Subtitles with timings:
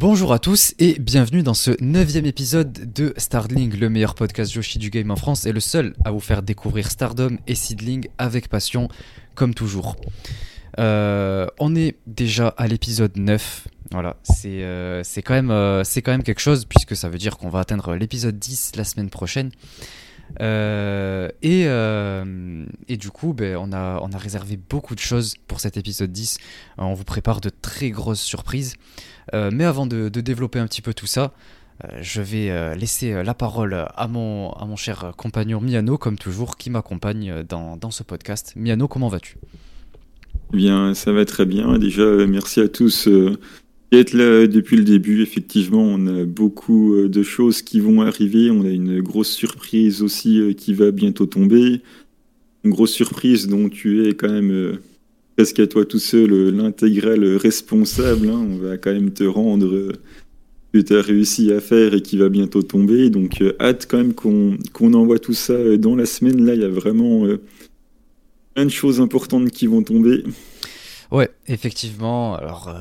[0.00, 4.78] Bonjour à tous et bienvenue dans ce neuvième épisode de Starling, le meilleur podcast Yoshi
[4.78, 8.48] du game en France et le seul à vous faire découvrir Stardom et Seedling avec
[8.48, 8.88] passion,
[9.34, 9.96] comme toujours.
[10.78, 13.68] Euh, on est déjà à l'épisode 9.
[13.90, 17.36] Voilà, c'est euh, c'est quand, même, euh, quand même quelque chose puisque ça veut dire
[17.36, 19.50] qu'on va atteindre l'épisode 10 la semaine prochaine.
[21.42, 26.38] Et, du coup, ben, on, a, réservé beaucoup de choses pour cet épisode 10.
[26.78, 28.74] Euh, on vous prépare de très grosses surprises.
[29.32, 31.32] Mais avant de, développer un petit peu tout ça,
[32.00, 37.90] je vais laisser la parole à mon, cher compagnon Miano, comme toujours, qui m'accompagne dans,
[37.90, 38.54] ce podcast.
[38.56, 39.36] Miano, comment vas-tu?
[40.52, 41.78] Bien, ça va très bien.
[41.78, 43.08] Déjà, merci à tous
[43.92, 45.22] être là depuis le début.
[45.22, 48.50] Effectivement, on a beaucoup euh, de choses qui vont arriver.
[48.50, 51.82] On a une grosse surprise aussi euh, qui va bientôt tomber.
[52.64, 54.78] Une grosse surprise dont tu es quand même
[55.40, 58.28] euh, presque à toi tout seul l'intégral responsable.
[58.28, 58.46] Hein.
[58.50, 59.92] On va quand même te rendre
[60.74, 63.10] ce que tu as réussi à faire et qui va bientôt tomber.
[63.10, 66.44] Donc, hâte quand même qu'on envoie tout ça dans la semaine.
[66.44, 67.26] Là, il y a vraiment
[68.54, 70.24] plein de choses importantes qui vont tomber.
[71.10, 72.36] Ouais, effectivement.
[72.36, 72.72] Alors.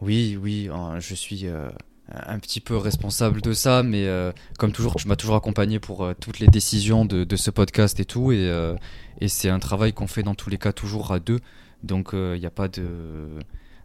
[0.00, 1.68] Oui, oui, hein, je suis euh,
[2.08, 6.04] un petit peu responsable de ça, mais euh, comme toujours, tu m'as toujours accompagné pour
[6.04, 8.50] euh, toutes les décisions de, ce podcast et tout, et,
[9.28, 11.40] c'est un travail qu'on fait dans tous les cas toujours à deux,
[11.82, 13.38] donc il n'y a pas de,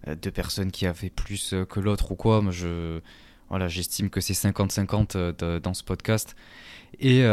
[0.07, 2.41] de personne qui a fait plus que l'autre ou quoi.
[2.41, 2.99] Moi, je,
[3.49, 6.35] voilà, j'estime que c'est 50-50 dans ce podcast.
[6.99, 7.23] Et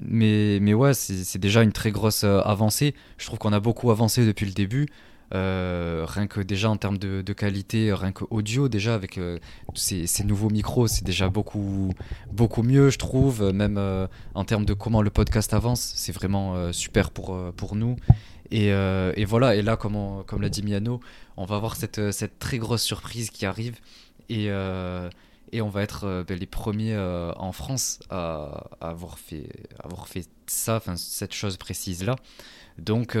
[0.00, 2.94] mais, mais ouais, c'est déjà une très grosse avancée.
[3.18, 4.86] Je trouve qu'on a beaucoup avancé depuis le début.
[5.34, 9.38] Euh, rien que déjà en termes de, qualité, rien que audio, déjà avec euh,
[9.74, 11.92] ces, nouveaux micros, c'est déjà beaucoup,
[12.30, 13.52] beaucoup mieux, je trouve.
[13.52, 17.96] Même euh, en termes de comment le podcast avance, c'est vraiment super pour, pour nous.
[18.56, 21.00] Et, et, voilà, et là, comme, l'a dit Miano,
[21.36, 23.76] on va avoir cette, cette très grosse surprise qui arrive.
[24.28, 29.48] Et, et on va être ben, les premiers en France à, avoir, fait,
[30.46, 32.16] ça, cette chose précise-là.
[32.78, 33.16] Donc.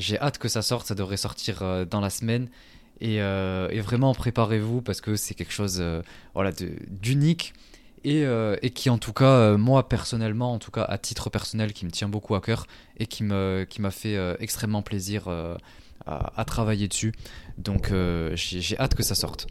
[0.00, 2.48] J'ai hâte que ça sorte, ça devrait sortir euh, dans la semaine.
[3.02, 6.02] Euh, et, vraiment préparez-vous parce que c'est quelque chose euh,
[6.88, 7.54] d'unique
[8.04, 8.24] et,
[8.62, 11.90] et, qui en tout cas moi personnellement en tout cas à titre personnel qui me
[11.90, 12.66] tient beaucoup à cœur
[12.96, 15.28] et qui m'a fait extrêmement plaisir
[16.06, 17.12] à, travailler dessus
[17.58, 17.92] donc
[18.34, 19.46] j'ai hâte que ça sorte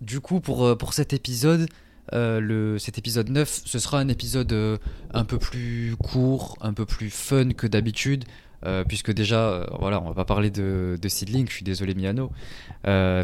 [0.00, 1.68] du coup pour, cet épisode
[2.12, 4.76] euh, cet épisode 9, ce sera un épisode euh,
[5.12, 8.24] un peu plus court, un peu plus fun que d'habitude.
[8.64, 12.30] Euh, puisque déjà, voilà, on va pas parler de, de Seedling, je suis désolé Miano,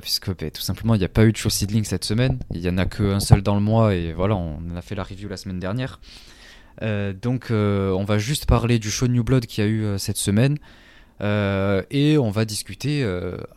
[0.01, 2.61] puisque bah, tout simplement il n'y a pas eu de show Seedling cette semaine, il
[2.61, 5.29] y en a qu'un seul dans le mois et voilà, on a fait la review
[5.29, 6.00] la semaine dernière.
[6.81, 10.59] donc on va juste parler du show New Blood qui a eu cette semaine.
[11.23, 13.03] et on va discuter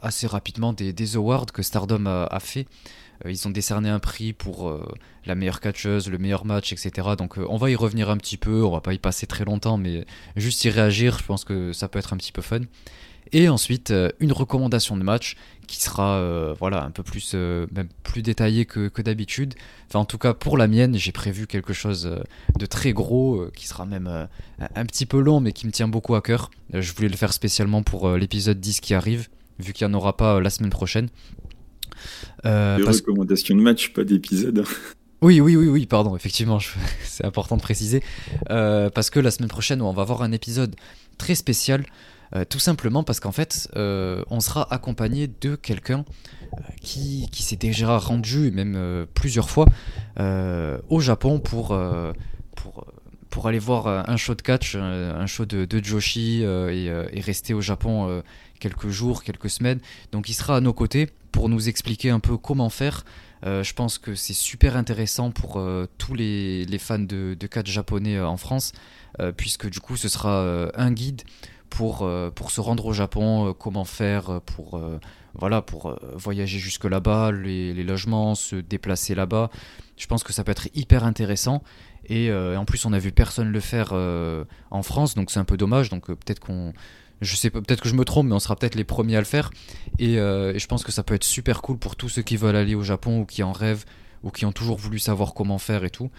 [0.01, 2.65] assez rapidement des, des, awards que Stardom a, a fait.
[3.25, 4.85] Euh, ils ont décerné un prix pour euh,
[5.25, 7.09] la meilleure catcheuse, le meilleur match, etc.
[7.17, 9.45] Donc euh, on va y revenir un petit peu, on va pas y passer très
[9.45, 12.61] longtemps, mais juste y réagir, je pense que ça peut être un petit peu fun.
[13.31, 17.35] Et ensuite, une recommandation de match qui sera voilà, un peu plus,
[18.17, 19.55] détaillée que, que d'habitude.
[19.87, 22.21] Enfin, en tout cas, pour la mienne, j'ai prévu quelque chose
[22.59, 24.27] de très gros, qui sera même
[24.59, 26.51] un petit peu long, mais qui me tient beaucoup à cœur.
[26.73, 30.17] je voulais le faire spécialement pour l'épisode 10 qui arrive, vu qu'il n'y en aura
[30.17, 31.09] pas la semaine prochaine.
[32.45, 34.65] Euh, Des recommandations de match, pas d'épisode.
[35.21, 36.59] Oui, oui, oui, oui, pardon, effectivement,
[37.03, 38.03] c'est important de préciser.
[38.49, 40.75] Euh, parce que la semaine prochaine, on va avoir un épisode
[41.17, 41.85] très spécial,
[42.35, 46.05] euh, tout simplement parce qu'en fait, on sera accompagné de quelqu'un
[46.81, 49.65] qui, qui s'est déjà rendu, même plusieurs fois,
[50.17, 51.77] au Japon pour,
[52.55, 52.85] pour,
[53.29, 57.53] pour aller voir un show de catch, un show de, de Joshi, et, et, rester
[57.53, 58.21] au Japon
[58.59, 59.79] quelques jours, quelques semaines.
[60.11, 63.03] Donc il sera à nos côtés pour nous expliquer un peu comment faire.
[63.45, 67.69] Euh, je pense que c'est super intéressant pour euh, tous les, fans de, de catch
[67.69, 68.71] japonais euh, en France,
[69.37, 70.43] puisque du coup ce sera
[70.73, 71.21] un guide
[71.69, 74.81] pour, pour se rendre au Japon, comment faire pour,
[75.35, 79.51] voilà, pour voyager jusque là-bas, les, les, logements, se déplacer là-bas.
[79.97, 81.61] Je pense que ça peut être hyper intéressant.
[82.09, 85.57] Et, en plus, on a vu personne le faire en France, donc c'est un peu
[85.57, 85.91] dommage.
[85.91, 86.73] Donc peut-être qu'on
[87.23, 89.25] je sais peut-être que je me trompe, mais on sera peut-être les premiers à le
[89.25, 89.51] faire.
[90.01, 92.55] Euh, et, je pense que ça peut être super cool pour tous ceux qui veulent
[92.55, 93.85] aller au Japon ou qui en rêvent
[94.23, 96.09] ou qui ont toujours voulu savoir comment faire et tout.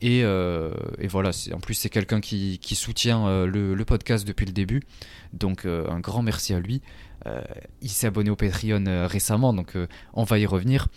[0.00, 0.72] Et, euh,
[1.08, 4.82] voilà, en plus c'est quelqu'un qui, soutient euh, le, podcast depuis le début.
[5.32, 6.82] Donc un grand merci à lui.
[7.80, 9.76] il s'est abonné au Patreon récemment, donc
[10.14, 10.88] on va y revenir.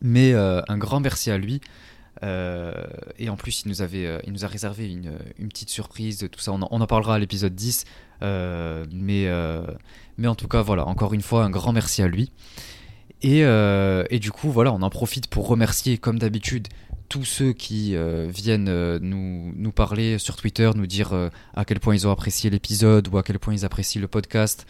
[0.00, 1.60] Mais un grand merci à lui.
[2.22, 6.40] et en plus, il nous, avait, il nous a réservé une, une petite surprise, tout
[6.40, 6.52] ça.
[6.52, 7.84] On en, on en parlera à l'épisode 10.
[8.22, 9.62] Euh, mais, euh,
[10.18, 12.32] mais en tout cas, voilà, encore une fois, un grand merci à lui.
[13.22, 16.68] Et, et, du coup, voilà, on en profite pour remercier, comme d'habitude,
[17.10, 17.94] tous ceux qui
[18.28, 21.12] viennent nous, parler sur Twitter, nous dire
[21.54, 24.66] à quel point ils ont apprécié l'épisode ou à quel point ils apprécient le podcast.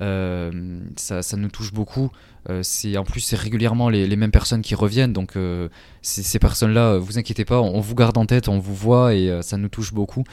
[0.00, 2.10] ça, ça, nous touche beaucoup.
[2.48, 5.34] en plus c'est régulièrement les, mêmes personnes qui reviennent, donc
[6.00, 9.58] ces personnes-là, vous inquiétez pas, on, vous garde en tête, on vous voit et ça
[9.58, 10.24] nous touche beaucoup.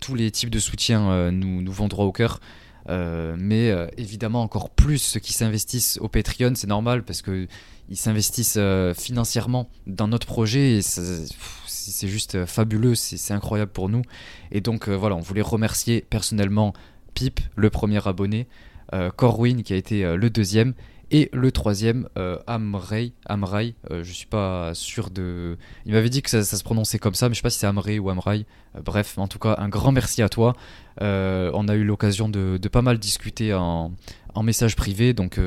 [0.00, 2.40] Tous les types de soutien nous, nous vont droit au cœur.
[2.88, 7.46] Euh, mais euh, évidemment encore plus ceux qui s'investissent au Patreon, c'est normal parce que
[7.88, 14.02] ils s'investissent euh, financièrement dans notre projet et c'est juste fabuleux, c'est incroyable pour nous.
[14.50, 16.72] Et donc voilà, on voulait remercier personnellement
[17.14, 18.46] Pip, le premier abonné,
[19.16, 20.74] Corwin qui a été le deuxième
[21.12, 25.58] et le troisième, euh, Amrei, Amrai, euh, je suis pas sûr de.
[25.84, 27.66] Il m'avait dit que ça, se prononçait comme ça, mais je sais pas si c'est
[27.66, 28.46] Amrei ou Amrai.
[28.76, 30.54] Euh, bref, en tout cas, un grand merci à toi.
[31.02, 33.92] Euh, on a eu l'occasion de, pas mal discuter en,
[34.42, 35.40] message privé, donc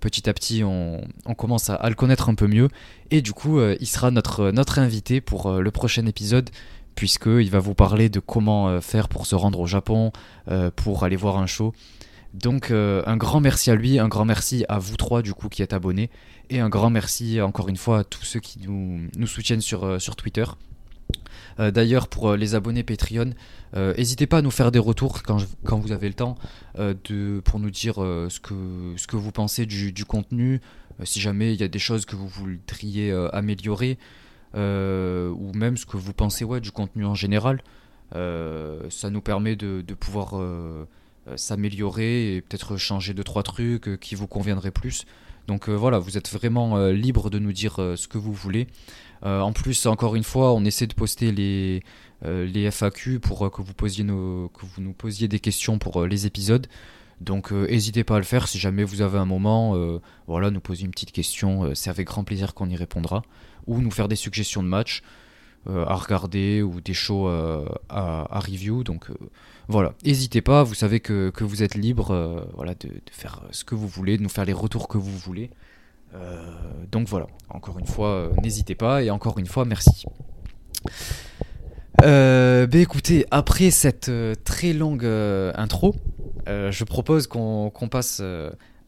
[0.00, 1.02] petit à petit, on,
[1.36, 2.68] commence à, le connaître un peu mieux.
[3.10, 6.50] Et du coup, il sera notre, notre invité pour le prochain épisode
[6.94, 10.12] puisqu'il va vous parler de comment faire pour se rendre au Japon,
[10.76, 11.72] pour aller voir un show.
[12.34, 15.48] Donc euh, un grand merci à lui, un grand merci à vous trois du coup
[15.48, 16.10] qui êtes abonnés,
[16.48, 19.98] et un grand merci encore une fois à tous ceux qui nous, soutiennent sur, euh,
[20.16, 20.44] Twitter.
[21.58, 23.30] Euh, d'ailleurs, pour les abonnés Patreon,
[23.74, 26.36] n'hésitez pas à nous faire des retours quand, vous avez le temps,
[26.74, 30.60] pour nous dire ce, que, vous pensez du, contenu,
[31.02, 33.98] si jamais il y a des choses que vous voudriez améliorer,
[34.54, 37.60] ou même ce que vous pensez du contenu en général.
[38.12, 40.34] ça nous permet de, pouvoir
[41.36, 45.04] s'améliorer et peut-être changer deux trois trucs euh, qui vous conviendraient plus.
[45.46, 48.68] Donc euh, voilà, vous êtes vraiment libre de nous dire ce que vous voulez.
[49.22, 51.82] en plus, encore une fois, on essaie de poster les,
[52.24, 56.26] les FAQ pour que, vous posiez nos, que vous nous posiez des questions pour les
[56.26, 56.66] épisodes.
[57.20, 59.74] Donc n'hésitez pas à le faire si jamais vous avez un moment,
[60.28, 63.22] voilà, nous poser une petite question, c'est avec grand plaisir qu'on y répondra.
[63.66, 65.02] Ou nous faire des suggestions de matchs
[65.66, 68.84] à regarder ou des shows à, à, review.
[68.84, 69.10] Donc
[69.68, 73.74] voilà, n'hésitez pas, vous savez que, vous êtes libre euh, voilà, de, faire ce que
[73.74, 75.50] vous voulez, de nous faire les retours que vous voulez.
[76.14, 76.42] Euh,
[76.90, 80.04] donc voilà, encore une fois, euh, n'hésitez pas et encore une fois, merci.
[81.98, 84.10] bah écoutez, après cette
[84.44, 85.94] très longue intro,
[86.46, 88.20] je propose qu'on passe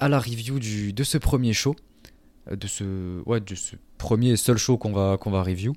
[0.00, 1.76] à la review du, de ce premier show,
[2.50, 5.74] de ce, ouais, de ce premier et seul show qu'on va, qu'on va review.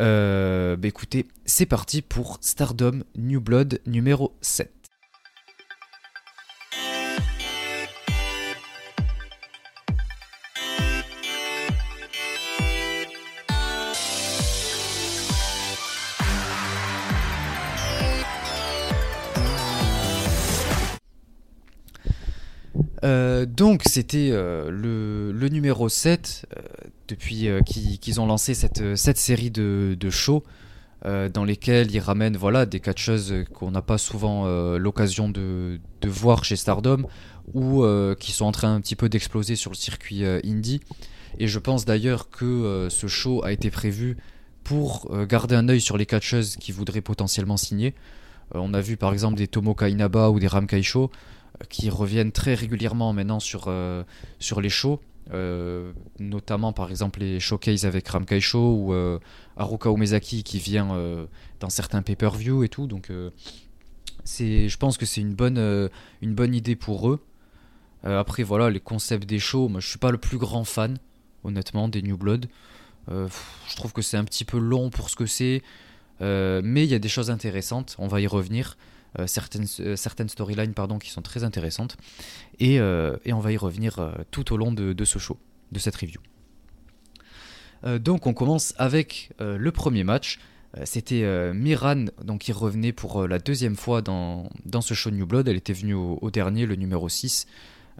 [0.00, 4.72] Euh, bah écoutez, c'est parti pour Stardom New Blood numéro 7.
[23.04, 26.57] Euh, donc c'était euh, le, numéro 7 euh,
[27.08, 27.48] depuis
[28.00, 30.42] qu'ils ont lancé cette, cette série de, shows
[31.04, 34.46] dans lesquels ils ramènent voilà, des catcheuses qu'on n'a pas souvent
[34.76, 37.04] l'occasion de, voir chez Stardom
[37.54, 37.84] ou
[38.18, 40.80] qui sont en train un petit peu d'exploser sur le circuit indie.
[41.38, 44.16] Et je pense d'ailleurs que ce show a été prévu
[44.64, 47.94] pour garder un œil sur les catcheuses qui voudraient potentiellement signer.
[48.52, 51.10] on a vu par exemple des Tomoka Inaba ou des Ramkai Show
[51.68, 54.02] qui reviennent très régulièrement maintenant sur, euh,
[54.38, 55.00] sur les shows.
[55.32, 59.18] Euh, notamment par exemple les showcases avec Ramkai Show ou euh,
[59.58, 60.88] Haruka Umezaki qui vient
[61.60, 62.86] dans certains pay-per-view et tout.
[62.86, 63.10] Donc
[64.24, 65.90] c'est, je pense que c'est une bonne,
[66.22, 67.20] une bonne idée pour eux.
[68.04, 70.98] après voilà, les concepts des shows, moi je suis pas le plus grand fan,
[71.44, 72.46] honnêtement, des New Blood.
[73.08, 75.62] je trouve que c'est un petit peu long pour ce que c'est,
[76.20, 78.76] mais il y a des choses intéressantes, on va y revenir.
[79.18, 81.96] Euh, certaines, euh, certaines storylines pardon, qui sont très intéressantes.
[82.58, 85.38] Et, euh, et on va y revenir tout au long de, de, ce show,
[85.72, 86.20] de cette review.
[88.00, 90.38] donc on commence avec le premier match.
[90.84, 91.24] C'était
[91.54, 95.48] Miran donc, qui revenait pour la deuxième fois dans, dans, ce show New Blood.
[95.48, 97.46] Elle était venue au, dernier, le numéro 6,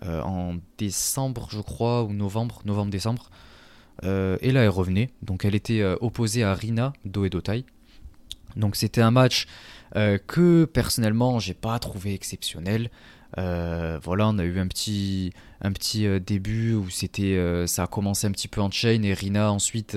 [0.04, 3.30] en décembre, je crois, ou novembre, novembre-décembre.
[4.02, 5.10] et là, elle revenait.
[5.22, 7.64] Donc, elle était opposée à Rina Do Dotai.
[8.56, 9.46] Donc, c'était un match
[9.96, 12.90] euh, que personnellement j'ai pas trouvé exceptionnel.
[13.36, 17.86] Euh, voilà, on a eu un petit, un petit euh, début où c'était, ça a
[17.86, 19.96] commencé un petit peu en chain et Rina ensuite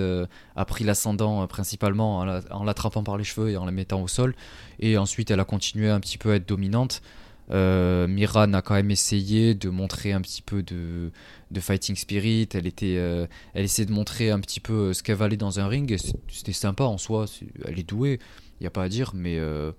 [0.56, 4.36] a pris l'ascendant principalement en l'attrapant par les cheveux et en la mettant au sol.
[4.80, 7.02] Et ensuite elle a continué un petit peu à être dominante.
[7.50, 11.12] Miran a quand même essayé de montrer un petit peu de,
[11.52, 12.48] de fighting spirit.
[12.54, 15.98] Elle était, elle essayait de montrer un petit peu ce qu'elle valait dans un ring.
[16.30, 17.26] C'était sympa en soi.
[17.66, 18.20] Elle est douée
[18.62, 19.72] il n'y a pas à dire, mais, euh,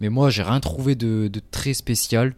[0.00, 2.34] mais moi j'ai rien trouvé de, très spécial.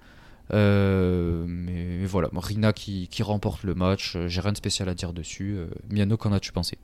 [0.52, 5.56] mais, voilà, Rina qui, remporte le match, j'ai rien de spécial à dire dessus.
[5.88, 6.78] Miano, qu'en as-tu pensé?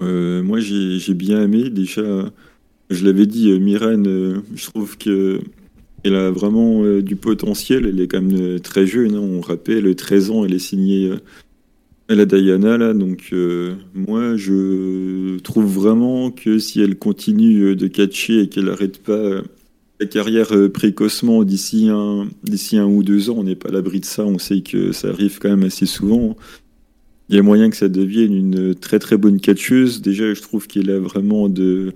[0.00, 2.02] Moi j'ai bien aimé, déjà,
[2.90, 5.40] je l'avais dit, Miran, je trouve que
[6.02, 9.20] elle a vraiment du potentiel, elle est quand même très jeune, hein.
[9.20, 11.12] on rappelle, 13 ans, elle est signée
[12.12, 17.74] elle a Diana là, donc euh, moi je trouve vraiment que si elle continue euh,
[17.74, 19.42] de catcher et qu'elle n'arrête pas euh,
[19.98, 24.00] sa carrière précocement d'ici un, d'ici un ou deux ans, on n'est pas à l'abri
[24.00, 26.36] de ça, on sait que ça arrive quand même assez souvent.
[27.28, 30.02] Il y a moyen que ça devienne une très très bonne catcheuse.
[30.02, 31.94] Déjà, je trouve qu'elle a vraiment de,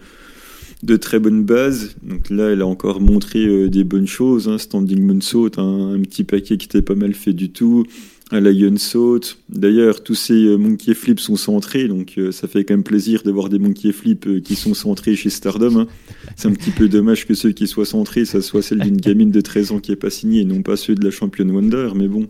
[0.83, 1.97] de très bonnes bases.
[2.03, 4.49] Donc là, elle a encore montré des bonnes choses.
[4.49, 4.57] Hein.
[4.57, 7.85] Standing moonsault, un, un petit paquet qui était pas mal fait du tout
[8.33, 9.39] à la saute.
[9.49, 13.23] D'ailleurs, tous ces euh, monkey flips sont centrés, donc euh, ça fait quand même plaisir
[13.23, 15.77] de voir des monkey flips euh, qui sont centrés chez Stardom.
[15.77, 15.87] Hein.
[16.35, 19.31] C'est un petit peu dommage que ceux qui soient centrés, ça soit celle d'une gamine
[19.31, 21.91] de 13 ans qui est pas signée, et non pas ceux de la championne Wonder,
[21.95, 22.27] mais bon,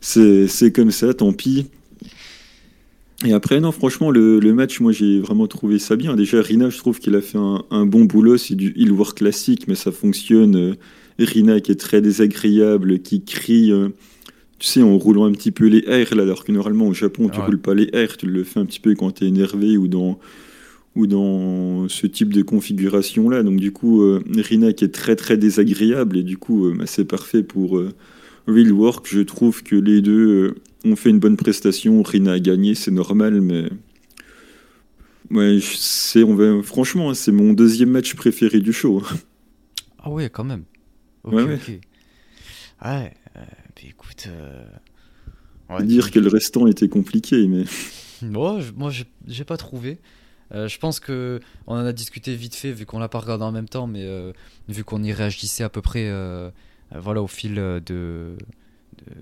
[0.00, 1.66] c'est comme ça, tant pis.
[3.26, 6.14] Et après, non, franchement, le, match, moi, j'ai vraiment trouvé ça bien.
[6.14, 8.36] Déjà, Rina, je trouve qu'il a fait un, bon boulot.
[8.36, 10.76] C'est du heel war classique, mais ça fonctionne.
[11.18, 13.72] Rina qui est très désagréable, qui crie
[14.58, 17.28] tu sais, en roulant un petit peu les airs, là, alors que normalement au Japon,
[17.28, 19.28] tu ne roules pas les airs, tu le fais un petit peu quand tu es
[19.28, 20.18] énervé ou dans,
[20.96, 23.44] ou dans ce type de configuration-là.
[23.44, 26.86] Donc, du coup, euh, Rina qui est très très désagréable, et du coup, euh, bah,
[26.86, 27.94] c'est parfait pour euh,
[28.48, 29.06] Real Work.
[29.08, 32.02] Je trouve que les deux ont fait une bonne prestation.
[32.02, 33.68] Rina a gagné, c'est normal, mais.
[35.30, 39.02] Ouais, c'est, on va, franchement, c'est mon deuxième match préféré du show.
[39.98, 40.64] Ah ouais, quand même.
[41.24, 41.58] ouais, ouais.
[42.82, 43.12] ouais
[43.86, 44.28] écoute.
[45.68, 47.64] On va dire que le restant était compliqué, mais.
[48.22, 48.60] moi,
[49.26, 49.98] j'ai pas trouvé.
[50.54, 53.44] Euh, je pense que on en a discuté vite fait vu qu'on l'a pas regardé
[53.44, 54.32] en même temps, mais euh,
[54.68, 56.50] vu qu'on y réagissait à peu près, euh,
[56.94, 58.36] voilà, au fil de,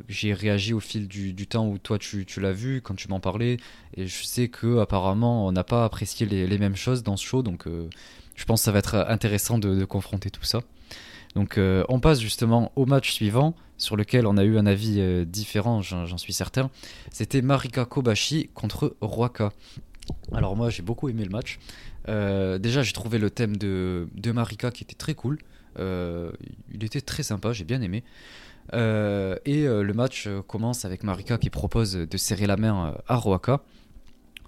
[0.08, 3.20] j'ai réagi au fil du, temps où toi tu, tu l'as vu quand tu m'en
[3.20, 3.56] parlais,
[3.96, 7.25] et je sais que apparemment on n'a pas apprécié les, les, mêmes choses dans ce
[7.25, 7.64] show, donc
[8.36, 10.62] je pense que ça va être intéressant de, de confronter tout ça.
[11.34, 15.25] Donc on passe justement au match suivant sur lequel on a eu un avis euh,
[15.25, 16.71] différent, j'en suis certain.
[17.11, 19.52] C'était Marika Kobashi contre Roaka.
[20.33, 21.59] Alors moi j'ai beaucoup aimé le match.
[22.09, 25.38] Euh, déjà j'ai trouvé le thème de, Marika qui était très cool.
[25.78, 26.30] Euh,
[26.73, 28.02] il était très sympa, j'ai bien aimé.
[28.73, 33.62] et le match commence avec Marika qui propose de serrer la main à Roaka.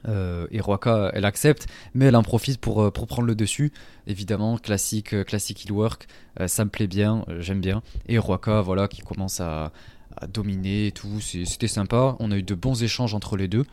[0.09, 3.73] Euh, et Roaka, elle accepte, mais elle en profite pour, euh, pour prendre le dessus.
[4.07, 6.07] Évidemment, classique, euh, classique il work,
[6.47, 7.83] ça me plaît bien, j'aime bien.
[8.07, 9.73] Et Roaka, voilà, qui commence à,
[10.29, 12.17] dominer et tout, c'était sympa.
[12.19, 13.65] On a eu de bons échanges entre les deux.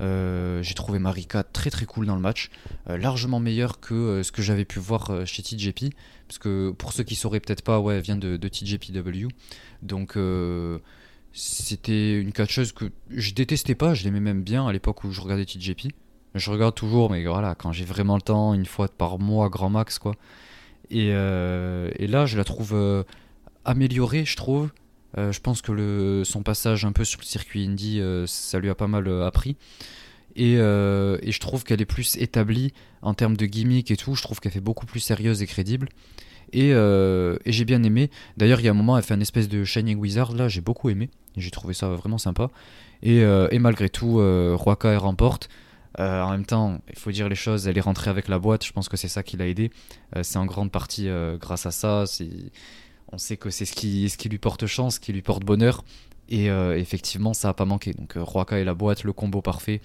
[0.00, 2.50] J'ai trouvé Marika très très cool dans le match,
[2.86, 5.94] largement meilleur que ce que j'avais pu voir chez TJP,
[6.28, 9.28] parce que pour ceux qui sauraient peut-être pas, ouais, elle vient de, de TJPW.
[9.82, 10.16] Donc
[11.32, 15.20] c'était une catcheuse que je détestais pas, je l'aimais même bien à l'époque où je
[15.20, 15.92] regardais TJP.
[16.34, 19.70] Je regarde toujours, mais voilà, quand j'ai vraiment le temps, une fois par mois, grand
[19.70, 20.14] max, quoi.
[20.90, 23.02] Et, euh, là, je la trouve euh,
[23.64, 24.70] améliorée, je trouve.
[25.18, 28.74] Euh, je pense que son passage un peu sur le circuit indie, ça lui a
[28.74, 29.56] pas mal appris.
[30.36, 32.72] Et, et, je trouve qu'elle est plus établie
[33.02, 34.14] en termes de gimmick et tout.
[34.14, 35.88] Je trouve qu'elle fait beaucoup plus sérieuse et crédible.
[36.54, 38.10] Euh, et, j'ai bien aimé.
[38.36, 40.60] D'ailleurs, il y a un moment, elle fait un espèce de Shining Wizard, là, j'ai
[40.60, 41.10] beaucoup aimé.
[41.36, 42.50] J'ai trouvé ça vraiment sympa.
[43.02, 45.48] Et, euh, malgré tout, euh, elle remporte.
[45.98, 48.72] en même temps, il faut dire les choses, elle est rentrée avec la boîte, je
[48.72, 49.70] pense que c'est ça qui l'a aidé.
[50.22, 52.04] c'est en grande partie grâce à ça.
[53.14, 55.84] On sait que c'est ce qui, lui porte chance, ce qui lui porte bonheur.
[56.28, 57.92] Et effectivement, ça n'a pas manqué.
[57.92, 59.80] Donc, Roaka et la boîte, le combo parfait.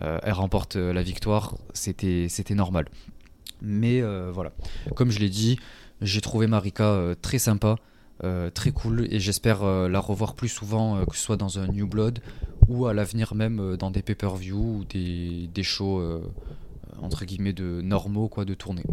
[0.00, 2.86] elle remporte la victoire, c'était normal.
[3.60, 4.00] Mais
[4.32, 4.52] voilà,
[4.94, 5.58] comme je l'ai dit,
[6.02, 7.76] j'ai trouvé Marika euh, très sympa,
[8.24, 11.68] euh, très cool, et j'espère euh, la revoir plus souvent, que ce soit dans un
[11.68, 12.18] New Blood
[12.68, 16.00] ou à l'avenir même dans des pay-per-view ou des, des shows
[17.00, 18.84] entre guillemets de normaux quoi de tournée.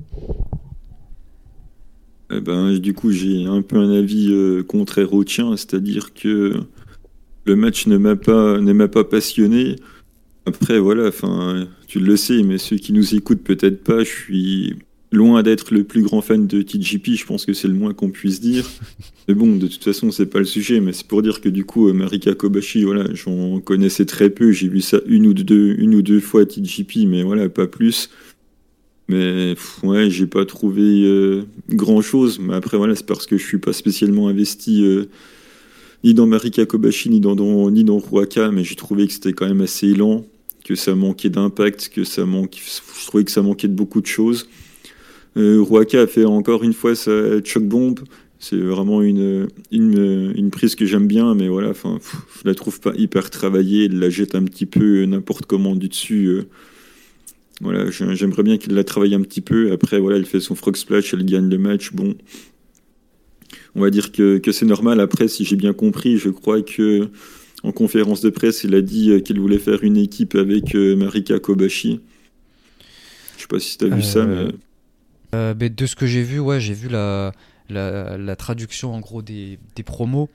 [2.32, 4.34] Eh ben, du coup, j'ai un peu un avis
[4.68, 6.64] contraire au tien, c'est-à-dire que
[7.46, 9.76] le match ne m'a pas, ne m'a pas passionné.
[10.48, 11.12] Après, voilà,
[11.88, 14.76] tu le sais, mais ceux qui nous écoutent peut-être pas, je suis
[15.12, 18.10] loin d'être le plus grand fan de TGP, je pense que c'est le moins qu'on
[18.10, 18.66] puisse dire.
[19.28, 21.64] Mais bon, de toute façon, c'est pas le sujet, mais c'est pour dire que du
[21.64, 24.52] coup, euh, Marika Kobashi, voilà, j'en connaissais très peu.
[24.52, 27.68] J'ai vu ça une ou deux, une ou deux fois à TGP, mais voilà, pas
[27.68, 28.10] plus.
[29.08, 32.40] Mais ouais, j'ai pas trouvé euh, grand chose.
[32.40, 35.06] Mais après, voilà, c'est parce que je suis pas spécialement investi euh,
[36.04, 39.48] ni dans Marika Kobashi, ni dans, ni dans Ruaka, mais j'ai trouvé que c'était quand
[39.48, 40.26] même assez lent,
[40.64, 44.08] que ça manquait d'impact, que ça manquait, je trouvais que ça manquait de beaucoup de
[44.08, 44.48] choses.
[45.38, 48.00] Euh, Ruaka a fait encore une fois sa choc bombe.
[48.40, 52.00] C'est vraiment une, une, une, prise que j'aime bien, mais voilà, enfin,
[52.42, 53.86] je la trouve pas hyper travaillée.
[53.86, 56.44] Elle la jette un petit peu n'importe comment du dessus.
[57.60, 59.74] Voilà, j'aimerais bien qu'il la travaille un petit peu.
[59.74, 61.92] Après, voilà, elle fait son frog splash, elle gagne le match.
[61.92, 62.16] Bon,
[63.76, 65.02] on va dire que, que c'est normal.
[65.02, 67.10] Après, si j'ai bien compris, je crois que
[67.64, 72.00] en conférence de presse, il a dit qu'il voulait faire une équipe avec Marika Kobashi.
[73.36, 74.48] Je sais pas si tu as vu ça, mais...
[75.36, 77.34] Euh, de ce que j'ai vu, ouais, j'ai vu la,
[77.70, 80.30] la, la, traduction en gros des, des promos.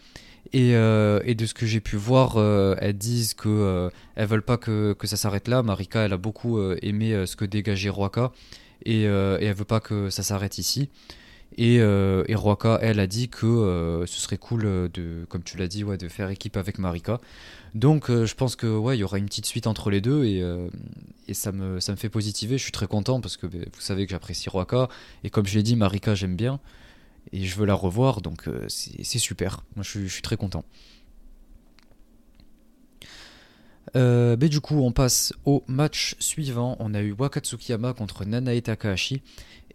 [0.53, 4.29] Et, euh, et, de ce que j'ai pu voir, euh, elles disent que euh, elles
[4.29, 5.63] veulent pas que, que ça s'arrête là.
[5.63, 8.31] Marika, elle a beaucoup aimé ce que dégageait Roaka
[8.85, 10.91] et, et, elle veut pas que ça s'arrête ici.
[11.57, 15.83] Et, et Roaka, elle a dit que ce serait cool de, comme tu l'as dit,
[15.83, 17.21] ouais, de faire équipe avec Marika.
[17.75, 20.43] Donc je pense que ouais, y aura une petite suite entre les deux et,
[21.27, 22.57] et ça me fait positiver.
[22.57, 24.89] Je suis très content parce que ben, vous savez que j'apprécie Roaka
[25.25, 26.61] et comme je l'ai dit, Marika j'aime bien
[27.33, 29.65] et je veux la revoir, donc euh, c'est super.
[29.77, 30.65] Moi, je, suis très content.
[33.97, 36.77] Euh, mais du coup, on passe au match suivant.
[36.81, 39.23] On a eu Wakatsukiyama contre Nanae Takahashi.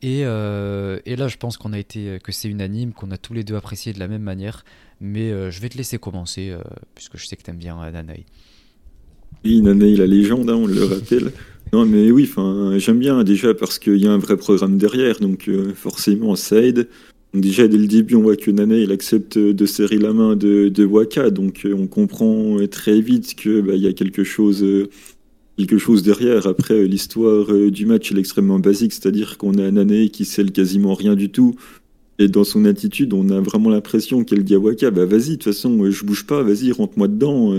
[0.02, 3.34] Et, euh, et là, je pense qu'on a été, que c'est unanime, qu'on a tous
[3.34, 4.64] les deux apprécié de la même manière.
[5.02, 6.54] Mais je vais te laisser commencer,
[6.94, 8.26] puisque je sais que tu aimes bien Nanae.
[9.46, 11.32] Oui, Nanae, la légende, hein, on le rappelle.
[11.72, 12.30] Non, mais oui,
[12.78, 16.90] j'aime bien déjà parce qu'il y a un vrai programme derrière, donc forcément ça aide.
[17.34, 20.86] Déjà, dès le début, on voit que Nana, il accepte de serrer la main de,
[20.86, 24.90] Waka, donc euh, on comprend très vite qu'il bah, y a quelque chose, euh,
[25.66, 26.48] quelque chose derrière.
[26.48, 30.94] Après, l'histoire euh, du match est extrêmement basique, c'est-à-dire qu'on a Nana qui scelle quasiment
[30.94, 31.56] rien du tout.
[32.18, 35.36] Et dans son attitude, on a vraiment l'impression qu'elle dit à Waka, bah vas-y, de
[35.36, 37.54] toute façon, je bouge pas, vas-y, rentre-moi dedans.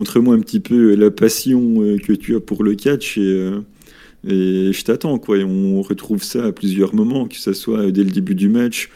[0.00, 3.50] Montre-moi un petit peu la passion que tu as pour le catch et
[4.26, 5.38] et je t'attends, quoi.
[5.38, 8.90] Et on retrouve ça à plusieurs moments, que ce soit dès le début du match,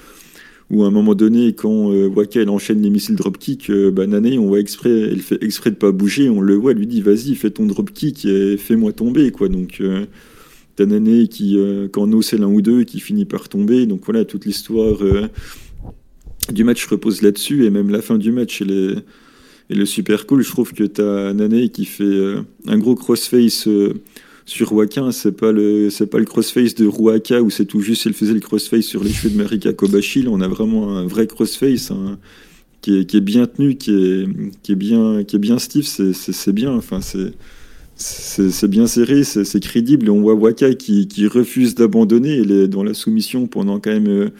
[0.74, 4.06] ou à un moment donné, quand euh, Waka elle enchaîne les missiles dropkick, euh, bah,
[4.08, 6.88] Nane, on voit exprès, elle fait exprès de pas bouger, on le voit, elle lui
[6.88, 9.48] dit vas-y, fais ton dropkick et fais-moi tomber, quoi.
[9.48, 10.04] Donc, euh,
[10.74, 13.86] t'as Nane qui, euh, quand No c'est l'un ou deux, qui finit par tomber.
[13.86, 14.98] Donc voilà, toute l'histoire
[16.52, 18.94] du match repose là-dessus, et même la fin du match, elle est,
[19.70, 20.42] elle super cool.
[20.42, 22.34] Je trouve que t'as Nane qui fait
[22.66, 23.68] un gros crossface
[24.46, 28.04] sur Waka, c'est pas le c'est pas le crossface de Ruaka où c'est tout juste
[28.04, 30.26] il faisait le crossface sur les cheveux de Marika Kobashi.
[30.28, 32.18] On a vraiment un vrai crossface hein,
[32.82, 34.28] qui, est, bien tenu, qui est,
[34.62, 36.72] qui est bien qui est bien stiff, c'est bien.
[36.72, 37.32] Enfin, c'est
[37.96, 40.06] c'est bien serré, c'est crédible.
[40.06, 42.38] Et on voit Waka qui, qui refuse d'abandonner.
[42.38, 44.30] Elle est dans la soumission pendant quand même euh,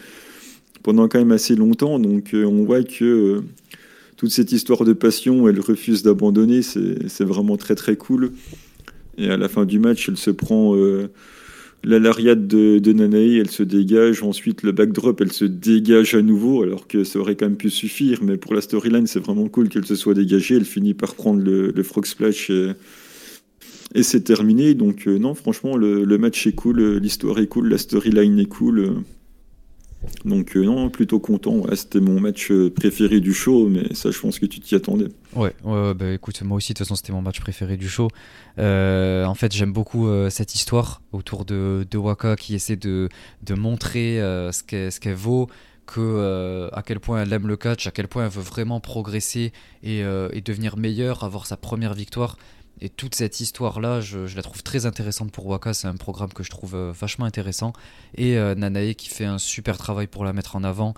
[0.83, 1.99] pendant quand même assez longtemps.
[1.99, 3.41] Donc euh, on voit que euh,
[4.17, 6.61] toute cette histoire de passion, elle refuse d'abandonner.
[6.61, 8.31] C'est vraiment très très cool.
[9.17, 11.09] Et à la fin du match, elle se prend euh,
[11.83, 14.23] la lariade de, de Nanae, elle se dégage.
[14.23, 17.69] Ensuite, le backdrop, elle se dégage à nouveau, alors que ça aurait quand même pu
[17.69, 18.19] suffire.
[18.23, 20.55] Mais pour la storyline, c'est vraiment cool qu'elle se soit dégagée.
[20.55, 22.73] Elle finit par prendre le, le frog splash et,
[24.03, 24.73] c'est terminé.
[24.73, 29.03] Donc, euh, non, franchement, le, match est cool, l'histoire est cool, la storyline est cool.
[30.23, 31.63] Donc euh, non, plutôt content.
[31.75, 35.07] C'était mon match euh, préféré du show, mais ça, je pense que tu t'y attendais.
[35.35, 38.09] Ouais, ouais, bah écoute, moi aussi, de toute façon, c'était mon match préféré du show.
[38.57, 43.09] Euh, en fait, j'aime beaucoup cette histoire autour de, de, Waka qui essaie de,
[43.43, 44.17] de montrer
[44.51, 45.47] ce qu'elle vaut,
[45.85, 49.51] que à quel point elle aime le catch, à quel point elle veut vraiment progresser
[49.83, 52.37] et, et devenir meilleure, avoir sa première victoire.
[52.81, 55.73] Et toute cette histoire-là, je, je, la trouve très intéressante pour Waka.
[55.73, 57.73] C'est un programme que je trouve euh, vachement intéressant.
[58.15, 60.93] Et euh, Nanae qui fait un super travail pour la mettre en avant.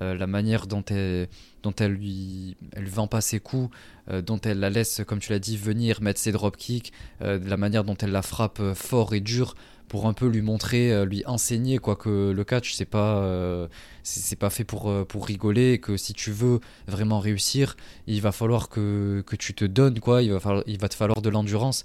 [0.00, 1.28] Euh, la manière dont elle,
[1.62, 3.70] dont elle lui elle vend pas ses coups,
[4.10, 7.84] dont elle la laisse, comme tu l'as dit, venir mettre ses dropkicks, euh, la manière
[7.84, 9.54] dont elle la frappe fort et dur
[9.92, 13.68] pour un peu lui montrer, lui enseigner quoi que le catch c'est pas
[14.02, 17.76] c'est pas fait pour pour rigoler, que si tu veux vraiment réussir,
[18.06, 20.94] il va falloir que, que tu te donnes quoi, il va falloir, il va te
[20.94, 21.84] falloir de l'endurance.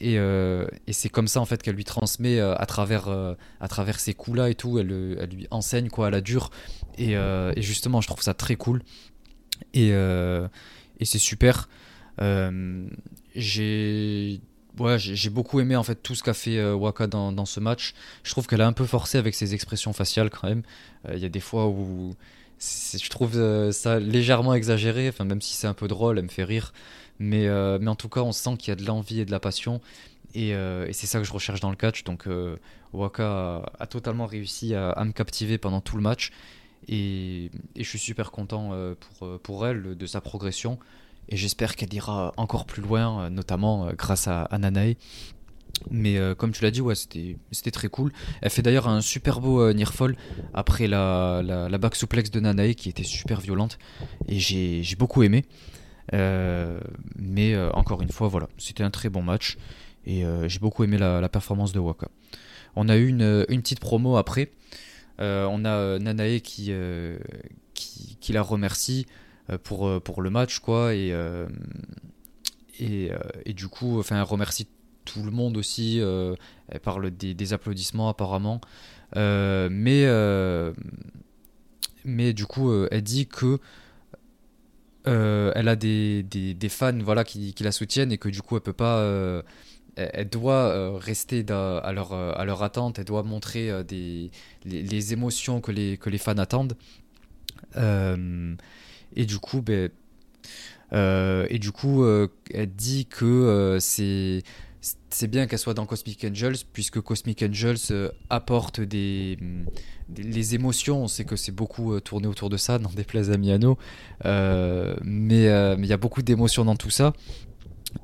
[0.00, 3.34] Et, euh, et c'est comme ça en fait qu'elle lui transmet euh, à travers euh,
[3.60, 4.78] à travers ces coups là et tout.
[4.78, 6.50] Elle, elle, lui enseigne quoi à la dure.
[6.96, 8.82] Et, et, justement je trouve ça très cool.
[9.74, 11.68] Et, et c'est super.
[13.34, 14.40] J'ai
[14.78, 18.30] ouais, j'ai beaucoup aimé en fait tout ce qu'a fait Waka dans, ce match je
[18.30, 20.62] trouve qu'elle a un peu forcé avec ses expressions faciales quand même
[21.12, 22.14] il y a des fois où
[22.60, 26.44] je trouve ça légèrement exagéré enfin même si c'est un peu drôle elle me fait
[26.44, 26.72] rire
[27.18, 29.30] mais, euh, mais en tout cas, on sent qu'il y a de l'envie et de
[29.30, 29.80] la passion.
[30.34, 32.04] Et, euh, c'est ça que je recherche dans le catch.
[32.04, 32.56] Donc euh,
[32.92, 36.32] Waka a, totalement réussi à, me captiver pendant tout le match.
[36.86, 40.78] Et, et je suis super content euh, pour, pour elle de sa progression.
[41.28, 44.94] Et j'espère qu'elle ira encore plus loin, notamment grâce à, Nanae.
[45.90, 48.12] Mais comme tu l'as dit, ouais, c'était très cool.
[48.40, 50.16] Elle fait d'ailleurs un super beau nearfall
[50.54, 53.78] après la, la, la back suplex de Nanae qui était super violente.
[54.26, 55.44] Et j'ai beaucoup aimé.
[56.12, 59.58] mais encore une fois, voilà, c'était un très bon match.
[60.06, 62.08] Et j'ai beaucoup aimé la, performance de Waka.
[62.74, 64.50] On a eu une, petite promo après.
[65.18, 66.72] on a Nanae qui,
[68.32, 70.94] la remercie euh, pour, euh, pour le match, quoi.
[70.94, 71.46] Et, euh,
[72.78, 73.10] et,
[73.46, 74.68] et, du coup, enfin, remercie
[75.04, 75.98] tout le monde aussi.
[75.98, 78.60] elle parle des, applaudissements apparemment.
[79.16, 80.06] mais,
[82.04, 83.58] mais du coup, elle dit que
[85.04, 88.56] elle a des, des, des, fans voilà, qui, qui, la soutiennent et que du coup,
[88.56, 89.02] elle peut pas
[89.96, 94.30] elle doit rester à leur, à leur attente, elle doit montrer des,
[94.64, 96.76] les, les, émotions que les, que les fans attendent.
[99.12, 99.90] Euh, et du coup, ben,
[100.92, 104.42] euh, et du coup, euh, elle dit que c'est
[105.10, 109.36] c'est bien qu'elle soit dans Cosmic Angels puisque Cosmic Angels apporte des,
[110.16, 111.02] les émotions.
[111.02, 113.76] On sait que c'est beaucoup tourné autour de ça, dans des places à Miano,
[114.24, 117.12] mais il y a beaucoup d'émotions dans tout ça.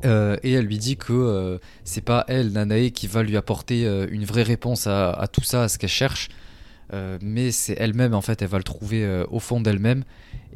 [0.03, 4.43] et elle lui dit que c'est pas elle, Nanae, qui va lui apporter une vraie
[4.43, 6.29] réponse à, à tout ça, à ce qu'elle cherche,
[6.93, 10.05] euh, mais c'est elle-même en fait, elle va le trouver euh, au fond d'elle-même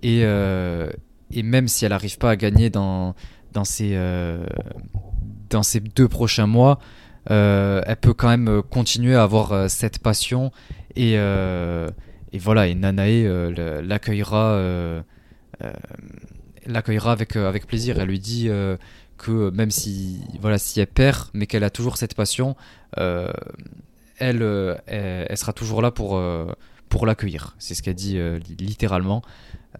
[0.02, 0.90] et, euh,
[1.30, 3.14] et même si elle n'arrive pas à gagner dans,
[3.52, 3.98] dans, ces,
[5.50, 6.78] dans ces deux prochains mois,
[7.26, 10.50] elle peut quand même continuer à avoir cette passion
[10.96, 13.50] et, et voilà et Nanae
[13.82, 15.02] l'accueillera
[16.66, 17.98] l'accueillera avec, avec plaisir.
[17.98, 18.48] Elle lui dit
[19.18, 22.56] que même si voilà si elle perd, mais qu'elle a toujours cette passion,
[22.96, 23.30] euh,
[24.18, 24.42] elle,
[24.86, 26.52] elle, sera toujours là pour, euh,
[26.88, 27.54] pour l'accueillir.
[27.58, 28.18] C'est ce qu'elle dit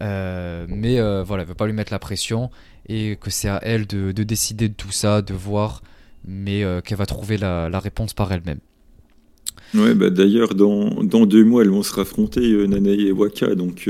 [0.01, 2.49] euh, mais voilà, elle veut pas lui mettre la pression
[2.87, 5.83] et que c'est à elle de, de, décider de tout ça, de voir,
[6.25, 8.59] mais qu'elle va trouver la, réponse par elle-même.
[9.75, 13.53] Ouais, bah d'ailleurs, dans, dans, deux mois, elles vont se raffronter, Nanae et Waka.
[13.53, 13.87] Donc,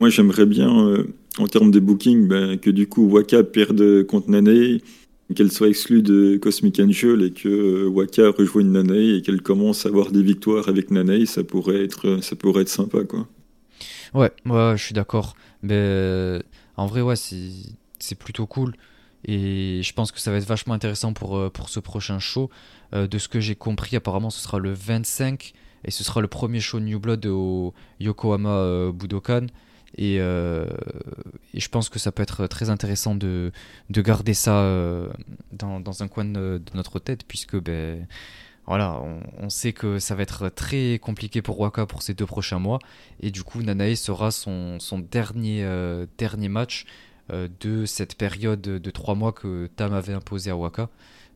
[0.00, 1.04] moi, j'aimerais bien,
[1.38, 4.78] en termes de booking, bah, que du coup, Waka perde contre Nanae
[5.34, 9.86] qu'elle soit exclue de Cosmic Angel et que euh, Waka rejoigne Nanae et qu'elle commence
[9.86, 13.26] à avoir des victoires avec Nanae, ça pourrait être, ça pourrait être sympa, quoi.
[14.14, 15.34] Ouais, je suis d'accord.
[15.68, 16.40] Euh,
[16.76, 18.74] en vrai, c'est plutôt cool.
[19.24, 22.50] Et je pense que ça va être vachement intéressant pour, euh, ce prochain show.
[22.92, 26.60] de ce que j'ai compris, apparemment, ce sera le 25 et ce sera le premier
[26.60, 29.46] show New Blood au Yokohama Budokan.
[30.00, 30.66] Euh,
[31.54, 33.52] et, je pense que ça peut être très intéressant de,
[33.90, 35.08] de garder ça euh,
[35.52, 38.06] dans, dans, un coin de, notre tête, puisque ben,
[38.66, 39.02] voilà,
[39.40, 42.78] on, sait que ça va être très compliqué pour Waka pour ces deux prochains mois.
[43.20, 46.86] Et du coup, Nanae sera son, euh, dernier match
[47.30, 50.90] de cette période de trois mois que Tam avait imposé à Waka.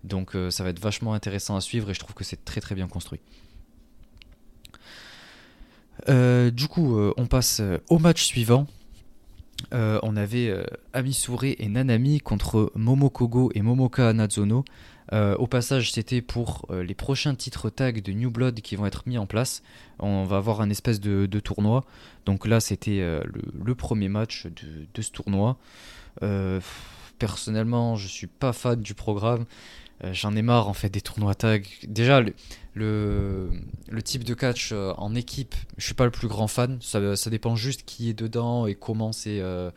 [0.04, 2.74] Donc ça va être vachement intéressant à suivre et je trouve que c'est très très
[2.74, 3.20] bien construit.
[6.08, 8.66] Euh, du coup, euh, on passe euh, au match suivant.
[9.72, 10.54] on avait
[10.92, 14.64] Amisure et Nanami contre Momokogo et Momoka Anazono.
[15.12, 19.19] Au passage, c'était pour les prochains titres tag de New Blood qui vont être mis
[19.19, 19.62] en place.
[19.99, 21.85] On va avoir un espèce de, tournoi.
[22.25, 25.59] Donc là, c'était le, premier match de, ce tournoi.
[27.19, 29.47] personnellement, je suis pas fan du programme.
[30.05, 31.66] Euh, j'en ai marre en fait des tournois tag.
[31.87, 32.23] Déjà,
[32.75, 33.51] le,
[34.05, 36.79] type de catch euh, en équipe, je suis pas le plus grand fan.
[36.81, 39.71] Ça, ça dépend juste qui est dedans et comment euh,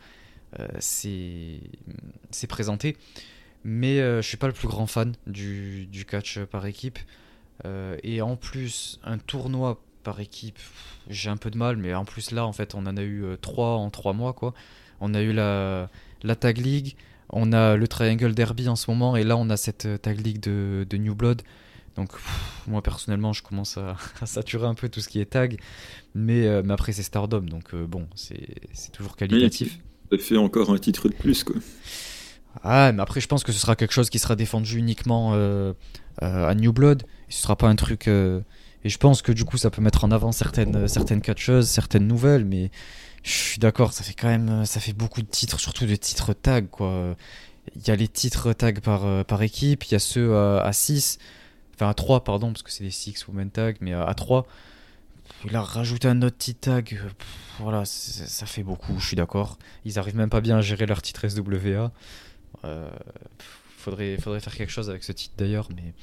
[0.78, 1.60] c'est
[2.48, 2.96] présenté.
[3.64, 6.98] Mais je suis pas le plus grand fan du, du catch par équipe.
[8.02, 10.58] et en plus, un tournoi par équipe,
[11.08, 11.76] j'ai un peu de mal.
[11.76, 14.32] Mais en plus, là, en fait, on en a eu trois en trois mois.
[14.32, 14.54] quoi.
[15.00, 15.90] On a eu la,
[16.22, 16.96] la Tag League.
[17.32, 20.24] On a le Triangle Derby en ce moment et là on a cette euh, tag
[20.24, 21.42] league de, New Blood.
[21.96, 22.10] Donc
[22.66, 23.78] moi personnellement je commence
[24.20, 25.60] à, saturer un peu tout ce qui est tag.
[26.14, 29.78] Mais, euh, mais après c'est Stardom donc euh, bon c'est toujours qualitatif.
[30.10, 31.56] ça fait encore un titre de plus quoi.
[32.62, 35.34] Ah mais après je pense que ce sera quelque chose qui sera défendu uniquement
[36.20, 37.02] à New Blood.
[37.28, 38.08] Et ce sera pas un truc...
[38.08, 38.42] et
[38.84, 42.44] je pense que du coup ça peut mettre en avant certaines, certaines catcheuses, certaines nouvelles
[42.44, 42.70] mais
[43.22, 46.32] je suis d'accord, ça fait quand même ça fait beaucoup de titres, surtout de titres
[46.32, 47.14] tag quoi.
[47.76, 50.72] Il y a les titres tag par, euh, par équipe, il y a ceux à,
[50.72, 51.18] 6,
[51.74, 54.46] enfin à 3 pardon, parce que c'est les 6 women tag, mais à, 3.
[55.46, 57.00] Il a rajouté un autre titre tag,
[57.60, 59.58] voilà, ça fait beaucoup, je suis d'accord.
[59.84, 61.92] Ils arrivent même pas bien à gérer leur titre SWA.
[62.64, 62.90] Euh,
[63.76, 65.94] faudrait, faudrait faire quelque chose avec ce titre d'ailleurs, mais,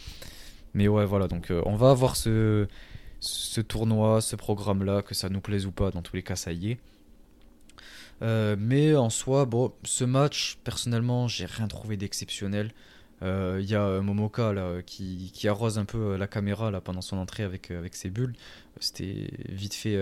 [0.73, 2.67] mais ouais, voilà, donc euh, on va avoir ce,
[3.19, 6.51] ce tournoi, ce programme-là, que ça nous plaise ou pas, dans tous les cas, ça
[6.51, 6.77] y est.
[8.23, 12.71] Euh, mais en soi, bon, ce match, personnellement, j'ai rien trouvé d'exceptionnel.
[13.21, 17.17] Il y a Momoka là, qui, qui, arrose un peu la caméra là, pendant son
[17.17, 18.35] entrée avec, avec ses bulles.
[18.79, 19.97] C'était vite fait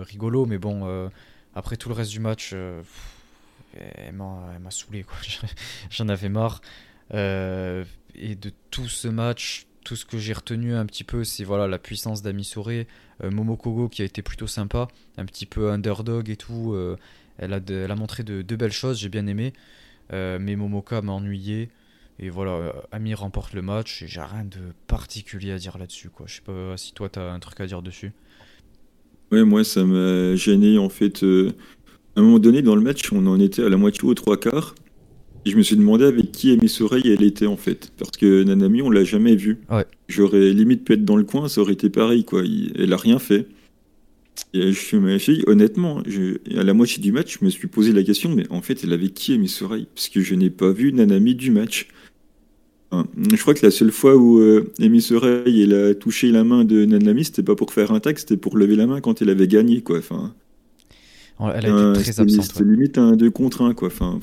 [0.00, 1.10] rigolo, mais bon,
[1.54, 2.54] après tout le reste du match,
[3.96, 5.04] elle m'a saoulé.
[5.90, 6.60] J'en avais marre.
[7.12, 11.68] et de tout ce match, tout ce que j'ai retenu un petit peu, c'est voilà
[11.68, 12.68] la puissance d'Amisore,
[13.22, 16.72] euh, Momokogo qui a été plutôt sympa, un petit peu underdog et tout.
[16.74, 16.96] Euh,
[17.38, 19.52] elle, a elle, a montré de, belles choses, j'ai bien aimé.
[20.12, 21.70] Euh, mais Momoka m'a ennuyé.
[22.18, 26.08] Et voilà, Ami remporte le match et j'ai rien de particulier à dire là-dessus.
[26.08, 26.26] Quoi.
[26.26, 28.12] Je sais pas si toi tu as un truc à dire dessus.
[29.30, 31.24] Ouais, moi ça m'a gêné en fait.
[32.16, 34.38] À un moment donné dans le match, on en était à la moitié aux trois
[34.38, 34.74] quarts
[35.50, 37.92] je me suis demandé avec qui Amy Soreille elle était en fait.
[37.98, 39.58] Parce que Nanami, on l'a jamais vue.
[40.08, 42.42] J'aurais limite pu être dans le coin, ça aurait été pareil quoi.
[42.76, 43.46] Elle a rien fait.
[44.52, 46.02] Et je me suis dit, honnêtement,
[46.56, 48.92] à la moitié du match, je me suis posé la question, mais en fait, elle
[48.92, 51.88] avait qui Amy Soreille Parce que je n'ai pas vu Nanami du match.
[52.92, 55.06] je crois que la seule fois où euh, Amy
[55.46, 58.58] elle a touché la main de Nanami, c'était pas pour faire un tag, c'était pour
[58.58, 59.98] lever la main quand elle avait gagné quoi.
[59.98, 60.34] Enfin,
[61.40, 62.44] elle a été très absente.
[62.44, 63.88] C'était limite un 2 contre 1 quoi.
[63.88, 64.18] Enfin,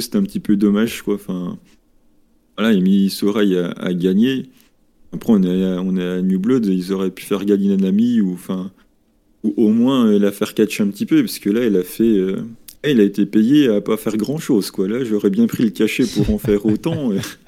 [0.00, 1.14] c'était un petit peu dommage, quoi.
[1.14, 1.58] Enfin,
[2.56, 4.50] voilà, Emi Sorail a, a, gagné.
[5.12, 8.20] Après, on est, à, on est à New Blood, ils auraient pu faire gagner Nanami
[8.20, 8.70] ou, enfin,
[9.42, 11.82] ou au moins euh, la faire catch un petit peu, parce que là, elle a
[11.82, 12.04] fait.
[12.04, 12.36] Euh,
[12.84, 14.88] elle a été payée à pas faire grand chose, quoi.
[14.88, 17.10] Là, j'aurais bien pris le cachet pour en faire autant.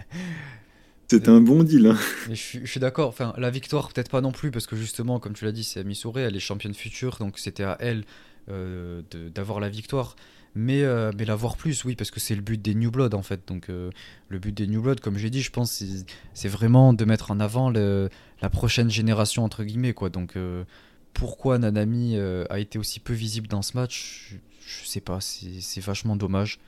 [1.08, 1.86] C'est un bon deal.
[1.86, 1.98] Hein.
[2.30, 3.08] je, suis, d'accord.
[3.08, 5.80] Enfin, la victoire, peut-être pas non plus, parce que justement, comme tu l'as dit, c'est
[5.80, 8.04] Emi elle est championne future, donc c'était à elle
[8.48, 9.02] euh,
[9.34, 10.16] d'avoir la victoire
[10.54, 13.22] mais, euh, mais l'avoir plus, oui, parce que c'est le but des New Blood en
[13.22, 13.40] fait.
[13.46, 13.90] Donc euh,
[14.28, 15.82] le but des New Blood, comme j'ai dit, je pense,
[16.32, 20.10] c'est vraiment de mettre en avant la prochaine génération entre guillemets, quoi.
[20.10, 20.64] Donc euh,
[21.12, 24.36] pourquoi Nanami a été aussi peu visible dans ce match,
[24.66, 26.58] je, sais pas, c'est vachement dommage,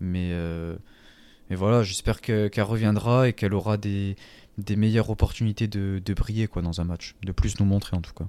[0.00, 0.32] mais
[1.52, 4.16] mais voilà, j'espère qu'elle reviendra et qu'elle aura des,
[4.74, 8.24] meilleures opportunités de, briller quoi dans un match, de plus nous montrer en tout cas.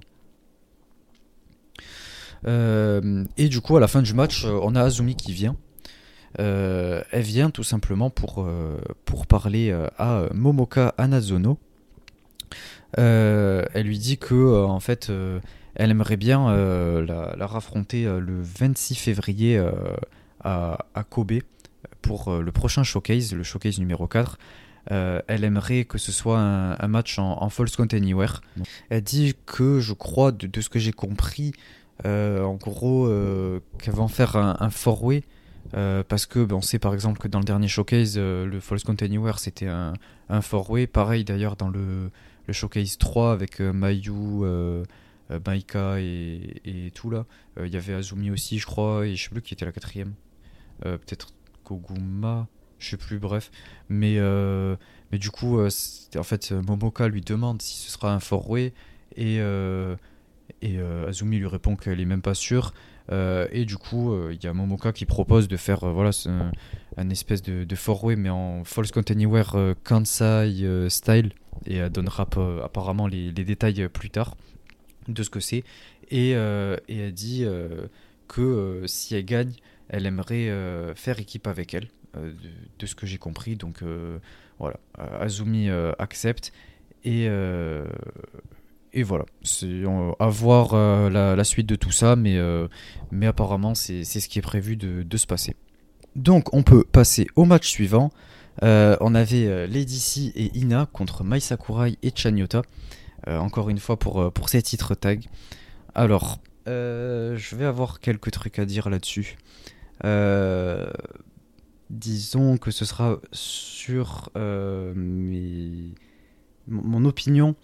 [2.46, 5.56] Euh, et du coup, à la fin du match, euh, on a Azumi qui vient.
[6.38, 8.46] Euh, elle vient tout simplement pour,
[9.26, 11.58] parler à Momoka Anazono.
[12.98, 15.10] elle lui dit que en fait,
[15.76, 16.54] elle aimerait bien
[17.00, 19.58] la, raffronter le 26 février
[20.40, 20.76] à,
[21.08, 21.40] Kobe
[22.04, 24.38] pour le prochain showcase, le showcase numéro 4.
[24.90, 28.42] elle aimerait que ce soit un, match en, en False Count Anywhere.
[28.90, 31.52] Elle dit que, je crois, de, ce que j'ai compris,
[32.04, 35.22] euh, en gros, euh, qu'elle va en faire un, un four-way.
[35.72, 38.84] Euh, parce que ben, on sait par exemple que dans le dernier showcase, le False
[38.84, 39.94] Count Anywhere c'était un,
[40.28, 40.86] un four-way.
[40.86, 42.10] Pareil d'ailleurs dans le,
[42.46, 44.12] le, showcase 3 avec Mayu,
[45.46, 47.24] Maika et, et, tout là.
[47.58, 50.12] Il y avait Azumi aussi, je crois, et je sais plus qui était la quatrième.
[50.82, 51.28] Peut-être
[51.64, 52.46] Koguma,
[52.78, 53.50] je sais plus, bref.
[53.88, 54.18] Mais,
[55.10, 58.72] mais du coup, en fait, Momoka lui demande si ce sera un four-way.
[59.16, 59.40] Et,
[60.62, 62.72] et euh, Azumi lui répond qu'elle est même pas sûre.
[63.12, 66.10] Euh, et du coup, il euh, y a Momoka qui propose de faire voilà,
[66.96, 71.32] un, espèce de, de four-way, mais en False Count Anywhere Kansai style.
[71.66, 72.26] Et elle donnera
[72.62, 74.36] apparemment les, les, détails plus tard
[75.08, 75.64] de ce que c'est.
[76.10, 77.44] Et, et, elle dit
[78.26, 79.52] que si elle gagne,
[79.88, 80.50] elle aimerait
[80.94, 82.32] faire équipe avec elle, de,
[82.78, 83.56] de, ce que j'ai compris.
[83.56, 83.82] Donc
[84.58, 84.78] voilà,
[85.20, 85.68] Azumi
[85.98, 86.52] accepte.
[87.04, 87.28] Et,
[89.02, 89.82] voilà, c'est
[90.20, 92.68] à voir euh, la, suite de tout ça, mais, euh,
[93.22, 95.56] apparemment c'est ce qui est prévu de, se passer.
[96.16, 98.10] Donc on peut passer au match suivant.
[98.62, 102.62] Euh, on avait Lady C et Ina contre Mai Sakurai et Chanyota.
[103.26, 105.26] encore une fois pour, pour ces titres tag.
[105.94, 109.36] Alors, je vais avoir quelques trucs à dire là-dessus.
[111.90, 115.94] Disons que ce sera sur mes...
[116.66, 117.56] mon opinion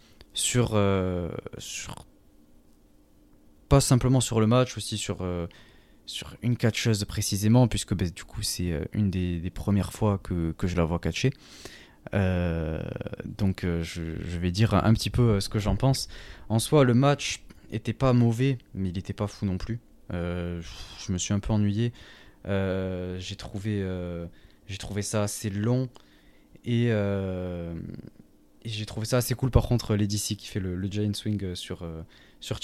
[0.73, 2.07] euh, sur,
[3.69, 5.47] pas simplement sur le match, aussi sur, euh,
[6.07, 10.53] sur une catcheuse précisément, puisque bah, du coup c'est euh, une des, premières fois que,
[10.53, 11.33] que, je la vois catcher.
[12.13, 16.09] donc je, je, vais dire un, petit peu ce que j'en pense.
[16.49, 19.81] En soi, le match était pas mauvais, mais il était pas fou non plus.
[20.11, 21.93] je me suis un peu ennuyé.
[22.45, 23.85] J'ai trouvé,
[24.67, 25.89] j'ai trouvé ça assez long
[26.65, 26.91] et
[28.63, 31.43] et j'ai trouvé ça assez cool par contre Lady C qui fait le, giant swing
[31.45, 32.03] euh, sur, euh,
[32.41, 32.59] sur.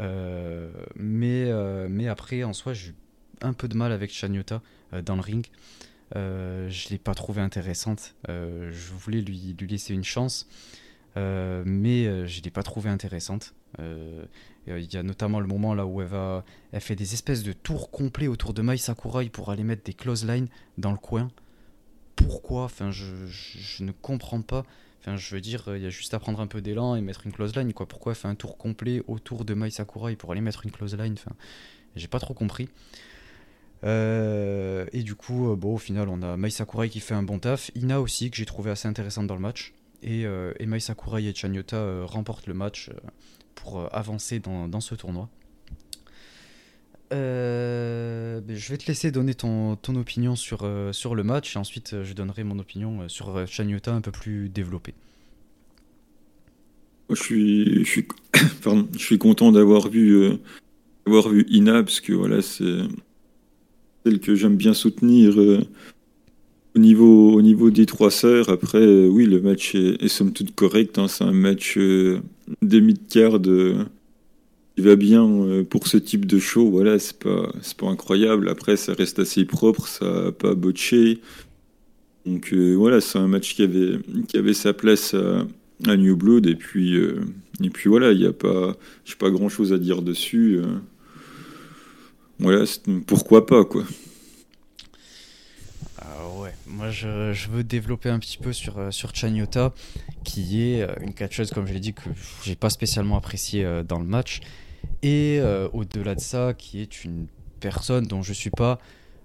[0.00, 1.52] Euh, mais,
[1.88, 2.94] mais après en soi j'ai eu
[3.42, 4.62] un peu de mal avec Chanyota
[5.04, 5.46] dans le ring.
[6.14, 8.14] je ne l'ai pas trouvé intéressante.
[8.28, 10.48] je voulais lui, lui laisser une chance.
[11.16, 13.54] mais je ne l'ai pas trouvé intéressante.
[13.78, 17.90] Il y a notamment le moment là où elle, elle fait des espèces de tours
[17.90, 21.30] complets autour de Mai Sakurai pour aller mettre des close lines dans le coin
[22.16, 22.64] pourquoi?
[22.64, 24.64] Enfin, je, ne comprends pas.
[25.00, 27.26] Enfin, je veux dire, il y a juste à prendre un peu d'élan et mettre
[27.26, 27.86] une close line, quoi.
[27.86, 31.14] Pourquoi faire un tour complet autour de Mai Sakurai pour aller mettre une close line?
[31.14, 31.34] Enfin,
[31.96, 32.68] j'ai pas trop compris.
[33.84, 37.38] Euh, et du coup, bon, au final, on a Mai Sakurai qui fait un bon
[37.38, 37.70] taf.
[37.74, 39.74] Ina aussi, que j'ai trouvé assez intéressante dans le match.
[40.02, 42.90] Et, et Mai Sakurai et Chanyota remportent le match
[43.54, 45.28] pour avancer dans, ce tournoi.
[47.12, 51.58] Euh, ben, je vais te laisser donner ton, opinion sur, euh, sur le match et
[51.58, 54.94] ensuite euh, je donnerai mon opinion sur Chanyota un peu plus développée.
[57.10, 58.08] Je suis, je suis,
[58.92, 60.38] je suis content d'avoir vu,
[61.06, 62.78] avoir vu Ina parce que voilà, c'est
[64.04, 65.36] celle que j'aime bien soutenir
[66.74, 68.48] au, niveau, au niveau des trois sœurs.
[68.48, 70.98] Après, oui, le match est, somme toute correct.
[70.98, 71.08] Hein.
[71.08, 71.78] c'est un match
[72.62, 73.40] demi-card
[74.76, 76.70] il va bien euh, pour ce type de show.
[76.70, 78.48] Voilà, c'est pas, c'est pas incroyable.
[78.48, 81.20] Après, ça reste assez propre, ça n'a pas botché.
[82.24, 86.46] Donc euh, voilà, c'est un match qui avait, qui avait sa place à, New Blood.
[86.46, 87.20] Et puis, euh,
[87.62, 88.76] et puis voilà, il n'y a pas,
[89.18, 90.60] pas grand chose à dire dessus.
[92.38, 92.64] voilà,
[93.06, 93.84] pourquoi pas, quoi.
[96.36, 99.72] Ouais, moi je, veux développer un petit peu sur, sur Chanyota,
[100.24, 102.10] qui est une catcheuse, comme je l'ai dit, que
[102.44, 104.40] j'ai pas spécialement apprécié dans le match
[105.02, 107.26] et euh, au-delà de ça, qui est une
[107.60, 108.78] personne dont je suis pas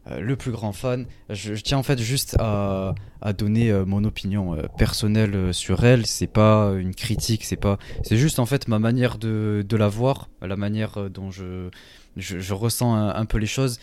[0.10, 1.06] euh, le plus grand fan.
[1.30, 2.94] Je, tiens en fait juste à,
[3.38, 6.06] donner euh, mon opinion personnelle sur elle.
[6.06, 10.30] C'est pas une critique, c'est pas, c'est juste en fait ma manière de, la voir,
[10.42, 11.70] la manière dont je,
[12.16, 13.80] je ressens un, peu les choses.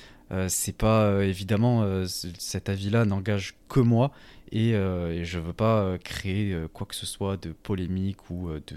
[0.48, 4.12] C'est pas évidemment cet avis-là n'engage que moi
[4.52, 8.76] et, et je veux pas créer quoi que ce soit de polémique ou de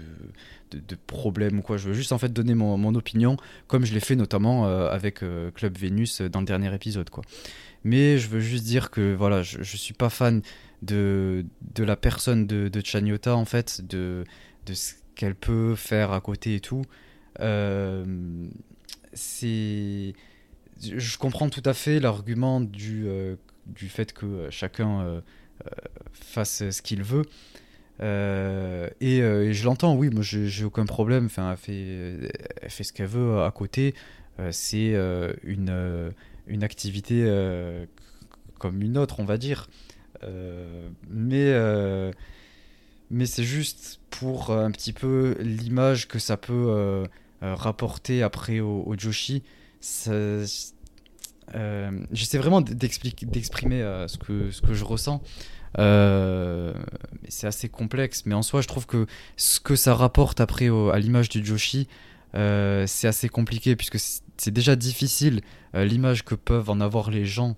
[0.70, 1.76] de, problèmes ou quoi.
[1.76, 4.88] Je veux juste en fait donner mon, mon opinion, comme je l'ai fait notamment euh,
[4.90, 7.24] avec euh, Club Vénus euh, dans le dernier épisode, quoi.
[7.84, 10.42] Mais je veux juste dire que voilà, je, je suis pas fan
[10.82, 11.44] de,
[11.74, 14.24] de la personne de, de Chanyota en fait, de,
[14.66, 16.82] de ce qu'elle peut faire à côté et tout.
[19.12, 20.12] c'est
[20.80, 23.06] je comprends tout à fait l'argument du,
[23.66, 25.22] du fait que chacun
[26.12, 27.24] fasse ce qu'il veut.
[28.00, 31.26] Euh, euh, et, je l'entends, oui, moi j'ai aucun problème.
[31.26, 33.94] Enfin, elle fait, fait ce qu'elle veut à côté.
[34.38, 34.94] Euh, c'est
[35.44, 36.12] une,
[36.46, 37.24] une activité
[38.58, 39.68] comme une autre, on va dire.
[41.10, 42.12] mais
[43.10, 47.04] mais c'est juste pour un petit peu l'image que ça peut
[47.40, 49.42] rapporter après au Joshi.
[49.80, 50.72] J'essaie
[52.38, 55.22] vraiment d'exprimer ce, que, ce que je ressens.
[55.78, 56.72] Euh,
[57.28, 60.98] c'est assez complexe, mais en soi, je trouve que ce que ça rapporte après à
[60.98, 61.88] l'image du Joshi,
[62.34, 65.40] euh, c'est assez compliqué puisque c'est déjà difficile
[65.74, 67.56] euh, l'image que peuvent en avoir les gens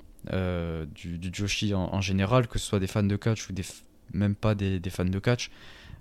[0.95, 3.65] du, Joshi en, général, que ce soit des fans de catch ou des,
[4.13, 5.51] même pas des, fans de catch.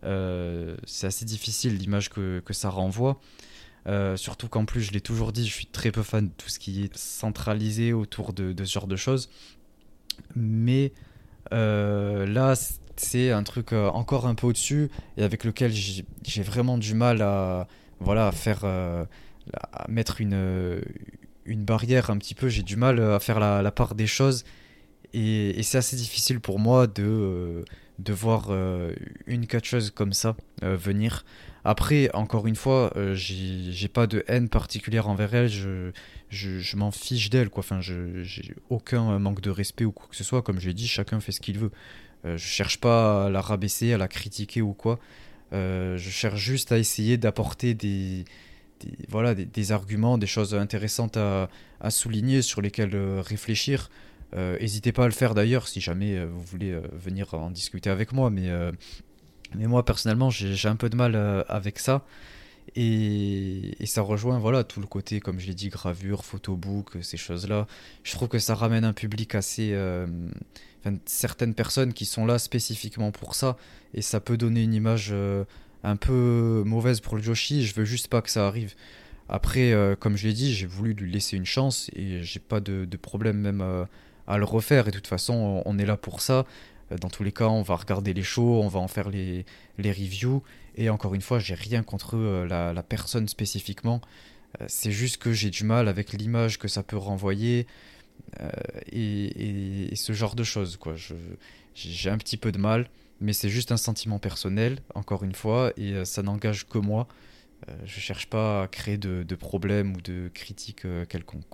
[0.04, 3.20] c'est assez difficile l'image que, que, ça renvoie.
[4.16, 6.60] Surtout qu'en plus, je l'ai toujours dit, je suis très peu fan de tout ce
[6.60, 9.30] qui est centralisé autour de, ce genre de choses.
[10.36, 10.94] Mais
[11.54, 12.54] euh, là,
[12.96, 17.22] c'est un truc euh, encore un peu au-dessus et avec lequel j'ai vraiment du mal
[17.22, 17.68] à,
[18.00, 19.06] voilà, faire, euh,
[19.54, 20.82] à mettre une,
[21.46, 22.50] une barrière un petit peu.
[22.50, 24.44] J'ai du mal à faire la, part des choses
[25.14, 27.66] et, c'est assez difficile pour moi de,
[28.00, 28.52] de voir
[29.26, 31.26] une catcheuse comme ça venir.
[31.70, 35.50] Après, encore une fois, j'ai pas de haine particulière envers elle.
[35.50, 35.92] Je,
[36.32, 37.60] je, m'en fiche d'elle, quoi.
[37.60, 40.42] Enfin, je j'ai aucun manque de respect ou quoi que ce soit.
[40.42, 41.70] Comme j'ai dit, chacun fait ce qu'il veut.
[42.26, 44.98] Euh, je cherche pas à la rabaisser, à la critiquer ou quoi.
[45.54, 48.26] Euh, je cherche juste à essayer d'apporter des,
[49.08, 51.52] voilà, des, arguments, des choses intéressantes à,
[51.82, 53.92] à souligner, sur lesquelles euh, réfléchir.
[54.36, 58.32] N'hésitez pas à le faire d'ailleurs si jamais vous voulez venir en discuter avec moi.
[58.32, 58.50] Mais,
[59.56, 61.16] mais moi personnellement, j'ai un peu de mal
[61.48, 62.04] avec ça.
[62.76, 67.68] Et, ça rejoint voilà tout le côté, comme je l'ai dit, gravure, photobook, ces choses-là.
[68.04, 69.72] Je trouve que ça ramène un public assez...
[69.74, 70.08] Euh,
[71.06, 73.58] certaines personnes qui sont là spécifiquement pour ça,
[73.94, 75.44] et ça peut donner une image euh,
[75.84, 77.66] un peu mauvaise pour le Joshi.
[77.66, 78.76] Je veux juste pas que ça arrive.
[79.28, 82.60] Après, euh, comme je l'ai dit, j'ai voulu lui laisser une chance, et j'ai pas
[82.60, 83.88] de, problème même
[84.28, 84.88] à le refaire.
[84.88, 86.46] Et de toute façon, on est là pour ça.
[86.98, 89.46] Dans tous les cas, on va regarder les shows, on va en faire les,
[89.78, 90.44] reviews.
[90.76, 94.02] Et encore une fois, j'ai rien contre euh, la, personne spécifiquement.
[94.60, 97.68] Euh, c'est juste que j'ai du mal avec l'image que ça peut renvoyer
[98.42, 98.50] euh,
[98.92, 100.80] et, ce genre de choses.
[101.76, 102.90] J'ai un petit peu de mal,
[103.22, 107.08] mais c'est juste un sentiment personnel, encore une fois, et ça n'engage que moi.
[107.86, 111.46] je cherche pas à créer de, problèmes ou de critiques quelconques.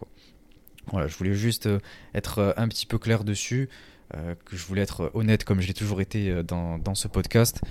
[0.91, 1.67] Voilà, je voulais juste
[2.13, 3.69] être un petit peu clair dessus.
[4.13, 7.61] Que je voulais être honnête comme je l'ai toujours été dans, dans, ce podcast.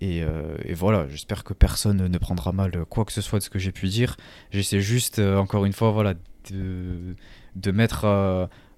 [0.00, 0.18] Et,
[0.64, 3.58] et voilà, j'espère que personne ne prendra mal quoi que ce soit de ce que
[3.58, 4.16] j'ai pu dire.
[4.50, 6.14] J'essaie juste, encore une fois, voilà,
[6.50, 7.14] de,
[7.56, 8.04] de mettre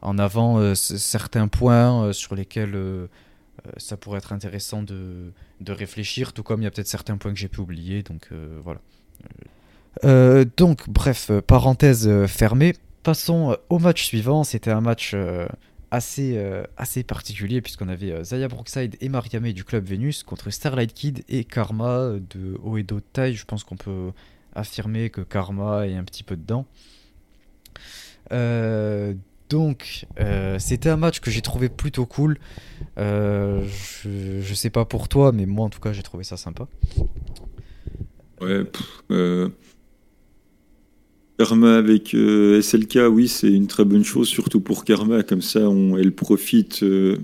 [0.03, 2.79] en avant certains points sur lesquels
[3.77, 7.33] ça pourrait être intéressant de, de, réfléchir, tout comme il y a peut-être certains points
[7.33, 8.03] que j'ai pu oublier.
[8.03, 8.31] Donc
[8.65, 8.81] voilà.
[10.05, 12.75] Euh, donc, bref, euh, parenthèse euh, fermée.
[13.03, 14.45] Passons au match suivant.
[14.45, 15.17] C'était un match
[15.91, 16.39] assez,
[16.77, 21.45] assez particulier puisqu'on avait Zaya Brookside et Mariame du club Vénus contre Starlight Kid et
[21.45, 23.33] Karma de Oedo Tai.
[23.33, 24.13] Je pense qu'on peut
[24.55, 26.67] affirmer que Karma est un petit peu dedans.
[29.51, 30.07] donc,
[30.59, 32.39] c'était un match que j'ai trouvé plutôt cool.
[32.97, 36.69] je, je, sais pas pour toi, mais moi en tout cas, j'ai trouvé ça sympa.
[38.41, 38.65] Ouais,
[41.41, 45.23] Karma avec euh, SLK, oui, c'est une très bonne chose, surtout pour Karma.
[45.23, 47.17] Comme ça, elle profite, euh,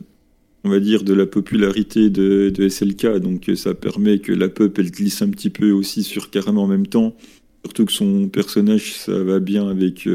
[0.65, 3.19] on va dire, de la popularité de, SLK.
[3.19, 6.59] Donc, euh, ça permet que la pop, elle glisse un petit peu aussi sur Karma
[6.63, 7.15] en même temps.
[7.63, 10.09] Surtout que son personnage, ça va bien avec,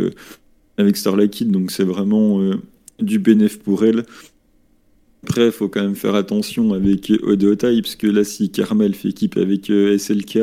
[0.79, 1.51] avec Starlight Kid.
[1.51, 2.41] Donc, c'est vraiment
[2.99, 4.03] du bénéf pour elle.
[5.27, 8.95] Après, il faut quand même faire attention avec Odotai, parce que là, si Karma, elle
[8.95, 10.39] fait équipe avec SLK,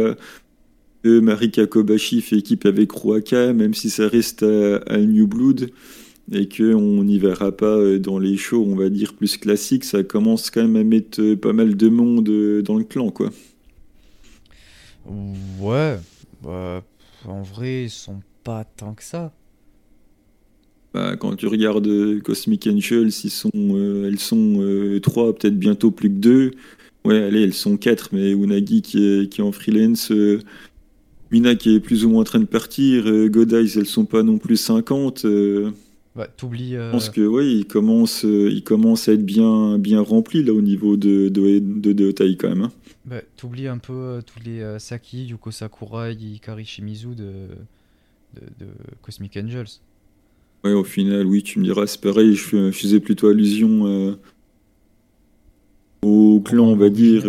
[1.05, 5.70] Marika Kobashi fait équipe avec Ruaka, même si ça reste à, New Blood,
[6.32, 10.03] et qu'on n'y verra pas euh, dans les shows, on va dire, plus classiques, ça
[10.03, 13.30] commence quand même à mettre euh, pas mal de monde euh, dans le clan, quoi.
[15.59, 15.96] Ouais,
[16.42, 16.82] bah,
[17.24, 19.32] en vrai, ils sont pas tant que ça.
[20.92, 23.51] Bah, quand tu regardes Cosmic Angels, ils sont,
[24.07, 26.51] elles sont trois, peut-être bientôt plus que deux.
[27.05, 30.12] Ouais, allez, elles sont quatre, mais Unagi qui est, qui est en freelance,
[31.30, 34.22] Mina qui est plus ou moins en train de partir, euh, Godize, elles sont pas
[34.22, 35.26] non plus 50.
[35.26, 35.70] Euh,
[36.36, 36.72] t'oublies.
[36.72, 40.52] Je pense que oui, il commence, euh, il commence à être bien, bien rempli là
[40.52, 41.60] au niveau de de,
[41.92, 42.62] de, quand même.
[42.62, 42.72] Hein.
[43.04, 47.32] Bah, t'oublies un peu tous les Saki, Yuko Sakurai, Ikari Shimizu de,
[48.36, 48.66] de,
[49.02, 49.80] Cosmic Angels.
[50.64, 54.18] Ouais, au final, oui, tu me diras, c'est pareil, je, faisais plutôt allusion
[56.02, 57.26] au clan, on va dire.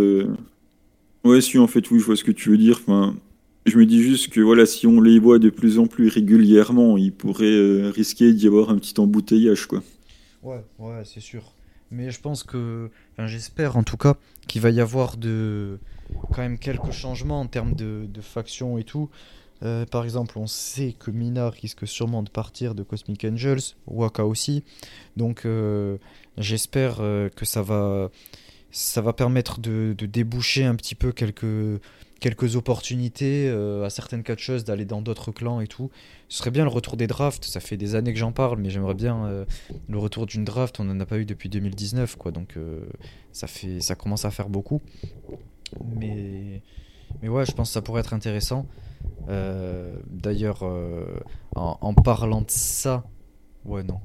[1.23, 2.79] Ouais, si, en fait, oui, je vois ce que tu veux dire.
[2.81, 3.15] Enfin,
[3.69, 6.97] je me dis juste que voilà, si on les voit de plus en plus régulièrement,
[6.97, 9.81] il pourrait euh, risquer d'y avoir un petit embouteillage, quoi.
[10.43, 11.53] Ouais, ouais, c'est sûr.
[11.91, 14.15] Mais je pense que, j'espère en tout cas
[14.47, 15.79] qu'il va y avoir de,
[16.31, 19.09] quand même quelques changements en termes de, factions et tout.
[19.61, 24.25] Euh, par exemple, on sait que Mina risque sûrement de partir de Cosmic Angels, Waka
[24.25, 24.63] aussi.
[25.17, 25.97] Donc, euh,
[26.37, 28.09] j'espère que ça va,
[28.71, 31.81] ça va permettre de, déboucher un petit peu quelques
[32.19, 35.89] quelques opportunités euh, à certaines catcheuses d'aller dans d'autres clans et tout.
[36.27, 38.69] Ce serait bien le retour des drafts, ça fait des années que j'en parle, mais
[38.69, 39.45] j'aimerais bien euh,
[39.87, 42.85] le retour d'une draft, on n'en a pas eu depuis 2019, quoi, donc euh,
[43.31, 44.81] ça, fait, ça commence à faire beaucoup.
[45.95, 46.61] Mais,
[47.21, 48.65] mais ouais, je pense que ça pourrait être intéressant.
[49.27, 50.63] D'ailleurs,
[51.55, 53.03] en, parlant de ça,
[53.65, 53.99] ouais, non.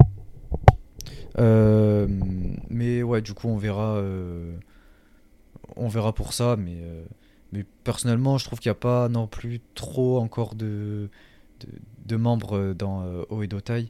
[2.68, 4.02] mais ouais, du coup, on verra,
[5.76, 6.76] on verra pour ça, mais
[7.54, 11.08] mais personnellement, je trouve qu'il n'y a pas non plus trop encore de,
[12.04, 13.88] de, membres dans euh, Oedotai.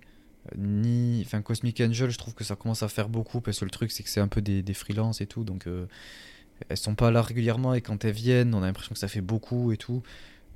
[0.59, 3.71] Ni, enfin, Cosmic Angel, je trouve que ça commence à faire beaucoup parce que le
[3.71, 5.45] truc, c'est que c'est un peu des, des freelances et tout.
[5.45, 5.87] Donc, euh,
[6.69, 9.23] elles sont pas là régulièrement et quand elles viennent, on a l'impression que ça fait
[9.23, 10.03] beaucoup et tout.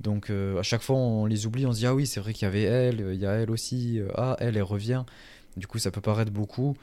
[0.01, 2.33] Donc, euh, à chaque fois, on les oublie, on se dit Ah oui, c'est vrai
[2.33, 3.99] qu'il y avait elle, il y a elle aussi.
[4.15, 5.03] ah, elle, elle revient.
[5.57, 6.77] Du coup, ça peut paraître beaucoup.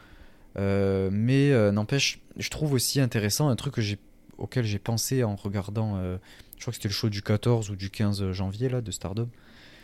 [0.57, 3.99] mais n'empêche, je trouve aussi intéressant un truc que j'ai
[4.39, 6.19] auquel j'ai pensé en regardant, euh,
[6.57, 9.29] je crois que c'était le show du 14 ou du 15 janvier là, de Stardom.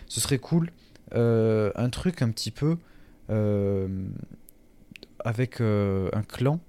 [0.08, 0.70] Ce serait cool,
[1.14, 2.76] euh, un truc un petit peu
[3.30, 3.88] euh,
[5.20, 6.60] avec un clan,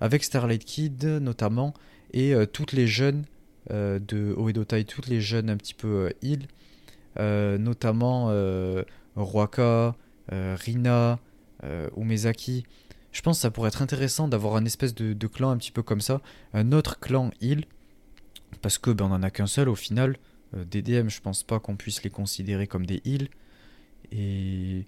[0.00, 1.74] avec Starlight Kid notamment,
[2.12, 3.24] et toutes les jeunes
[3.70, 6.46] de Oedotai, toutes les jeunes un petit peu îles,
[7.16, 8.26] notamment
[9.16, 9.96] Ruaka,
[10.30, 11.18] Rina,
[11.96, 12.64] Umezaki
[13.14, 15.82] je pense que ça pourrait être intéressant d'avoir un espèce de, clan un petit peu
[15.82, 16.20] comme ça,
[16.52, 17.64] un autre clan île,
[18.60, 20.16] parce que ben, on en a qu'un seul au final.
[20.54, 23.28] Euh, DDM, je pense pas qu'on puisse les considérer comme des îles.
[24.10, 24.84] Et,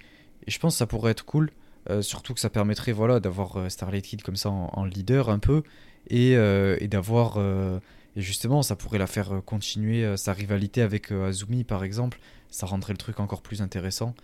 [0.49, 1.53] je pense que ça pourrait être cool,
[1.89, 5.39] euh, surtout que ça permettrait voilà, d'avoir euh, Starlight Kid comme ça en, leader un
[5.39, 5.63] peu,
[6.11, 7.39] et, et d'avoir.
[7.39, 12.19] et justement, ça pourrait la faire continuer sa rivalité avec Azumi par exemple.
[12.49, 14.15] Ça rendrait le truc encore plus intéressant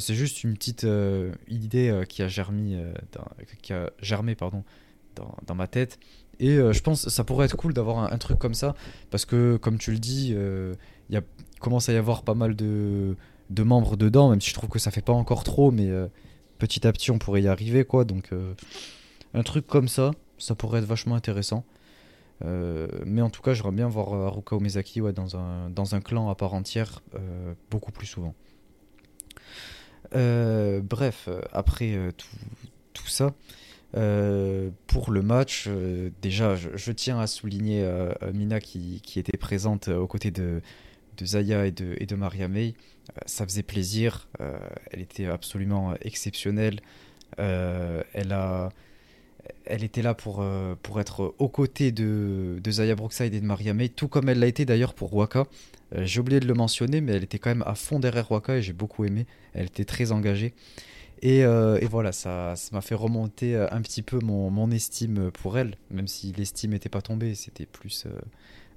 [0.00, 3.26] c'est juste une petite euh, idée euh, qui a germé, euh, dans,
[3.62, 5.98] qui a germé dans, ma tête.
[6.38, 8.74] Et je pense que ça pourrait être cool d'avoir un, truc comme ça,
[9.10, 10.34] parce que comme tu le dis,
[11.08, 11.22] il
[11.60, 13.16] commence à y avoir pas mal de,
[13.58, 15.90] membres dedans, même si je trouve que ça fait pas encore trop, mais
[16.58, 18.04] petit à petit on pourrait y arriver, quoi.
[18.04, 18.32] Donc
[19.32, 21.64] un truc comme ça, ça pourrait être vachement intéressant.
[22.42, 27.00] mais en tout cas, j'aimerais bien voir Haruka Omezaki dans un clan à part entière
[27.70, 28.34] beaucoup plus souvent.
[30.12, 32.26] Bref, après tout,
[32.92, 33.34] tout, ça,
[33.92, 35.68] pour le match,
[36.22, 37.88] déjà, je, tiens à souligner
[38.32, 40.60] Mina qui, qui, était présente aux côtés de,
[41.16, 42.74] de Zaya et de, et de Maria May.
[43.10, 44.28] Euh, ça faisait plaisir.
[44.40, 44.58] Euh,
[44.90, 46.80] elle était absolument exceptionnelle.
[47.38, 48.70] Euh, elle, a,
[49.64, 50.44] elle était là pour,
[50.82, 54.38] pour être aux côtés de, de Zaya Brookside et de Maria May, tout comme elle
[54.38, 55.46] l'a été d'ailleurs pour Waka.
[55.96, 58.62] j'ai oublié de le mentionner, mais elle était quand même à fond derrière Waka et
[58.62, 59.26] j'ai beaucoup aimé.
[59.54, 60.54] Elle était très engagée.
[61.22, 65.76] Et, et, voilà, ça m'a fait remonter un petit peu mon, mon, estime pour elle,
[65.90, 68.06] même si l'estime n'était pas tombée, c'était plus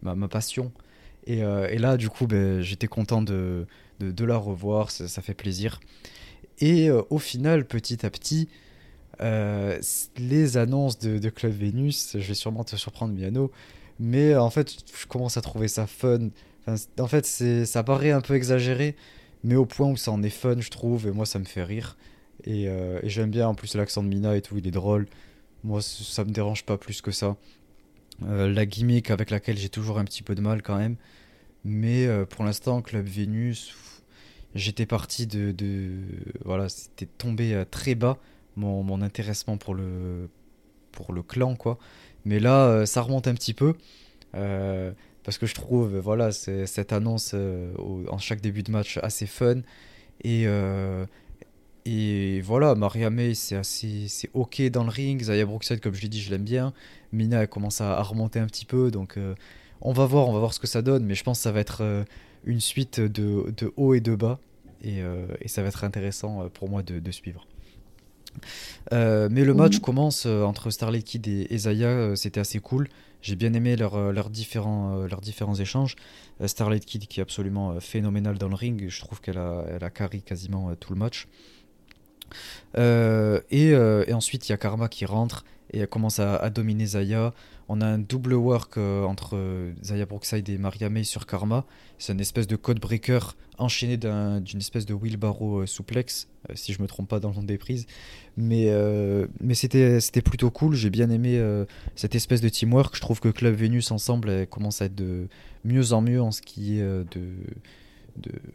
[0.01, 0.71] ma, ma, passion.
[1.29, 3.65] Euh, et, là, du coup, ben, j'étais content de,
[3.99, 5.79] de, la revoir, ça, fait plaisir.
[6.59, 8.49] Et euh, au final, petit à petit,
[9.21, 9.79] euh,
[10.17, 13.51] les annonces de, Club Vénus, je vais sûrement te surprendre, Miano,
[13.99, 16.29] mais en fait, je commence à trouver ça fun.
[16.99, 17.25] en fait,
[17.65, 18.95] ça paraît un peu exagéré,
[19.43, 21.63] mais au point où ça en est fun, je trouve, et moi, ça me fait
[21.63, 21.97] rire.
[22.45, 25.07] Et, et j'aime bien en plus l'accent de Mina et tout, il est drôle.
[25.63, 27.35] Moi, ça me dérange pas plus que ça.
[28.21, 30.95] la gimmick avec laquelle j'ai toujours un petit peu de mal quand même.
[31.63, 33.75] Mais euh, pour l'instant, Club Vénus,
[34.55, 35.53] j'étais parti de,
[36.45, 38.17] voilà, c'était tombé euh, très bas
[38.59, 40.29] mon, intéressement pour le
[40.91, 41.77] pour le clan quoi.
[42.25, 43.75] Mais là, euh, ça remonte un petit peu
[45.23, 49.61] parce que je trouve voilà cette annonce en chaque début de match assez fun
[50.23, 50.45] et
[51.85, 55.21] et voilà, Maria May, c'est c'est ok dans le ring.
[55.23, 56.73] Zaya Brookside, comme je l'ai dit, je l'aime bien.
[57.11, 59.17] Mina, elle commence à, remonter un petit peu, donc
[59.81, 61.51] on va voir, on va voir ce que ça donne, mais je pense que ça
[61.51, 62.03] va être euh,
[62.43, 64.39] une suite de, de haut et de bas,
[64.81, 67.47] et, euh, ça va être intéressant euh, pour moi de, suivre.
[68.91, 72.87] Mais le match commence entre Starlight Kid et, Zaya, c'était assez cool.
[73.21, 75.95] J'ai bien aimé leurs différents, leurs différents échanges.
[76.45, 79.89] Starlight Kid qui est absolument phénoménal dans le ring, je trouve qu'elle a, elle a
[79.89, 81.27] carry quasiment tout le match.
[82.77, 87.33] Et, et, ensuite il y a Karma qui rentre et elle commence à, dominer Zaya.
[87.71, 91.65] On a un double work euh, entre euh, Zaya Brookside et Maria May sur Karma.
[91.99, 93.19] C'est une espèce de code breaker
[93.59, 97.43] enchaîné d'une espèce de wheelbarrow euh, souplex, si je me trompe pas dans le nom
[97.43, 97.85] des prises.
[98.37, 98.73] Mais,
[99.41, 100.73] mais c'était plutôt cool.
[100.73, 101.43] J'ai bien aimé
[101.95, 102.95] cette espèce de teamwork.
[102.95, 105.27] Je trouve que Club Venus ensemble commence à être de
[105.65, 107.17] mieux en mieux en ce qui est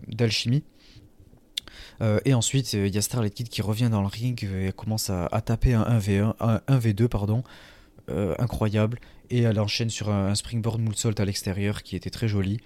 [0.09, 0.65] d'alchimie.
[2.01, 5.11] Euh, et ensuite, il y a Starlight Kid qui revient dans le ring et commence
[5.11, 6.35] à, taper un 1v1,
[6.67, 7.43] un, v 2 pardon,
[8.11, 8.99] euh, incroyable.
[9.31, 12.61] Et elle enchaîne sur un, springboard moonsault à l'extérieur qui était très joli.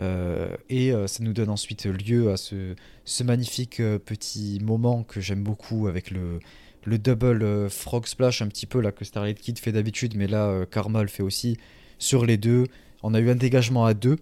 [0.00, 2.74] Euh, et ça nous donne ensuite lieu à ce,
[3.04, 6.40] ce magnifique petit moment que j'aime beaucoup avec le,
[6.84, 10.64] le double frog splash un petit peu là que Starlight Kid fait d'habitude, mais là
[10.70, 11.58] Karma le fait aussi
[11.98, 12.64] sur les deux.
[13.02, 14.16] On a eu un dégagement à deux.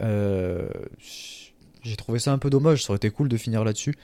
[0.00, 3.94] J'ai trouvé ça un peu dommage, ça aurait été cool de finir là-dessus.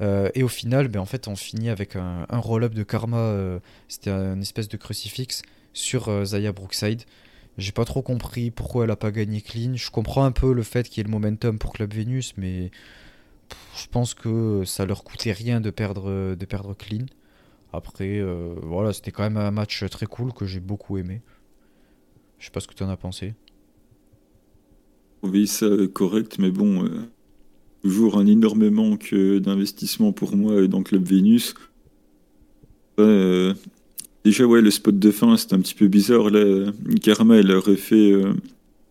[0.00, 3.18] Euh, et au final, ben, en fait, on finit avec un, roll-up de karma.
[3.18, 5.42] Euh, c'était une espèce de crucifix
[5.72, 7.02] sur euh, Zaya Brookside.
[7.58, 9.74] J'ai pas trop compris pourquoi elle a pas gagné clean.
[9.74, 12.70] Je comprends un peu le fait qu'il y ait le momentum pour Club Venus, mais
[13.76, 17.06] je pense que ça leur coûtait rien de perdre, de perdre clean.
[17.72, 18.22] Après,
[18.62, 21.20] voilà, c'était quand même un match très cool que j'ai beaucoup aimé.
[22.38, 23.34] Je sais pas ce que tu en as pensé.
[25.22, 26.88] Oui, ça correct, mais bon,
[27.82, 31.54] toujours un énorme manque euh, d'investissement pour moi dans Club Vénus.
[32.98, 33.54] Euh,
[34.24, 36.30] déjà, ouais, le spot de fin, c'était un petit peu bizarre.
[36.30, 36.72] Là,
[37.02, 38.32] Karma, elle aurait fait euh,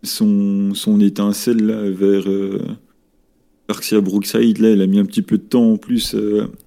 [0.03, 2.25] son, son étincelle là, vers
[3.67, 4.59] Arxia Brookside.
[4.59, 6.15] Là, elle a mis un petit peu de temps en plus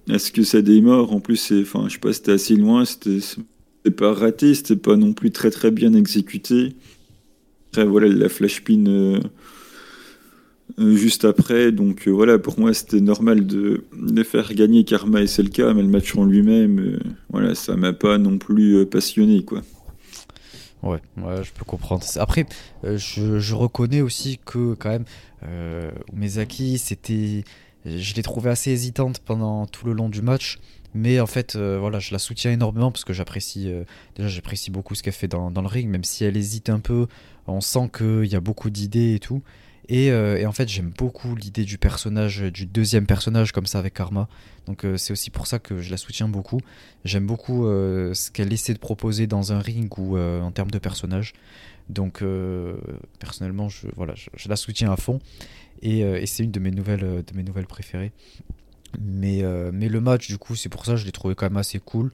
[0.09, 1.11] à ce que ça démarre.
[1.11, 2.85] En plus, enfin, je sais pas, c'était assez loin.
[2.85, 3.19] C'était
[3.91, 6.73] pas raté, c'était pas non plus très très bien exécuté.
[7.73, 9.19] Après, voilà, la flash pin euh,
[10.77, 11.71] juste après.
[11.71, 15.81] Donc euh, voilà, pour moi, c'était normal de, de, faire gagner Karma et cas, mais
[15.81, 16.99] le match en lui-même, euh,
[17.29, 19.61] voilà, ça m'a pas non plus passionné, quoi.
[20.81, 22.03] Ouais, ouais, je peux comprendre.
[22.17, 22.45] Après,
[22.83, 25.05] je, je, reconnais aussi que quand même,
[25.43, 27.45] euh, Umezaki, c'était,
[27.85, 30.59] je l'ai trouvé assez hésitante pendant tout le long du match.
[30.95, 33.71] Mais en fait, voilà, je la soutiens énormément parce que j'apprécie,
[34.15, 36.79] déjà, j'apprécie beaucoup ce qu'elle fait dans, dans, le ring, même si elle hésite un
[36.79, 37.07] peu.
[37.47, 39.41] On sent qu'il y a beaucoup d'idées et tout.
[39.91, 43.93] Euh, et, en fait, j'aime beaucoup l'idée du personnage, du deuxième personnage comme ça avec
[43.93, 44.27] Karma.
[44.65, 46.61] Donc euh, c'est aussi pour ça que je la soutiens beaucoup.
[47.03, 50.79] J'aime beaucoup euh, ce qu'elle essaie de proposer dans un ring ou en termes de
[50.79, 51.33] personnage.
[51.89, 52.23] Donc
[53.19, 55.19] personnellement, je, voilà, je, la soutiens à fond.
[55.81, 58.13] Et, c'est une de mes nouvelles, de mes nouvelles préférées.
[59.01, 61.57] Mais, mais le match, du coup, c'est pour ça que je l'ai trouvé quand même
[61.57, 62.11] assez cool.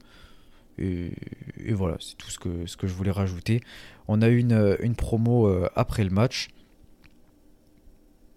[0.78, 1.12] et,
[1.70, 3.60] voilà, c'est tout ce que, ce que je voulais rajouter.
[4.08, 6.48] On a eu une, une promo après le match.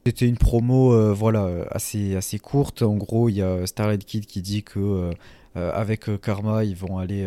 [0.05, 2.81] C'était une promo voilà, assez, assez courte.
[2.81, 5.11] En gros, il y a Starlight Kid qui dit que
[5.55, 7.25] avec Karma, ils vont aller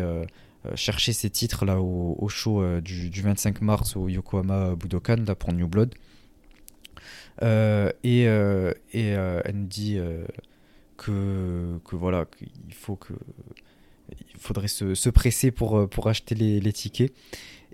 [0.75, 5.53] chercher ces titres là au, show du, du, 25 mars au Yokohama Budokan là, pour
[5.53, 5.95] New Blood.
[7.41, 9.99] et, et elle nous dit
[10.97, 13.13] que, que voilà, qu'il faut que
[14.33, 17.13] il faudrait se, se, presser pour, euh, pour acheter les, les tickets.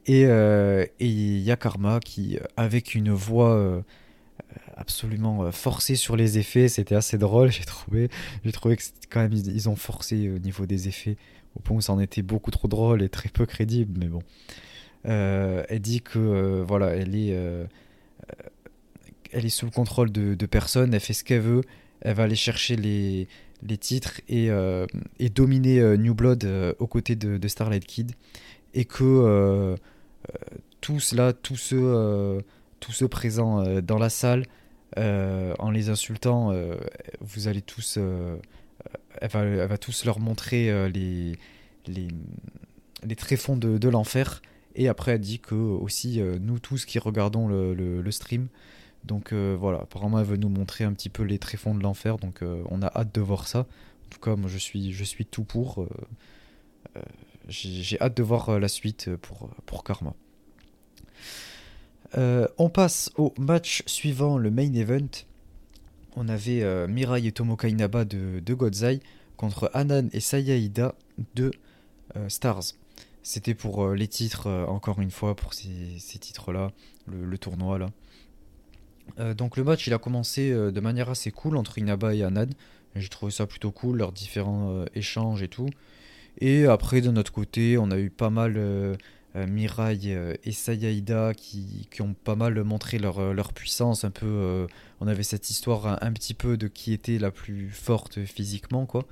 [0.05, 3.81] Et euh, il y a Karma qui, avec une voix euh,
[4.75, 8.09] absolument forcée sur les effets, c'était assez drôle, j'ai trouvé.
[8.43, 11.17] J'ai trouvé que quand même ils, ont forcé au niveau des effets,
[11.55, 14.21] au point où ça en était beaucoup trop drôle et très peu crédible, mais bon.
[15.03, 17.37] elle dit que voilà, elle est,
[19.31, 21.61] elle est sous le contrôle de, de personne, elle fait ce qu'elle veut,
[22.01, 23.27] elle va aller chercher les,
[23.65, 24.85] les titres et, euh,
[25.19, 28.11] et dominer euh, New Blood euh, aux côtés de, Starlight Kid.
[28.73, 29.75] Et que
[30.81, 32.41] tous là, tous ceux,
[32.83, 34.45] tous ceux présents dans la salle,
[34.97, 36.51] en les insultant,
[37.21, 37.97] vous allez tous.
[39.21, 41.37] Elle va, tous leur montrer les,
[41.87, 42.07] les,
[43.03, 44.41] les tréfonds de, l'enfer.
[44.75, 48.47] Et après, elle dit que aussi, nous tous qui regardons le, le stream,
[49.03, 52.17] donc euh, voilà, apparemment elle veut nous montrer un petit peu les tréfonds de l'enfer,
[52.17, 53.59] donc euh, on a hâte de voir ça.
[53.59, 55.83] En tout cas, moi je suis, je suis tout pour.
[55.83, 57.01] Euh,
[57.47, 60.13] j'ai hâte de voir la suite pour, pour Karma.
[62.15, 65.09] On passe au match suivant, le main event.
[66.15, 68.99] On avait Mirai et Tomoka Inaba de, Godzai
[69.35, 70.95] contre Anan et Sayaida
[71.35, 71.51] de
[72.27, 72.73] Stars.
[73.23, 76.71] C'était pour les titres, encore une fois, pour ces, titres-là,
[77.07, 77.89] le, tournoi là.
[79.19, 82.23] Euh, donc le match il a commencé euh, de manière assez cool entre Inaba et
[82.23, 82.53] Anad.
[82.95, 85.69] J'ai trouvé ça plutôt cool, leurs différents euh, échanges et tout.
[86.39, 88.59] Et après de notre côté on a eu pas mal
[89.35, 94.03] Mirai et Sayaida qui, qui, ont pas mal montré leur, leur puissance.
[94.03, 94.67] Un peu,
[95.01, 99.05] on avait cette histoire un, petit peu de qui était la plus forte physiquement quoi.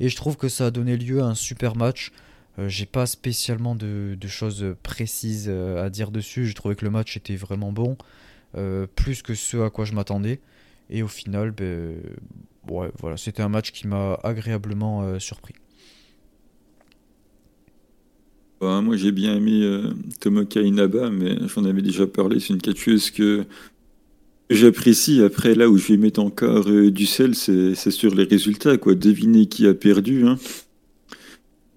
[0.00, 2.12] Et je trouve que ça a donné lieu à un super match.
[2.66, 6.46] J'ai pas spécialement de, de, choses précises à dire dessus.
[6.46, 7.96] J'ai trouvé que le match était vraiment bon.
[8.56, 10.40] Euh, plus que ce à quoi je m'attendais.
[10.90, 12.00] Et au final, ben,
[12.68, 15.54] ouais, voilà, c'était un match qui m'a agréablement euh, surpris.
[18.60, 19.82] Bah, moi j'ai bien aimé euh,
[20.20, 23.44] Tomoka Inaba, mais j'en avais déjà parlé, c'est une catcheuse que
[24.50, 25.22] j'apprécie.
[25.22, 28.94] Après, là où je vais mettre encore du sel, c'est sur les résultats, quoi.
[28.94, 30.26] Deviner qui a perdu.
[30.26, 30.38] Hein.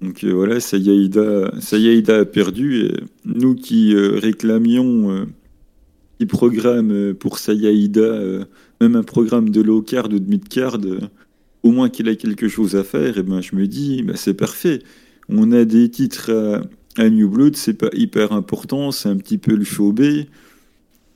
[0.02, 2.90] Donc voilà, Sayaida, Sayaida a perdu.
[3.26, 5.28] Nous qui réclamions
[6.26, 8.46] programme euh, pour Sayaïda, euh,
[8.80, 11.00] même un programme de low card ou de mid card, euh,
[11.64, 14.34] au moins qu'il a quelque chose à faire, et ben je me dis, bah, c'est
[14.34, 14.82] parfait.
[15.32, 16.62] On a des titres
[16.98, 20.26] à, New Blood, c'est pas hyper important, c'est un petit peu le show B.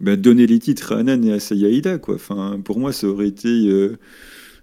[0.01, 2.15] Ben, donner les titres à Anan et à Sayaïda, quoi.
[2.15, 3.69] Enfin, pour moi, ça aurait été,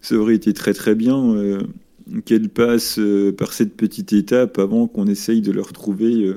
[0.00, 1.58] ça aurait été très très bien
[2.24, 3.00] qu'elle passe
[3.38, 6.34] par cette petite étape avant qu'on essaye de leur trouver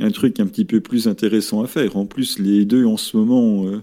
[0.00, 1.96] un truc un petit peu plus intéressant à faire.
[1.96, 3.80] En plus, les deux en ce moment, euh,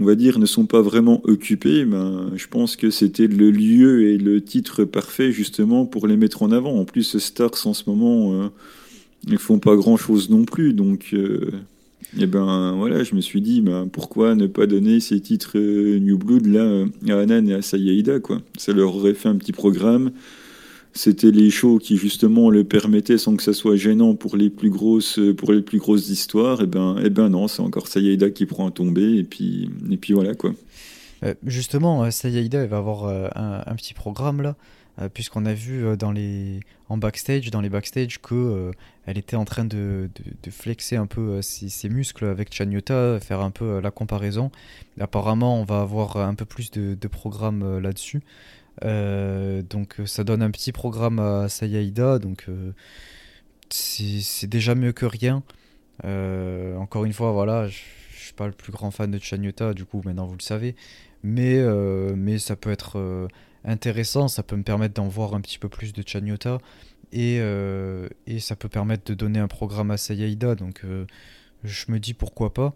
[0.00, 1.84] on va dire, ne sont pas vraiment occupés.
[1.84, 6.42] Ben, je pense que c'était le lieu et le titre parfait justement pour les mettre
[6.42, 6.78] en avant.
[6.78, 8.48] En plus, Stars en ce moment, euh,
[9.26, 10.72] ils font pas grand chose non plus.
[10.72, 11.50] Donc, euh,
[12.18, 16.18] eh ben voilà, je me suis dit, ben, pourquoi ne pas donner ces titres New
[16.18, 18.40] Blood là à Anan et à Sayaida quoi.
[18.56, 20.10] Ça leur aurait fait un petit programme
[20.92, 24.70] c'était les shows qui justement le permettaient sans que ça soit gênant pour les plus
[24.70, 26.60] grosses pour les plus grosses histoires.
[26.60, 29.24] Et eh ben et eh ben non c'est encore Sayaida qui prend un tombé et
[29.24, 30.52] puis et puis voilà quoi.
[31.24, 34.56] Euh, justement euh, Sayaida va avoir euh, un, petit programme là
[35.14, 38.70] puisqu'on a vu dans les en backstage dans les backstage que
[39.06, 40.10] elle était en train de,
[40.50, 44.50] flexer un peu ses, muscles avec Chanyota faire un peu la comparaison.
[45.00, 48.20] Apparemment on va avoir un peu plus de, de programmes là-dessus.
[48.20, 52.72] euh, donc euh, ça donne un petit programme à Sayaida, donc euh,
[53.70, 55.42] c'est déjà mieux que rien.
[56.02, 57.78] encore une fois, voilà, je,
[58.16, 60.76] suis pas le plus grand fan de Chanyota, du coup maintenant vous le savez,
[61.22, 61.60] mais,
[62.14, 63.28] mais ça peut être
[63.64, 66.58] intéressant, ça peut me permettre d'en voir un petit peu plus de Chanyota,
[67.12, 67.40] et,
[68.26, 70.84] et ça peut permettre de donner un programme à Sayaida, donc
[71.64, 72.74] je me dis pourquoi pas.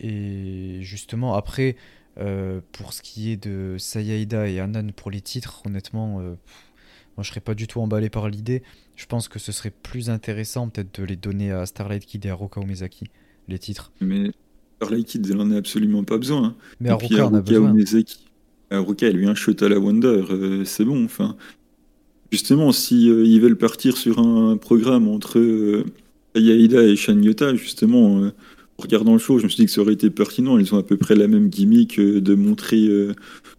[0.00, 1.76] Et justement, après,
[2.20, 6.34] euh, pour ce qui est de Sayaida et Anan pour les titres, honnêtement, euh,
[7.16, 8.62] moi je serais pas du tout emballé par l'idée.
[8.96, 12.30] Je pense que ce serait plus intéressant peut-être de les donner à Starlight Kid et
[12.30, 13.06] à Roka Omezaki,
[13.46, 13.92] les titres.
[14.00, 14.32] Mais
[14.76, 16.44] Starlight Kid, elle en a absolument pas besoin.
[16.44, 16.56] Hein.
[16.80, 17.74] Mais à Roka, on a besoin.
[18.70, 21.36] À Roka, elle lui un shot à la Wonder, euh, c'est bon, enfin.
[22.32, 25.84] justement, si ils veulent partir sur un programme entre
[26.34, 28.32] Yaida et Shanyota, justement, en
[28.78, 30.58] regardant le show, je me suis dit que ça aurait été pertinent.
[30.58, 32.88] Ils ont à peu près la même gimmick de montrer,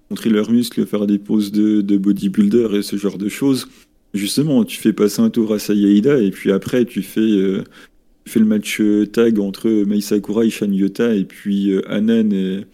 [0.10, 3.68] montrer leurs muscles, faire des poses de, de bodybuilder et ce genre de choses.
[4.14, 7.64] Justement, tu fais passer un tour à Sayaida et puis après tu fais, euh,
[8.28, 12.32] fais le match euh, tag entre Mei Sakura et Shan Yota et puis euh, Anan
[12.34, 12.66] et,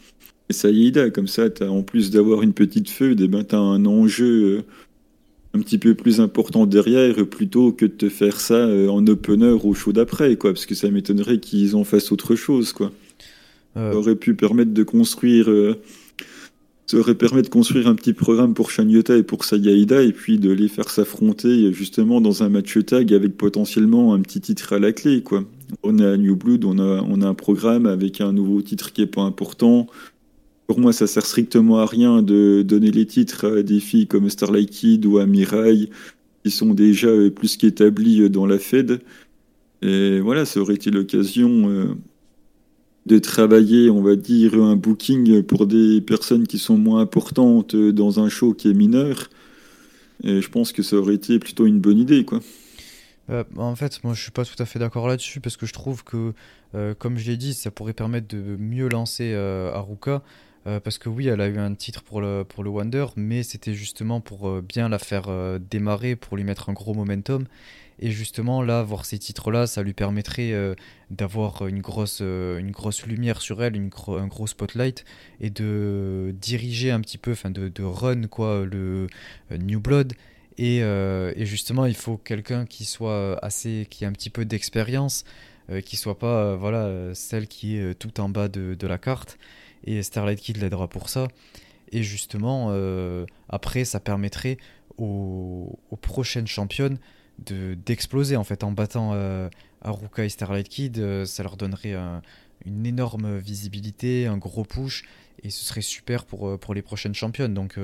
[0.49, 4.63] et Comme ça, en plus d'avoir une petite feuille, eh ben, tu as un enjeu
[5.55, 9.73] un petit peu plus important derrière plutôt que de te faire ça en opener au
[9.73, 12.73] show d'après, quoi, parce que ça m'étonnerait qu'ils en fassent autre chose.
[12.73, 12.91] Quoi.
[13.75, 15.49] Ça aurait pu permettre de construire
[16.87, 20.37] ça aurait permis de construire un petit programme pour Shanyota et pour Sayaida et puis
[20.37, 24.79] de les faire s'affronter justement dans un match tag avec potentiellement un petit titre à
[24.79, 25.43] la clé quoi.
[25.81, 28.93] On est à New Blood, on a, on a un programme avec un nouveau titre
[28.93, 29.87] qui est pas important.
[30.67, 34.29] Pour moi, ça sert strictement à rien de donner les titres à des filles comme
[34.29, 35.89] Starlight Kid ou à Mirai
[36.43, 39.01] qui sont déjà plus qu'établies dans la Fed.
[39.81, 41.95] Et voilà, ça aurait été l'occasion euh,
[43.05, 48.19] de travailler, on va dire, un booking pour des personnes qui sont moins importantes dans
[48.19, 49.29] un show qui est mineur.
[50.23, 52.39] Et je pense que ça aurait été plutôt une bonne idée, quoi.
[53.29, 55.73] Euh, en fait, moi je suis pas tout à fait d'accord là-dessus parce que je
[55.73, 56.33] trouve que,
[56.75, 59.71] euh, comme je l'ai dit, ça pourrait permettre de mieux lancer euh.
[60.65, 63.73] Parce que oui, elle a eu un titre pour le, pour le Wonder, mais c'était
[63.73, 67.45] justement pour bien la faire démarrer, pour lui mettre un gros momentum.
[67.99, 70.75] Et justement, là, voir ces titres-là, ça lui permettrait euh,
[71.11, 75.05] d'avoir une grosse, euh, une grosse lumière sur elle, une un gros spotlight,
[75.39, 79.07] et de diriger un petit peu, enfin de, de, run quoi, le
[79.51, 80.13] euh, New Blood.
[80.57, 85.25] Et, et, justement, il faut quelqu'un qui soit assez, qui a un petit peu d'expérience,
[85.83, 89.37] qui soit pas voilà celle qui est tout en bas de, de la carte.
[89.85, 91.27] Et Starlight Kid l'aidera pour ça.
[91.91, 92.75] Et justement,
[93.49, 94.57] après, ça permettrait
[94.97, 96.97] aux, prochaines championnes
[97.39, 99.49] d'exploser en fait en battant euh,
[99.81, 100.99] Aruka et Starlight Kid.
[100.99, 101.95] Euh, ça leur donnerait
[102.65, 105.03] une énorme visibilité un gros push.
[105.43, 107.53] Et ce serait super pour, euh, les prochaines championnes.
[107.53, 107.77] Donc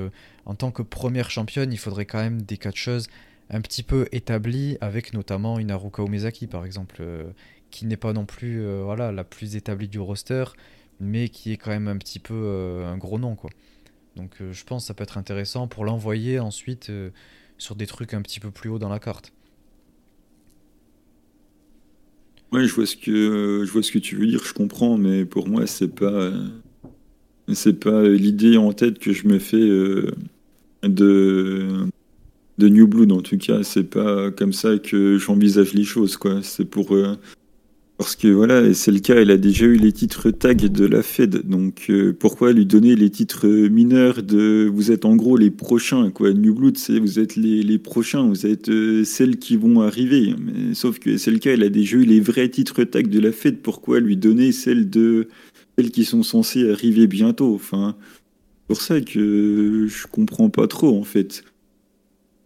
[0.46, 3.08] en tant que première championne il faudrait quand même des catcheuses
[3.50, 7.04] un petit peu établies avec notamment une Aruka Umezaki par exemple
[7.70, 10.44] qui n'est pas non plus voilà la plus établie du roster
[11.02, 13.50] mais qui est quand même un petit peu un gros nom quoi.
[14.16, 16.90] Donc je pense que ça peut être intéressant pour l'envoyer ensuite
[17.58, 19.32] sur des trucs un petit peu plus haut dans la carte.
[22.52, 25.88] Ouais, je vois ce que je tu veux dire, je comprends, mais pour moi c'est
[25.88, 26.32] pas
[27.54, 30.10] c'est pas l'idée en tête que je me fais euh,
[30.82, 31.86] de
[32.58, 36.42] de New Blood en tout cas, c'est pas comme ça que j'envisage les choses quoi.
[36.42, 37.16] C'est pour euh,
[37.98, 41.02] parce que voilà, c'est le cas, elle a déjà eu les titres tag de la
[41.02, 45.50] Fed, donc euh, pourquoi lui donner les titres mineurs de vous êtes en gros les
[45.50, 46.32] prochains quoi.
[46.32, 50.34] New Blood, c'est vous êtes les, prochains, vous êtes euh, celles qui vont arriver.
[50.74, 53.30] Sauf que c'est le cas, elle a déjà eu les vrais titres tag de la
[53.30, 55.28] Fed, pourquoi lui donner celles de
[55.78, 57.94] celles qui sont censées arriver bientôt Enfin,
[58.66, 61.44] pour ça que je comprends pas trop en fait.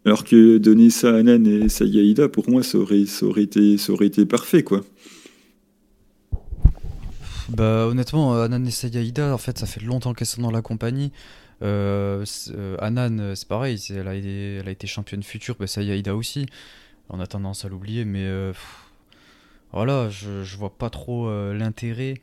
[0.06, 3.76] Alors que donner ça à Nan et Sayaida, pour moi, ça aurait, ça aurait, été,
[3.76, 4.84] ça aurait été parfait, quoi.
[7.48, 10.62] Bah honnêtement, euh, Anan et Sayaida, en fait, ça fait longtemps qu'elles sont dans la
[10.62, 11.12] compagnie.
[11.62, 16.46] Euh, euh Anan, c'est pareil, elle a, été, championne future, bah, aussi.
[17.08, 18.28] On a tendance à l'oublier, mais
[19.72, 22.14] voilà, je, je, vois pas trop l'intérêt.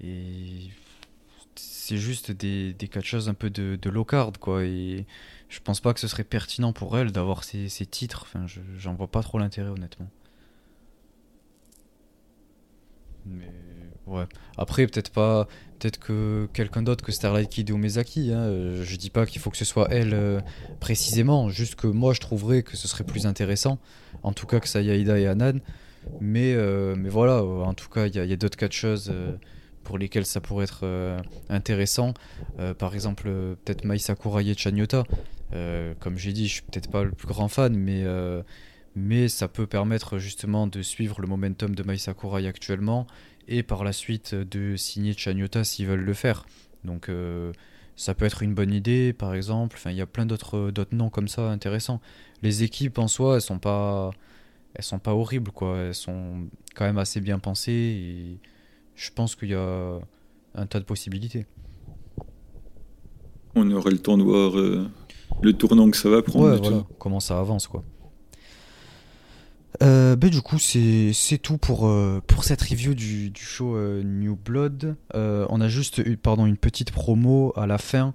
[0.00, 0.70] Et
[1.56, 4.64] c'est juste des, des catcheuses un peu de, low card, quoi.
[4.64, 5.06] Et
[5.48, 8.22] je pense pas que ce serait pertinent pour elle d'avoir ces, titres.
[8.22, 8.46] Enfin,
[8.78, 10.08] j'en vois pas trop l'intérêt, honnêtement.
[13.26, 13.50] Mais
[14.06, 14.24] Ouais.
[14.56, 15.48] Après, peut-être pas.
[15.78, 18.32] Peut-être que quelqu'un d'autre que Starlight Kid ou Mezaki.
[18.32, 18.38] Hein.
[18.38, 20.40] Euh, je dis pas qu'il faut que ce soit elle euh,
[20.80, 21.48] précisément.
[21.48, 23.78] Juste que moi, je trouverais que ce serait plus intéressant.
[24.22, 25.60] En tout cas, que ça et Anan.
[26.20, 29.12] Mais, euh, mais voilà, en tout cas, il y a, d'autres catcheuses
[29.84, 30.84] pour lesquelles ça pourrait être
[31.48, 32.14] intéressant.
[32.78, 33.24] par exemple,
[33.64, 35.04] peut-être Mai Sakurai et Chanyota.
[36.00, 38.04] comme j'ai dit, je suis peut-être pas le plus grand fan, mais
[38.96, 43.06] mais ça peut permettre justement de suivre le momentum de Mai Sakurai actuellement
[43.48, 46.46] et par la suite de signer Chanyota s'ils veulent le faire.
[46.84, 47.52] Donc euh,
[47.96, 49.76] ça peut être une bonne idée, par exemple.
[49.78, 52.00] Enfin, il y a plein d'autres noms comme ça intéressants.
[52.42, 54.10] Les équipes en soi, elles sont pas
[54.74, 55.78] elles sont pas horribles quoi.
[55.78, 58.38] Elles sont quand même assez bien pensées et
[58.94, 59.98] je pense qu'il y a
[60.54, 61.46] un tas de possibilités.
[63.54, 64.90] On aurait le temps de voir euh,
[65.42, 66.56] le tournant que ça va prendre.
[66.56, 67.84] voilà, comment ça avance quoi.
[69.82, 74.36] Euh, bah, du coup, c'est tout pour, euh, pour cette review du, show euh, New
[74.36, 74.96] Blood.
[75.14, 78.14] on a juste une petite promo à la fin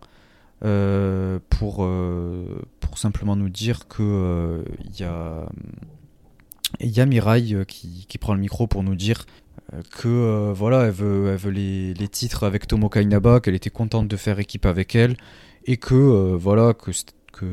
[0.62, 1.88] pour,
[2.95, 5.03] simplement nous dire que il y
[6.99, 9.26] a Mirai qui, prend le micro pour nous dire
[9.91, 14.66] que voilà, elle veut, les, titres avec Tomoka Inaba, qu'elle était contente de faire équipe
[14.66, 15.16] avec elle,
[15.66, 16.91] et que voilà, que,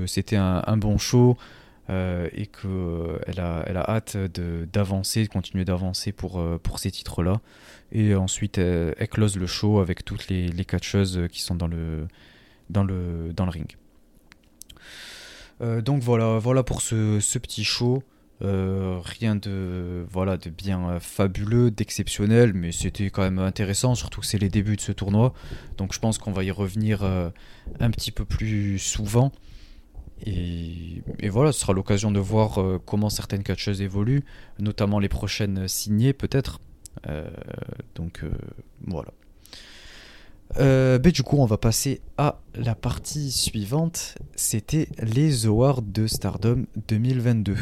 [0.07, 1.37] c'était un, bon show,
[1.89, 6.81] euh, et qu'elle euh, a, elle a hâte d'avancer, de, continuer d'avancer pour, euh, pour
[6.81, 7.41] ces titres-là.
[7.93, 12.09] Et ensuite, elle, close le show avec toutes les, les catcheuses qui sont dans le,
[12.71, 13.77] dans le, dans le ring.
[15.61, 18.03] donc voilà, voilà pour ce, ce petit show.
[18.41, 24.39] rien de voilà de bien fabuleux, d'exceptionnel, mais c'était quand même intéressant, surtout que c'est
[24.39, 25.33] les débuts de ce tournoi.
[25.77, 29.31] Donc je pense qu'on va y revenir un petit peu plus souvent.
[30.25, 34.25] Et, voilà, ce sera l'occasion de voir euh, comment certaines catcheuses évoluent,
[34.59, 36.61] notamment les prochaines signées peut-être.
[37.09, 37.29] Euh,
[37.95, 38.31] donc euh,
[38.87, 39.11] voilà.
[40.59, 44.15] Ben, du coup, on va passer à la partie suivante.
[44.37, 47.57] C'était les awards de Stardom 2022.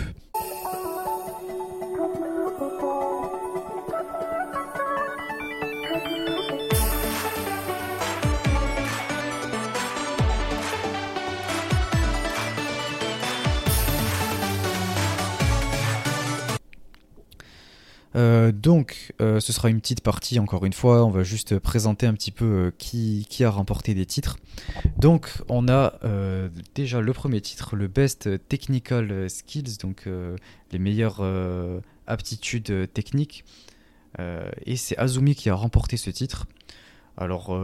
[18.17, 21.05] Euh, donc, euh, ce sera une petite partie, encore une fois.
[21.05, 24.39] On va juste présenter un petit peu euh, qui, qui, a remporté des titres.
[24.99, 25.95] Donc, on a
[26.75, 30.09] déjà le premier titre, le Best Technical Skills, donc
[30.73, 31.23] les meilleures
[32.07, 33.45] aptitudes techniques.
[34.19, 36.47] et c'est Azumi qui a remporté ce titre.
[37.17, 37.57] Alors,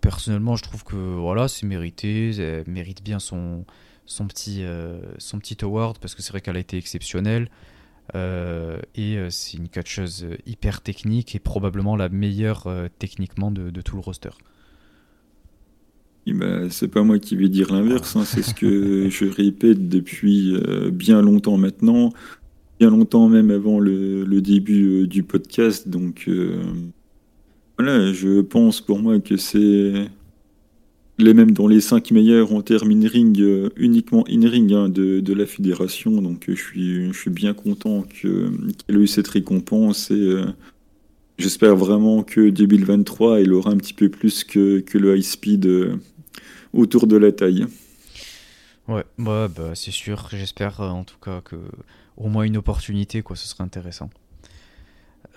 [0.00, 2.30] personnellement, je trouve que voilà, c'est mérité.
[2.36, 3.64] Elle mérite bien son,
[4.06, 4.64] son, petit,
[5.18, 7.48] son petit award parce que c'est vrai qu'elle a été exceptionnelle.
[8.14, 13.70] Euh, et euh, c'est une catcheuse hyper technique et probablement la meilleure euh, techniquement de,
[13.80, 14.30] tout le roster.
[16.26, 18.24] bah, c'est pas moi qui vais dire l'inverse, hein.
[18.24, 20.54] c'est ce que je répète depuis
[20.92, 22.12] bien longtemps maintenant,
[22.78, 25.88] bien longtemps même avant le, le début du podcast.
[25.88, 26.28] Donc
[27.78, 30.08] voilà, je pense pour moi que c'est
[31.18, 35.46] les mêmes dans les cinq meilleurs en termes in-ring, euh, uniquement in-ring hein, de, la
[35.46, 36.22] fédération.
[36.22, 40.46] Donc euh, je, suis, je suis bien content qu'elle ait eu cette récompense et euh,
[41.38, 45.68] j'espère vraiment que 2023, elle aura un petit peu plus que, que le high speed
[46.72, 47.66] autour de la taille.
[48.88, 50.28] Ouais, bah, c'est sûr.
[50.32, 51.56] J'espère en tout cas que
[52.16, 54.10] au moins une opportunité, quoi, ce serait intéressant.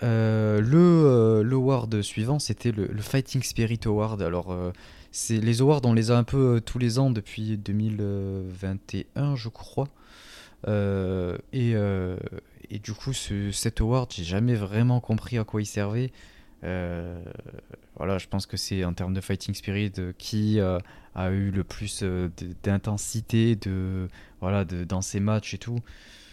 [0.02, 4.20] le, le award suivant, c'était le, le, Fighting Spirit Award.
[4.20, 4.54] Alors,
[5.16, 9.48] c'est les awards, on les a un peu euh, tous les ans depuis 2021, je
[9.48, 9.88] crois.
[10.68, 12.18] Euh, euh,
[12.68, 16.12] et, du coup, ce, cet award, j'ai jamais vraiment compris à quoi il servait.
[16.62, 22.04] voilà, je pense que c'est en termes de fighting spirit qui a eu le plus
[22.62, 24.08] d'intensité de,
[24.42, 25.78] voilà, dans ses matchs et tout.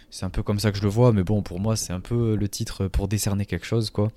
[0.10, 2.02] C'est un peu comme ça que je le vois, mais bon, pour moi, c'est un
[2.02, 4.12] peu le titre pour décerner quelque chose, quoi.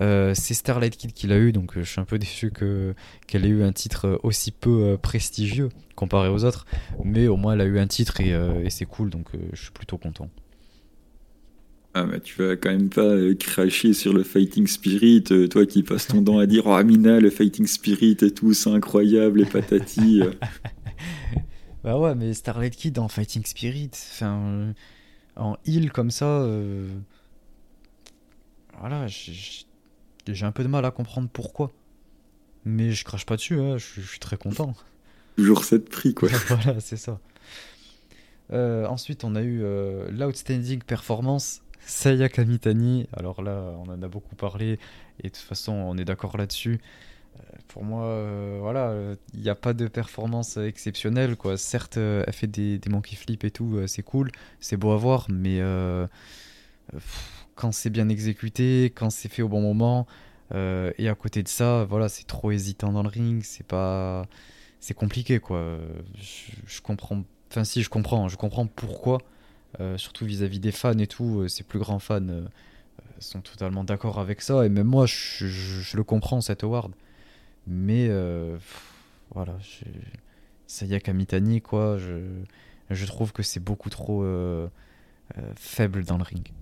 [0.00, 2.94] Euh, c'est Starlight Kid qui l'a eu, donc euh, je suis un peu déçu que,
[3.26, 6.66] qu'elle ait eu un titre euh, aussi peu prestigieux comparé aux autres.
[7.04, 8.34] Mais au moins, elle a eu un titre et,
[8.70, 10.28] c'est cool, donc je suis plutôt content.
[11.94, 16.08] Ah bah tu vas quand même pas cracher sur le fighting spirit, toi qui passes
[16.08, 20.20] ton temps à dire oh Amina le fighting spirit et tout c'est incroyable et patati.
[21.84, 24.74] bah ouais mais Starlight Kid en fighting spirit, enfin
[25.36, 26.46] en heal comme ça,
[28.78, 29.06] voilà
[30.34, 31.72] j'ai un peu de mal à comprendre pourquoi.
[32.64, 34.74] Mais je crache pas dessus, hein, je, suis très content.
[35.36, 36.28] Toujours cette prix, quoi.
[36.48, 37.20] voilà, c'est ça.
[38.52, 43.06] Euh, ensuite, on a eu euh, l'outstanding performance Saya Kamitani.
[43.12, 44.78] Alors là, on en a beaucoup parlé
[45.20, 46.80] et de toute façon, on est d'accord là-dessus.
[47.36, 48.94] Euh, pour moi, voilà,
[49.34, 51.56] il n'y a pas de performance exceptionnelle, quoi.
[51.56, 55.26] Certes, elle fait des, des monkey flips et tout, c'est cool, c'est beau à voir,
[55.28, 55.60] mais
[57.56, 60.06] quand c'est bien exécuté, quand c'est fait au bon moment.
[60.54, 64.26] Euh, et à côté de ça, voilà, c'est trop hésitant dans le ring, c'est pas,
[64.78, 65.78] c'est compliqué quoi.
[66.66, 69.18] Je, comprends, enfin si je comprends, je comprends pourquoi,
[69.80, 72.44] euh, surtout vis-à-vis des fans et tout, euh, ces plus grands fans
[73.18, 76.92] sont totalement d'accord avec ça et même moi je, le comprends cet award.
[77.66, 78.08] Mais
[79.34, 79.58] voilà,
[80.68, 84.24] Saya Kamitani quoi, je trouve que c'est beaucoup trop
[85.56, 86.52] faible dans le ring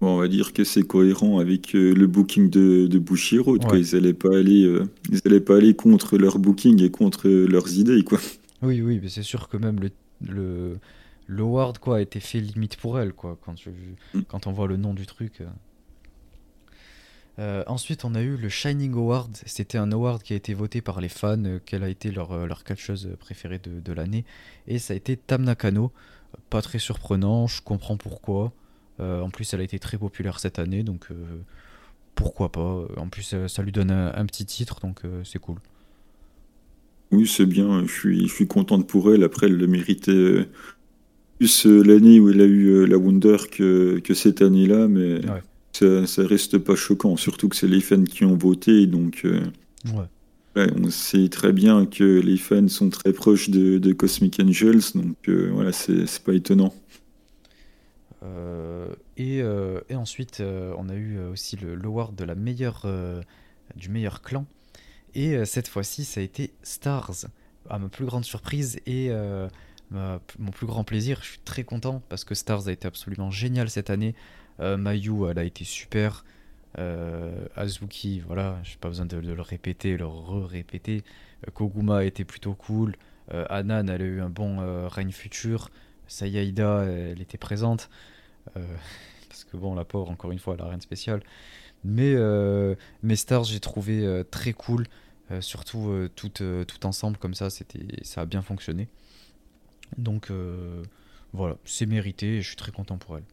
[0.00, 3.64] on va dire que c'est cohérent avec euh, le booking de, de Bushiroad.
[3.72, 8.02] Ils n'allaient pas, aller, euh, ils pas aller contre leur booking et contre leurs idées.
[8.02, 8.18] Quoi.
[8.62, 9.90] Oui, oui, mais c'est sûr que même le,
[10.20, 10.78] le,
[11.26, 11.44] le
[11.80, 14.22] quoi, a été fait limite pour elle quoi, quand, mm.
[14.28, 15.42] quand on voit le nom du truc.
[17.38, 19.36] ensuite, on a eu le Shining Award.
[19.46, 22.64] C'était un award qui a été voté par les fans, quelle a été leur, leur
[22.64, 24.24] catcheuse préférée de, de l'année.
[24.66, 25.92] Et ça a été Tam Nakano.
[26.50, 28.52] Pas très surprenant, je comprends pourquoi.
[28.98, 31.08] En plus, elle a été très populaire cette année, donc
[32.14, 32.86] pourquoi pas.
[32.96, 35.56] En plus, ça, lui donne un, petit titre, donc c'est cool.
[37.10, 37.84] Oui, c'est bien.
[37.86, 39.24] Je suis, je suis contente pour elle.
[39.24, 40.46] Après, elle le méritait
[41.38, 45.20] plus euh, l'année où elle a eu euh, la Wonder que, que cette année-là, mais
[45.72, 49.40] ça, ça, reste pas choquant, surtout que c'est les fans qui ont voté, donc euh,
[50.56, 55.16] on sait très bien que les fans sont très proches de, de Cosmic Angels, donc
[55.52, 56.72] voilà, c'est pas étonnant.
[59.16, 62.86] Et, et, ensuite, on a eu aussi le l'award de la meilleure,
[63.76, 64.46] du meilleur clan,
[65.14, 67.26] et cette fois-ci, ça a été Stars,
[67.68, 69.10] à ma plus grande surprise, et
[69.90, 71.20] mon plus grand plaisir.
[71.22, 74.14] Je suis très content parce que Stars a été absolument génial cette année.
[74.60, 76.24] Euh, Mayu, elle a été super.
[76.78, 81.02] Euh, Azuki, voilà, j'ai pas besoin de, le répéter, le re-répéter.
[81.46, 82.96] Euh, Koguma a été plutôt cool.
[83.48, 85.70] Anan, elle a eu un bon règne futur.
[86.08, 87.88] Sayaida, elle était présente.
[89.28, 91.22] parce que bon, la pauvre, encore une fois, elle a rien de spécial.
[91.84, 92.14] Mais,
[93.02, 94.86] mais Stars, j'ai trouvé très cool.
[95.40, 98.88] surtout tout, tout ensemble comme ça, ça a bien fonctionné.
[99.98, 100.82] Donc euh,
[101.32, 103.24] voilà, c'est mérité et je suis très content pour elle.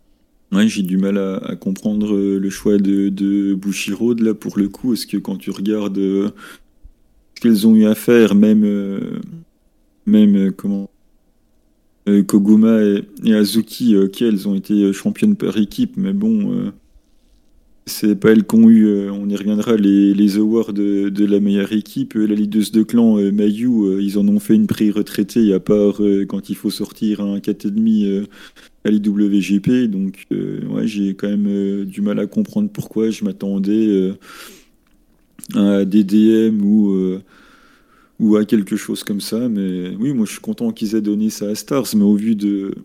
[0.52, 4.68] Ouais, j'ai du mal à, comprendre euh, le choix de, de Bushiroad là pour le
[4.68, 4.94] coup.
[4.94, 6.32] Est-ce que quand tu regardes euh,
[7.36, 9.22] ce qu'elles ont eu à faire, même,
[10.06, 10.91] même comment
[12.28, 12.80] Koguma
[13.24, 16.72] et, Azuki, ok, elles ont été championnes par équipe, mais bon,
[17.86, 21.74] c'est pas elles qui ont eu, euh, on y reviendra, les, awards de, la meilleure
[21.74, 22.16] équipe.
[22.16, 26.02] Euh, la leaduse de clan, euh, Mayu, ils en ont fait une pré-retraitée, à part
[26.28, 28.26] quand il faut sortir un 4,5
[28.86, 29.90] à l'IWGP.
[29.90, 34.14] Donc, ouais, j'ai quand même du mal à comprendre pourquoi je m'attendais
[35.56, 37.18] à des DM ou,
[38.22, 39.50] ou à quelque chose comme ça.
[39.50, 42.36] Mais oui, moi je suis content qu'ils aient donné ça à Stars, mais au vu
[42.36, 42.76] de,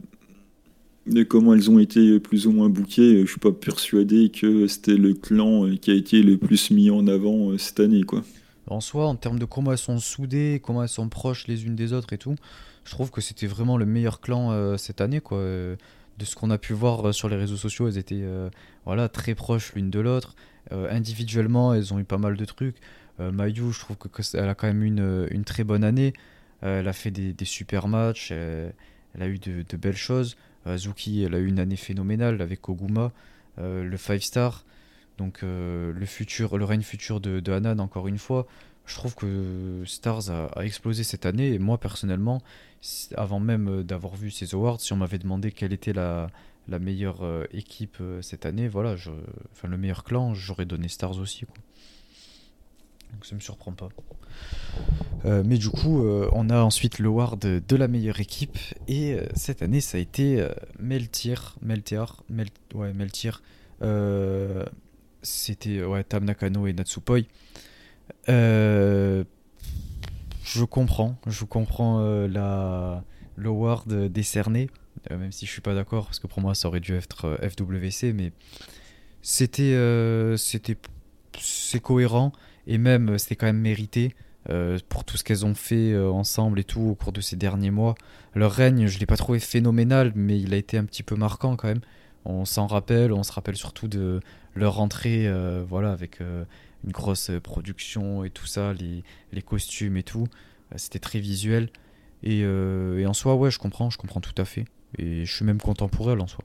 [1.07, 4.97] de comment elles ont été plus ou moins bookées, je suis pas persuadé que c'était
[4.97, 8.23] le clan qui a été le plus mis en avant euh, cette année, quoi.
[8.69, 11.77] En soi, en termes de comment elles sont soudées, comment elles sont proches les unes
[11.77, 12.35] des autres et tout,
[12.85, 15.39] je trouve que c'était vraiment le meilleur clan euh, cette année, quoi.
[15.39, 18.25] de ce qu'on a pu voir euh, sur les réseaux sociaux, elles étaient
[18.87, 20.35] voilà très proches l'une de l'autre.
[20.71, 22.77] individuellement, elles ont eu pas mal de trucs.
[23.19, 26.13] Mayu, je trouve qu'elle a quand même une, une très bonne année.
[26.63, 28.31] elle a fait des, super matchs.
[28.31, 28.73] elle
[29.19, 30.37] a eu de, belles choses.
[30.67, 33.13] Azuki, elle a eu une année phénoménale avec Koguma,
[33.59, 34.65] euh, le 5 star.
[35.19, 38.47] Donc euh, le futur, le règne futur de, Hanan, encore une fois,
[38.85, 41.53] je trouve que Stars a, explosé cette année.
[41.53, 42.43] Et moi, personnellement,
[43.17, 46.31] avant même d'avoir vu ces awards, si on m'avait demandé quelle était la,
[46.69, 48.97] meilleure euh, équipe cette année, voilà,
[49.53, 51.47] enfin le meilleur clan, j'aurais donné Stars aussi.
[53.13, 53.89] Donc ça me surprend pas.
[55.25, 58.59] Euh, mais du coup, euh, on a ensuite le Ward de la meilleure équipe.
[58.89, 60.47] Et euh, cette année, ça a été
[60.79, 61.57] Meltir.
[61.63, 62.23] Meltir.
[62.29, 62.93] Mel ouais.
[65.23, 67.21] C'était ouais, Tam Nakano et Natsupoi.
[68.29, 69.25] je
[70.69, 71.17] comprends.
[71.27, 73.03] Je comprends la
[73.37, 74.71] l'award décerné.
[75.11, 78.13] même si je suis pas d'accord, parce que pour moi, ça aurait dû être FWC.
[78.13, 78.33] Mais
[79.23, 79.75] c'était.
[80.37, 80.77] c'était
[81.39, 82.33] c'est cohérent.
[82.67, 84.15] Et même, c'était quand même mérité.
[84.49, 87.35] Euh, pour tout ce qu'elles ont fait euh, ensemble et tout au cours de ces
[87.35, 87.97] derniers mois.
[88.35, 91.57] Leur règne, je l'ai pas trouvé phénoménal, mais il a été un petit peu marquant
[91.57, 91.81] quand même.
[92.25, 94.21] On s'en rappelle, on se rappelle surtout de
[94.55, 99.03] leur rentrée, euh, voilà, avec une grosse production et tout ça, les,
[99.33, 100.27] les costumes et tout.
[100.77, 101.71] C'était très visuel.
[102.23, 104.65] Et, et, en soi, ouais, je comprends, je comprends tout à fait.
[104.99, 106.45] Et je suis même content pour elle en soi.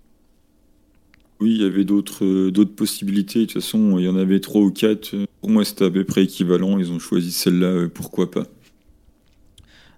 [1.42, 3.40] Oui, il y avait d'autres euh, d'autres possibilités.
[3.40, 5.16] De toute façon, il y en avait trois ou quatre.
[5.42, 6.78] Pour moi, c'était à peu près équivalent.
[6.78, 8.44] Ils ont choisi celle-là, euh, pourquoi pas.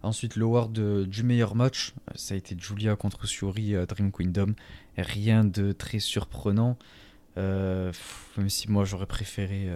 [0.04, 4.54] Ensuite, l'award du meilleur match, ça a été Julia contre Suri à Dream Kingdom.
[4.98, 6.78] Rien de très surprenant.
[7.38, 7.92] Euh,
[8.38, 9.68] même si moi, j'aurais préféré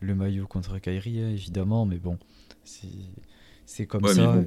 [0.00, 1.84] le maillot contre Kairi, hein, évidemment.
[1.84, 2.16] Mais bon,
[2.64, 4.42] c'est comme ça.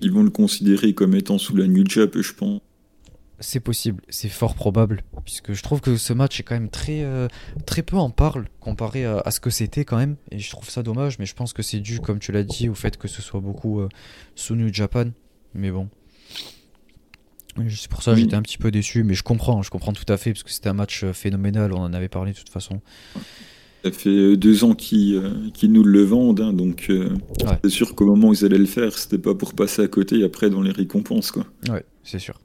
[0.00, 2.60] Ils vont, le considérer comme étant sous la New Jap, je pense.
[3.42, 7.02] C'est possible, c'est fort probable, puisque je trouve que ce match est quand même très,
[7.02, 7.26] euh,
[7.66, 10.84] très peu en parle comparé à, ce que c'était quand même, et je trouve ça
[10.84, 13.20] dommage, mais je pense que c'est dû, comme tu l'as dit, au fait que ce
[13.20, 13.88] soit beaucoup euh,
[14.36, 15.06] sous New Japan,
[15.54, 15.88] mais bon.
[17.68, 20.10] C'est pour ça que j'étais un petit peu déçu, mais je comprends, je comprends tout
[20.10, 22.48] à fait, parce que c'était un match euh, phénoménal, on en avait parlé de toute
[22.48, 22.80] façon.
[23.84, 25.20] Ça fait deux ans qu'ils
[25.64, 26.88] nous le vendent, hein, donc
[27.64, 30.22] c'est sûr qu'au moment où ils allaient le faire, c'était pas pour passer à côté
[30.22, 31.32] après dans les récompenses.
[31.32, 31.44] Quoi.
[31.68, 32.38] Ouais, c'est sûr.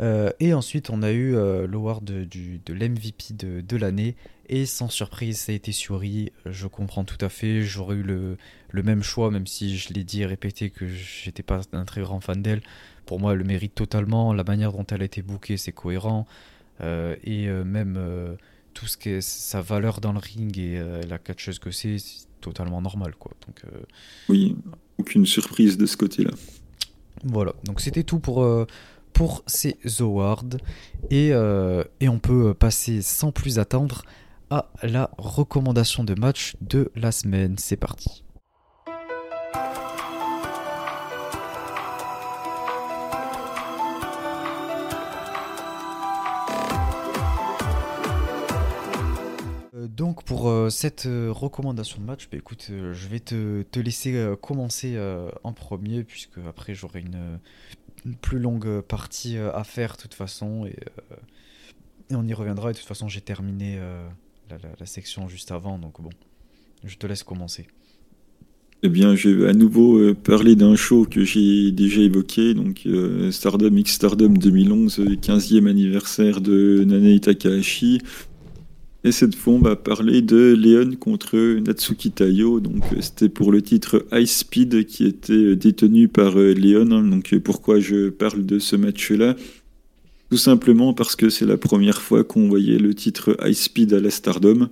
[0.00, 4.16] Euh, et ensuite, on a eu euh, l'award de, de l'MVP de, de l'année.
[4.48, 6.32] Et sans surprise, ça a été Suri.
[6.44, 7.62] Je comprends tout à fait.
[7.62, 8.36] J'aurais eu le,
[8.70, 12.02] le, même choix, même si je l'ai dit et répété que j'étais pas un très
[12.02, 12.60] grand fan d'elle.
[13.06, 14.32] Pour moi, elle le mérite totalement.
[14.32, 16.26] La manière dont elle a été bookée, c'est cohérent.
[16.80, 17.98] Euh, et euh, même
[18.74, 22.26] tout ce qui est sa valeur dans le ring et la catcheuse que c'est, c'est
[22.40, 23.14] totalement normal.
[23.18, 23.32] Quoi.
[23.46, 23.62] Donc,
[24.28, 24.56] oui,
[24.98, 26.32] aucune surprise de ce côté-là.
[27.22, 28.44] Voilà, donc c'était tout pour,
[29.14, 30.44] pour ces awards.
[31.10, 34.02] Et, et on peut passer sans plus attendre
[34.50, 37.56] à la recommandation de match de la semaine.
[37.58, 38.24] C'est parti.
[49.74, 53.80] Euh, donc pour euh, cette euh, recommandation de match, bah, écoute, je vais te, te
[53.80, 54.98] laisser commencer
[55.42, 57.38] en premier puisque après j'aurai une,
[58.20, 60.76] plus longue partie à faire de toute façon et,
[62.10, 62.70] et, on y reviendra.
[62.70, 63.78] Et de toute façon j'ai terminé
[64.50, 65.78] la, section juste avant.
[65.78, 66.10] Donc bon,
[66.84, 67.66] je te laisse commencer.
[68.86, 72.82] Eh bien, je vais à nouveau euh, parler d'un show que j'ai déjà évoqué, donc
[72.84, 78.02] euh, Stardom X Stardom 2011, 15e anniversaire de Nanae Takahashi.
[79.04, 82.60] Et cette fois, on va parler de Leon contre Natsuki Tayo.
[82.60, 86.90] Donc, euh, c'était pour le titre High Speed qui était détenu par Leon.
[86.90, 87.04] Hein.
[87.04, 89.36] Donc, pourquoi je parle de ce match-là?
[90.30, 94.00] Tout simplement parce que c'est la première fois qu'on voyait le titre High Speed à
[94.00, 94.68] la Stardom.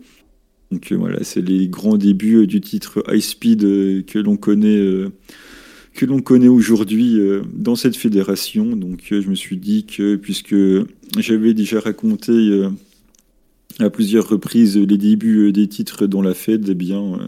[0.72, 4.36] Donc euh, voilà, c'est les grands débuts euh, du titre High Speed euh, que l'on
[4.36, 4.82] connaît,
[6.24, 7.20] connaît aujourd'hui
[7.54, 8.74] dans cette fédération.
[8.74, 10.56] Donc je me suis dit que puisque
[11.18, 12.32] j'avais déjà raconté
[13.78, 17.18] à plusieurs reprises les débuts des titres dans la Fed, eh bien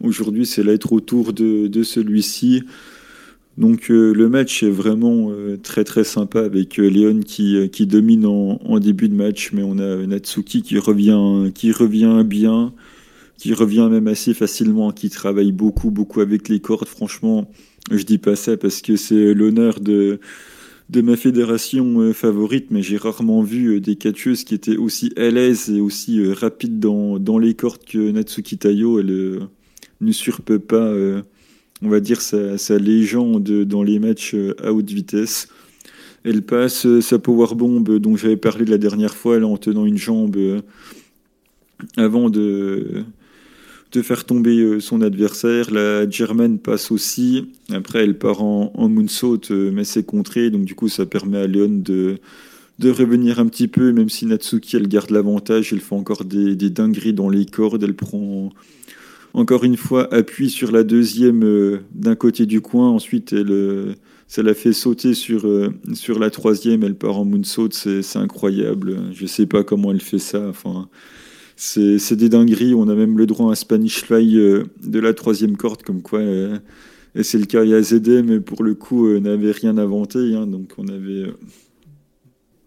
[0.00, 2.62] aujourd'hui c'est l'être autour de, de celui-ci.
[3.58, 7.86] Donc euh, le match est vraiment euh, très très sympa avec euh, Léon qui, qui
[7.86, 12.74] domine en, début de match, mais on a Natsuki qui revient, qui revient bien,
[13.38, 16.86] qui revient même assez facilement, qui travaille beaucoup beaucoup avec les cordes.
[16.86, 17.50] Franchement,
[17.90, 20.20] je dis pas ça parce que c'est l'honneur de
[20.88, 25.68] de ma fédération favorite, mais j'ai rarement vu des catcheuses qui étaient aussi à l'aise
[25.70, 29.00] et aussi rapides dans, dans les cordes que Natsuki Tayo.
[29.00, 29.48] Elle
[30.00, 30.92] ne surpe pas
[31.82, 35.48] on va dire, sa, légende dans les matchs euh, à haute vitesse.
[36.24, 40.36] Elle passe euh, sa powerbomb dont j'avais parlé la dernière fois en tenant une jambe
[40.36, 40.60] euh,
[41.96, 43.04] avant de,
[43.96, 45.70] de faire tomber son adversaire.
[45.70, 47.50] La Germaine passe aussi.
[47.72, 50.50] Après, elle part en, en moonsault, mais c'est contré.
[50.50, 52.18] Donc, du coup, ça permet à Léon de,
[52.78, 55.72] de revenir un petit peu, même si Natsuki, elle garde l'avantage.
[55.72, 57.82] Elle fait encore des, dingueries dans les cordes.
[57.82, 58.50] Elle prend
[59.32, 62.90] encore une fois, appuie sur la deuxième euh, d'un côté du coin.
[62.90, 63.94] Ensuite, elle, euh,
[64.28, 66.82] ça la fait sauter sur, euh, sur la troisième.
[66.84, 67.70] Elle part en moonsault.
[67.70, 68.98] C'est, incroyable.
[69.12, 70.52] Je sais pas comment elle fait ça.
[71.56, 72.74] C'est, des dingueries.
[72.74, 76.20] On a même le droit à un Spanish Fly de la troisième corde, comme quoi.
[76.22, 80.34] et c'est le cas à ZD, mais pour le coup, n'avait rien inventé.
[80.34, 80.46] Hein.
[80.46, 81.26] donc, on avait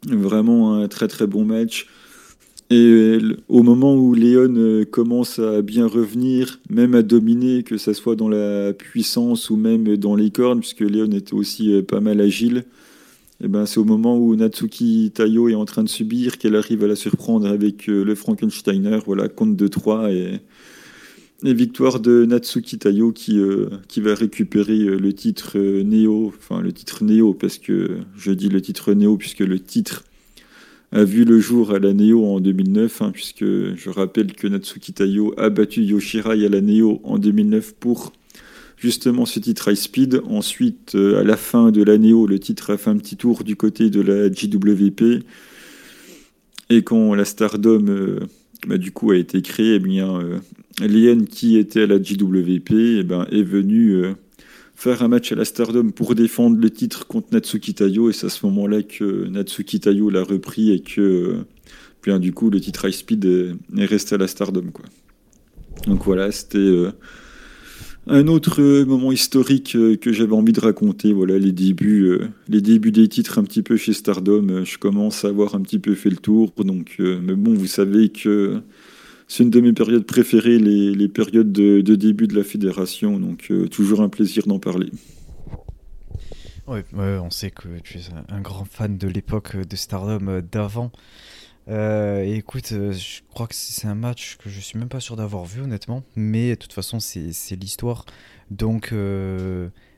[0.07, 1.87] vraiment un très très bon match.
[2.71, 3.17] Et
[3.47, 8.15] au moment où Léon euh, commence à bien revenir, même à dominer, que ce soit
[8.15, 12.21] dans la puissance ou même dans les cornes, puisque Léon était aussi euh, pas mal
[12.21, 12.66] agile,
[13.41, 16.57] et eh ben c'est au moment où Natsuki Tayo est en train de subir qu'elle
[16.57, 20.41] arrive à la surprendre avec euh, le Frankensteiner, voilà, compte de 3 et,
[21.43, 23.39] victoire de Natsuki Tayo qui,
[23.87, 28.61] qui va récupérer le titre Néo, enfin le titre Néo, parce que je dis le
[28.61, 30.03] titre Néo puisque le titre
[30.91, 34.93] a vu le jour à la Neo en 2009, hein, puisque je rappelle que Natsuki
[34.93, 38.11] Tayo a battu Yoshirai à la Neo en 2009 pour
[38.80, 40.22] justement ce titre High Speed.
[40.26, 43.43] Ensuite, euh, à la fin de la Neo, le titre a fait un petit tour
[43.43, 45.24] du côté de la JWP.
[46.70, 48.20] Et quand la Stardom, euh,
[48.68, 50.39] bah, du coup, a été créée, eh bien, euh,
[50.80, 54.04] Lien, qui était à la JWP, eh ben, est venu
[54.76, 58.28] faire un match à la Stardom pour défendre le titre contre Natsuki Tayo et c'est
[58.28, 61.39] à ce moment-là que Natsuki Tayo l'a repris et que
[62.01, 64.72] bien du coup le titre High Speed est, resté à la Stardom.
[65.86, 66.88] Donc voilà, c'était
[68.09, 71.13] un autre moment historique euh, que j'avais envie de raconter.
[71.13, 74.63] Voilà les débuts, euh, les débuts des titres un petit peu chez Stardom.
[74.65, 76.51] Je commence à avoir un petit peu fait le tour.
[76.57, 78.61] Donc, mais bon, vous savez que
[79.29, 83.67] c'est une de mes périodes préférées, les, périodes de, début de la fédération, donc euh,
[83.67, 84.89] toujours un plaisir d'en parler.
[86.67, 90.91] Oui, on sait que tu es un grand fan de l'époque de Stardom euh, d'avant.
[91.70, 95.46] Euh, écoute, je crois que c'est un match que je suis même pas sûr d'avoir
[95.46, 98.05] vu honnêtement, mais de toute façon c'est l'histoire.
[98.50, 98.91] Donc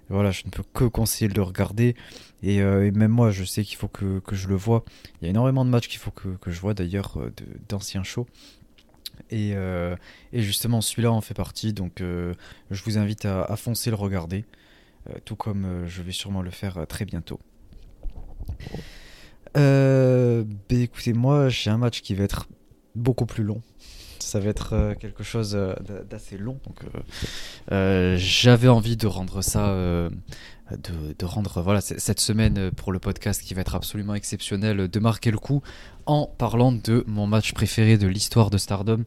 [0.10, 1.96] voilà, je ne peux que conseiller de le regarder.
[2.44, 4.84] Et, même moi, je sais qu'il faut que, je le vois.
[5.22, 7.18] Il y a énormément de matchs qu'il faut que, je vois d'ailleurs
[7.70, 8.28] d'anciens shows.
[9.30, 9.52] Et,
[10.34, 14.44] et justement, celui-là en fait partie, donc je vous invite à, foncer le regarder,
[15.24, 17.40] tout comme je vais sûrement le faire très bientôt.
[19.58, 22.48] Euh, bah, écoutez, moi j'ai un match qui va être
[22.96, 23.62] beaucoup plus long.
[24.20, 25.74] Ça va être euh, quelque chose euh,
[26.10, 26.60] d'assez long.
[26.66, 26.80] Donc,
[27.72, 33.42] euh, j'avais envie de rendre ça, de, de, rendre voilà cette semaine pour le podcast
[33.42, 35.62] qui va être absolument exceptionnel, de marquer le coup
[36.06, 39.04] en parlant de mon match préféré de l'histoire de Stardom.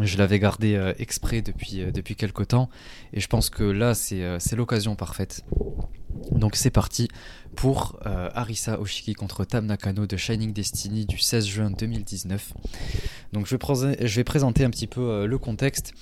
[0.00, 2.68] Je l'avais gardé exprès depuis, depuis quelques temps
[3.12, 5.44] et je pense que là c'est l'occasion parfaite.
[6.32, 7.08] Donc c'est parti
[7.54, 12.52] pour euh, Arisa Oshiki contre Tam Nakano de Shining Destiny du 16 juin 2019.
[13.32, 13.56] Donc je
[14.14, 15.94] vais, présenter un petit peu euh, le contexte.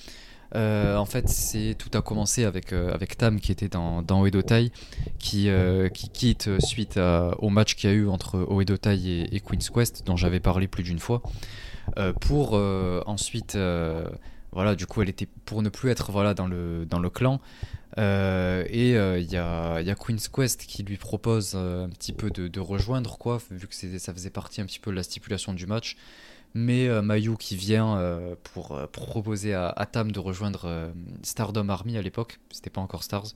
[0.53, 2.73] Euh, en fait, c'est tout a commencé avec,
[3.17, 4.71] Tam qui était dans, dans Oedotai,
[5.19, 5.49] qui,
[5.93, 6.97] qui quitte suite
[7.39, 10.83] au match qu'il y a eu entre Oedotai et Queen's Quest, dont j'avais parlé plus
[10.83, 11.23] d'une fois,
[12.21, 13.57] pour ensuite,
[14.51, 17.41] voilà, du coup, elle était pour ne plus être voilà dans le dans le clan,
[17.97, 22.29] euh, et il euh, y, a, Queen's Quest qui lui propose euh, un petit peu
[22.29, 25.65] de, rejoindre, quoi, vu que ça faisait partie un petit peu de la stipulation du
[25.65, 25.97] match.
[26.53, 27.99] Mais Mayu qui vient
[28.53, 33.35] pour, proposer à, Tam de rejoindre Stardom Army à l'époque, c'était pas encore Stars.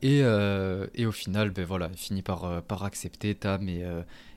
[0.00, 3.84] Et, et, au final, ben voilà, il finit par, par accepter Tam et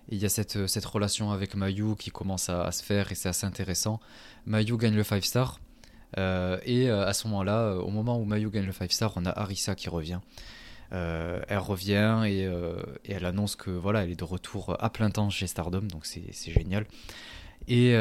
[0.10, 3.30] il y a cette, cette relation avec Mayu qui commence à, se faire et c'est
[3.30, 4.00] assez intéressant.
[4.46, 5.60] Mayu gagne le 5 star
[6.18, 9.14] euh, et euh, à ce moment-là, euh, au moment où Mayu gagne le 5 star,
[9.18, 10.20] on a Arisa qui revient.
[10.92, 12.50] elle revient et,
[13.12, 16.52] elle annonce que voilà, elle est de retour à plein temps chez Stardom, donc c'est
[16.52, 16.86] génial.
[17.68, 17.98] Et,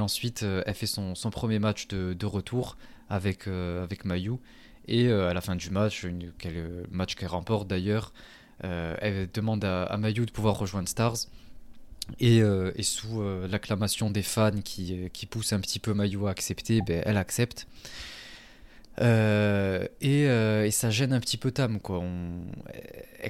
[0.00, 2.76] ensuite, elle fait son, premier match de, retour
[3.08, 4.34] avec, avec Mayu.
[4.88, 6.32] Et à la fin du match, une,
[6.90, 8.12] match qu'elle remporte d'ailleurs,
[8.62, 11.26] elle demande à, Mayu de pouvoir rejoindre Stars.
[12.22, 16.26] Euh, et, sous euh, l'acclamation des fans qui, euh, qui poussent un petit peu Mayu
[16.26, 17.66] à accepter, ben, elle accepte.
[19.00, 22.02] et, ça gêne un petit peu Tam, quoi.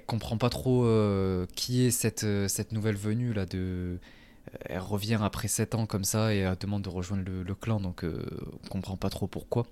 [0.07, 0.87] Comprend pas trop
[1.55, 3.47] qui est cette, cette nouvelle venue là.
[3.47, 3.99] De,
[4.67, 8.05] elle revient après 7 ans comme ça et elle demande de rejoindre le, clan, donc
[8.05, 9.67] on comprend pas trop pourquoi.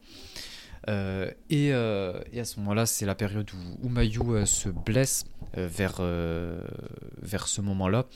[0.88, 5.24] Et, et, à ce moment-là, c'est la période où, où Mayu se blesse
[5.54, 6.00] vers,
[7.22, 8.06] vers ce moment-là.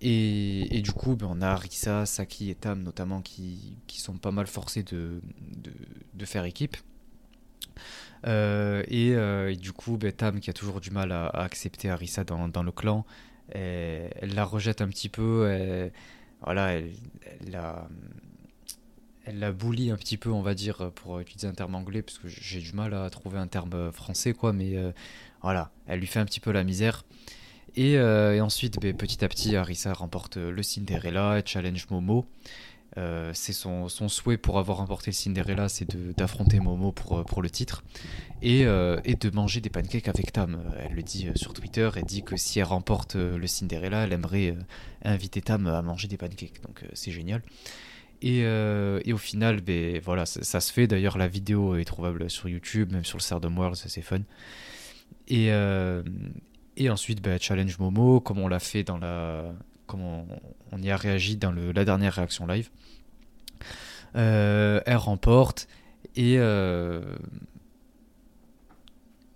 [0.00, 4.30] Et, du coup, ben, on a Risa, Saki et Tam notamment qui, qui sont pas
[4.30, 5.22] mal forcés de,
[6.14, 6.76] de, faire équipe.
[8.26, 12.24] Euh, euh, et, du coup, ben, Tam qui a toujours du mal à, accepter Arisa
[12.24, 13.06] dans, le clan,
[13.48, 15.48] elle, la rejette un petit peu.
[15.50, 15.92] Elle,
[16.42, 16.92] voilà, elle,
[17.50, 17.88] la,
[19.26, 22.18] elle la bully un petit peu, on va dire, pour utiliser un terme anglais, parce
[22.18, 24.52] que j'ai du mal à trouver un terme français, quoi.
[24.52, 24.92] Mais euh,
[25.42, 27.04] voilà, elle lui fait un petit peu la misère.
[27.78, 32.26] Euh, et, ensuite, ben, petit à petit, Arisa remporte le Cinderella, challenge Momo.
[32.98, 37.84] Euh, c'est son, souhait pour avoir remporté le Cinderella, c'est d'affronter Momo pour, le titre
[38.42, 40.62] euh, et, de manger des pancakes avec Tam.
[40.78, 44.56] Elle le dit sur Twitter, elle dit que si elle remporte le Cinderella, elle aimerait
[45.04, 46.62] inviter Tam à manger des pancakes.
[46.62, 47.42] Donc c'est génial.
[48.22, 50.86] Et, et, au final, ben, voilà, ça, se fait.
[50.86, 54.20] D'ailleurs, la vidéo est trouvable sur YouTube, même sur le Stardom World, c'est fun.
[55.28, 55.50] Et,
[56.76, 59.44] et ensuite, bah, challenge Momo, comme on l'a fait dans la.
[59.86, 62.70] Comme on, y a réagi dans le, la dernière réaction live.
[64.16, 65.68] Euh, elle remporte.
[66.16, 66.38] Et.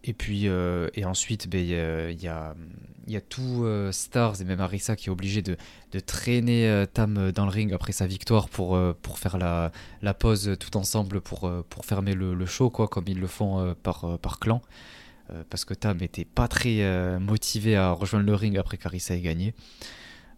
[0.03, 0.49] Euh, et puis.
[0.49, 5.13] Euh, et ensuite, il y, a, y, a, tout Stars et même Arisa qui est
[5.13, 5.57] obligé de,
[5.93, 9.73] de traîner Tam dans le ring après sa victoire pour, pour faire la,
[10.03, 14.19] la pause tout ensemble pour, pour fermer le, show, quoi, comme ils le font par,
[14.19, 14.63] par clan.
[15.33, 19.15] Euh, parce que Tam était pas très euh, motivé à rejoindre le ring après qu'Arisa
[19.15, 19.55] ait gagné.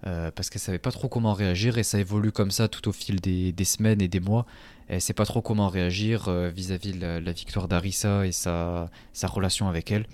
[0.05, 2.93] Euh, parce qu'elle savait pas trop comment réagir et ça évolue comme ça tout au
[2.93, 4.47] fil des, semaines et des mois.
[4.93, 8.91] Elle sait pas trop comment réagir vis-à-vis de la, victoire d'Arisa et sa,
[9.23, 10.07] relation avec elle.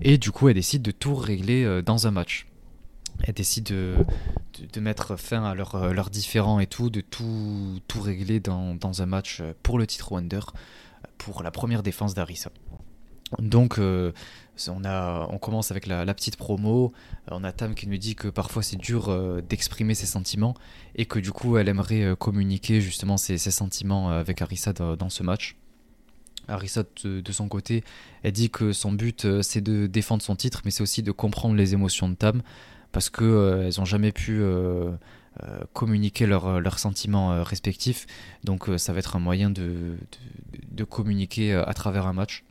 [0.00, 2.46] Et du coup, elle décide de tout régler dans un match.
[3.24, 3.96] Elle décide de,
[4.80, 9.76] mettre fin à leurs leur différends et tout, de tout, régler dans, un match pour
[9.76, 10.40] le titre Wonder,
[11.18, 12.52] pour la première défense d'Arisa.
[13.40, 14.12] Donc euh,
[14.68, 16.92] on, a, on commence avec la, petite promo,
[17.30, 20.54] euh, on a Tam qui nous dit que parfois c'est dur euh, d'exprimer ses sentiments
[20.94, 25.56] et que du coup elle aimerait communiquer justement ses, sentiments avec Arisa dans, ce match.
[26.48, 27.84] Arisa de, son côté,
[28.22, 31.54] elle dit que son but c'est de défendre son titre mais c'est aussi de comprendre
[31.54, 32.42] les émotions de Tam
[32.90, 34.42] parce qu'elles elles n'ont jamais pu
[35.72, 38.06] communiquer leurs sentiments respectifs
[38.44, 39.96] donc ça va être un moyen de
[40.84, 42.44] communiquer à travers un match.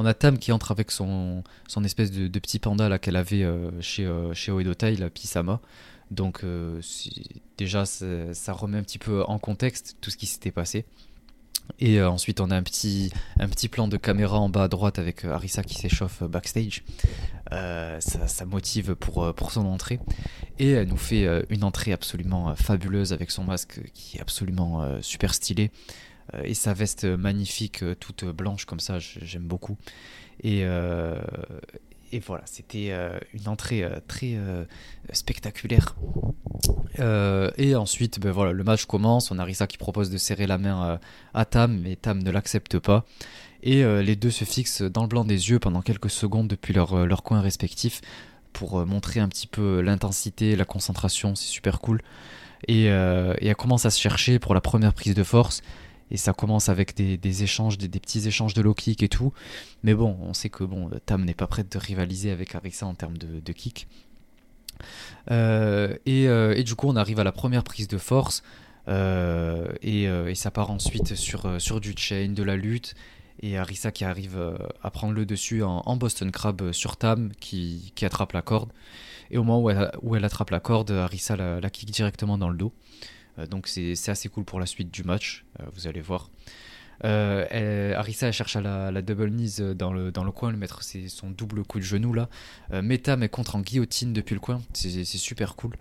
[0.00, 3.42] On a Tam qui entre avec son, son espèce de, petit panda là qu'elle avait
[3.42, 4.52] euh, chez, euh, chez
[4.96, 5.60] la Pisama.
[6.12, 6.44] Donc
[7.58, 10.84] déjà, ça, remet un petit peu en contexte tout ce qui s'était passé.
[11.80, 15.00] Et ensuite, on a un petit, un petit plan de caméra en bas à droite
[15.00, 16.84] avec Arisa qui s'échauffe backstage.
[17.50, 19.98] ça, ça, motive pour, pour son entrée.
[20.60, 25.34] Et elle nous fait une entrée absolument fabuleuse avec son masque qui est absolument super
[25.34, 25.72] stylé.
[26.44, 29.76] Et sa veste magnifique, toute blanche comme ça, j'aime beaucoup.
[30.42, 30.64] Et,
[32.10, 34.64] et voilà, c'était euh, une entrée euh, très euh,
[35.12, 35.94] spectaculaire.
[36.98, 39.30] et ensuite, ben voilà, le match commence.
[39.30, 40.98] On a Risa qui propose de serrer la main
[41.34, 43.04] à Tam, mais Tam ne l'accepte pas.
[43.62, 47.06] Et les deux se fixent dans le blanc des yeux pendant quelques secondes depuis leur,
[47.06, 48.00] leur coin respectif
[48.52, 51.34] pour montrer un petit peu l'intensité, la concentration.
[51.34, 52.02] C'est super cool.
[52.66, 55.62] Et, et elle commence à se chercher pour la première prise de force
[56.10, 59.32] et ça commence avec des, échanges, des, petits échanges de low kick et tout.
[59.82, 60.64] Mais bon, on sait que
[61.00, 63.86] Tam n'est pas prête de rivaliser avec, avec en termes de, kick.
[65.30, 68.42] Euh, euh, et, du coup, on arrive à la première prise de force.
[68.88, 72.94] Euh, et, ça part ensuite sur, sur du chain, de la lutte.
[73.40, 74.40] Et Arisa qui arrive
[74.82, 78.72] à prendre le dessus en, Boston Crab sur Tam qui, attrape la corde.
[79.30, 79.62] Et au moment
[80.02, 82.72] où elle, attrape la corde, Arisa la kick directement dans le dos.
[83.38, 86.30] Euh, donc c'est assez cool pour la suite du match, euh, vous allez voir.
[87.04, 91.30] Euh, Arisa cherche à la, double knees dans le, dans le coin, lui mettre son
[91.30, 92.28] double coup de genou là.
[92.82, 95.76] Meta met contre en guillotine depuis le coin, c'est super cool.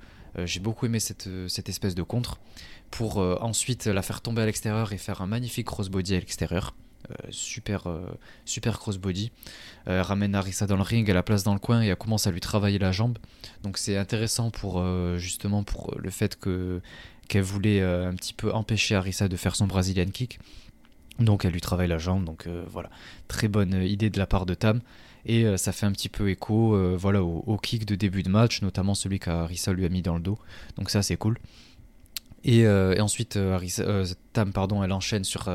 [0.45, 2.39] J'ai beaucoup aimé cette, cette, espèce de contre
[2.91, 6.75] pour ensuite la faire tomber à l'extérieur et faire un magnifique crossbody à l'extérieur.
[7.29, 7.87] Super,
[8.45, 9.31] super crossbody.
[9.85, 12.31] ramène Arisa dans le ring, elle la place dans le coin et elle commence à
[12.31, 13.17] lui travailler la jambe.
[13.63, 14.83] Donc c'est intéressant pour
[15.17, 16.81] justement pour le fait que
[17.27, 20.39] qu'elle voulait euh, un petit peu empêcher Arisa de faire son Brazilian kick.
[21.19, 22.89] Donc elle lui travaille la jambe, donc euh, voilà,
[23.27, 24.81] très bonne idée de la part de Tam.
[25.25, 28.61] Et euh, ça fait un petit peu écho voilà, au, kick de début de match,
[28.61, 30.37] notamment celui qu'Arisa lui a mis dans le dos.
[30.77, 31.37] Donc ça c'est cool.
[32.47, 32.67] Et,
[32.99, 33.37] ensuite,
[34.33, 35.49] Tam pardon, elle enchaîne sur,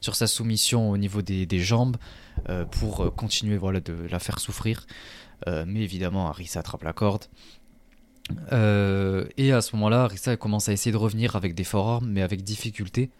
[0.00, 1.96] sa soumission au niveau des, jambes
[2.70, 4.86] pour continuer voilà, de la faire souffrir.
[5.46, 7.24] mais évidemment, Arisa attrape la corde.
[8.52, 12.22] Euh, et à ce moment-là, Rissa commence à essayer de revenir avec des forearms, mais
[12.22, 13.10] avec difficulté.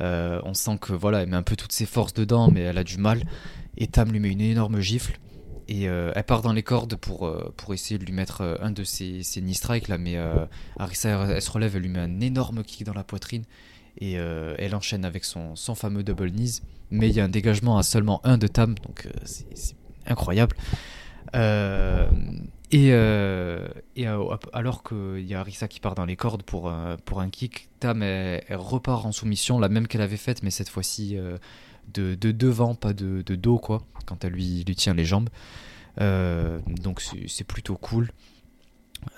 [0.00, 2.78] Euh, on sent que voilà, elle met un peu toutes ses forces dedans, mais elle
[2.78, 3.24] a du mal.
[3.76, 5.18] Et Tam lui met une énorme gifle.
[5.68, 8.84] Et euh, elle part dans les cordes pour, pour essayer de lui mettre un de
[8.84, 10.16] ses, ses knee strikes là, mais
[10.78, 13.44] Arisa elle, se relève, elle lui met un énorme kick dans la poitrine
[13.98, 16.60] et elle enchaîne avec son, son fameux double knees.
[16.90, 19.74] Mais il y a un dégagement à seulement un de Tam, donc c'est
[20.06, 20.56] incroyable.
[22.74, 23.68] Et, euh,
[23.98, 26.72] euh, alors qu'il y a Arisa qui part dans les cordes pour,
[27.04, 28.02] pour un kick, Tam
[28.50, 31.36] repart en soumission, la même qu'elle avait faite, mais cette fois-ci euh,
[31.92, 35.28] de, de, devant, pas de, dos, quoi, quand elle lui, lui tient les jambes.
[35.98, 38.10] donc c'est plutôt cool.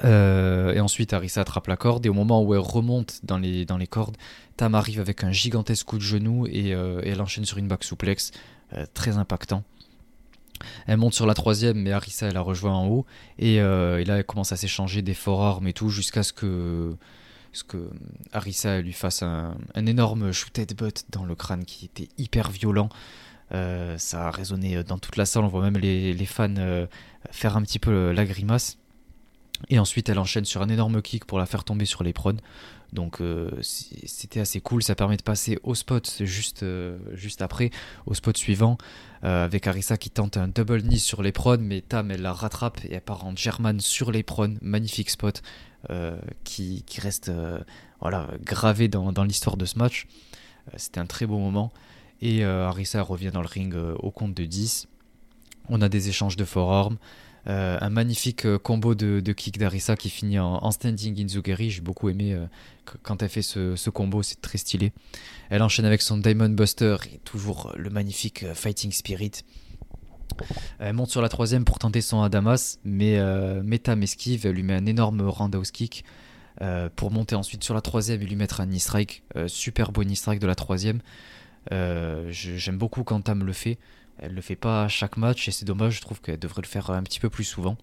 [0.02, 3.76] et ensuite, Arisa attrape la corde, et au moment où elle remonte dans les, dans
[3.78, 4.16] les cordes,
[4.56, 7.84] Tam arrive avec un gigantesque coup de genou et, et elle enchaîne sur une back
[7.84, 8.32] suplex,
[8.94, 9.64] très impactant.
[10.86, 13.06] Elle monte sur la troisième, mais Arisa elle la rejoint en haut.
[13.42, 16.96] Euh, et, là, elle commence à s'échanger des forearms et tout, jusqu'à ce que,
[17.56, 17.88] ce que
[18.32, 22.88] Arisa lui fasse un, énorme shoot butt dans le crâne qui était hyper violent.
[23.52, 26.86] Euh, ça a résonné dans toute la salle, on voit même les, fans euh,
[27.30, 28.78] faire un petit peu la grimace.
[29.68, 32.34] Et ensuite, elle enchaîne sur un énorme kick pour la faire tomber sur les prods.
[32.92, 37.70] Donc euh, c'était assez cool, ça permet de passer au spot juste, euh, juste après,
[38.06, 38.78] au spot suivant,
[39.24, 42.32] euh, avec Arisa qui tente un double knee sur les prods, mais Tam elle la
[42.32, 45.42] rattrape et elle part en German sur les prods, magnifique spot
[46.42, 47.30] qui, qui, reste
[48.00, 50.08] voilà, gravé dans, dans l'histoire de ce match.
[50.76, 51.72] c'était un très beau moment.
[52.20, 54.88] Et Arisa revient dans le ring au compte de 10.
[55.68, 56.96] On a des échanges de forearms.
[57.48, 61.70] Euh, un magnifique euh, combo de, kick d'Arisa qui finit en, standing inzugeri.
[61.70, 62.46] J'ai beaucoup aimé euh,
[63.02, 64.92] quand elle fait ce, combo, c'est très stylé.
[65.48, 69.32] Elle enchaîne avec son Diamond Buster et toujours le magnifique Fighting Spirit.
[70.80, 73.18] Elle monte sur la troisième pour tenter son Adamas, mais
[73.62, 76.04] Meta m'esquive, elle lui met un énorme roundhouse kick
[76.96, 79.22] pour monter ensuite sur la troisième et lui mettre un knee strike.
[79.46, 81.00] super beau knee strike de la troisième.
[81.70, 83.78] J'aime beaucoup quand Tam le fait.
[84.18, 86.68] Elle le fait pas à chaque match et c'est dommage, je trouve qu'elle devrait le
[86.68, 87.76] faire un petit peu plus souvent.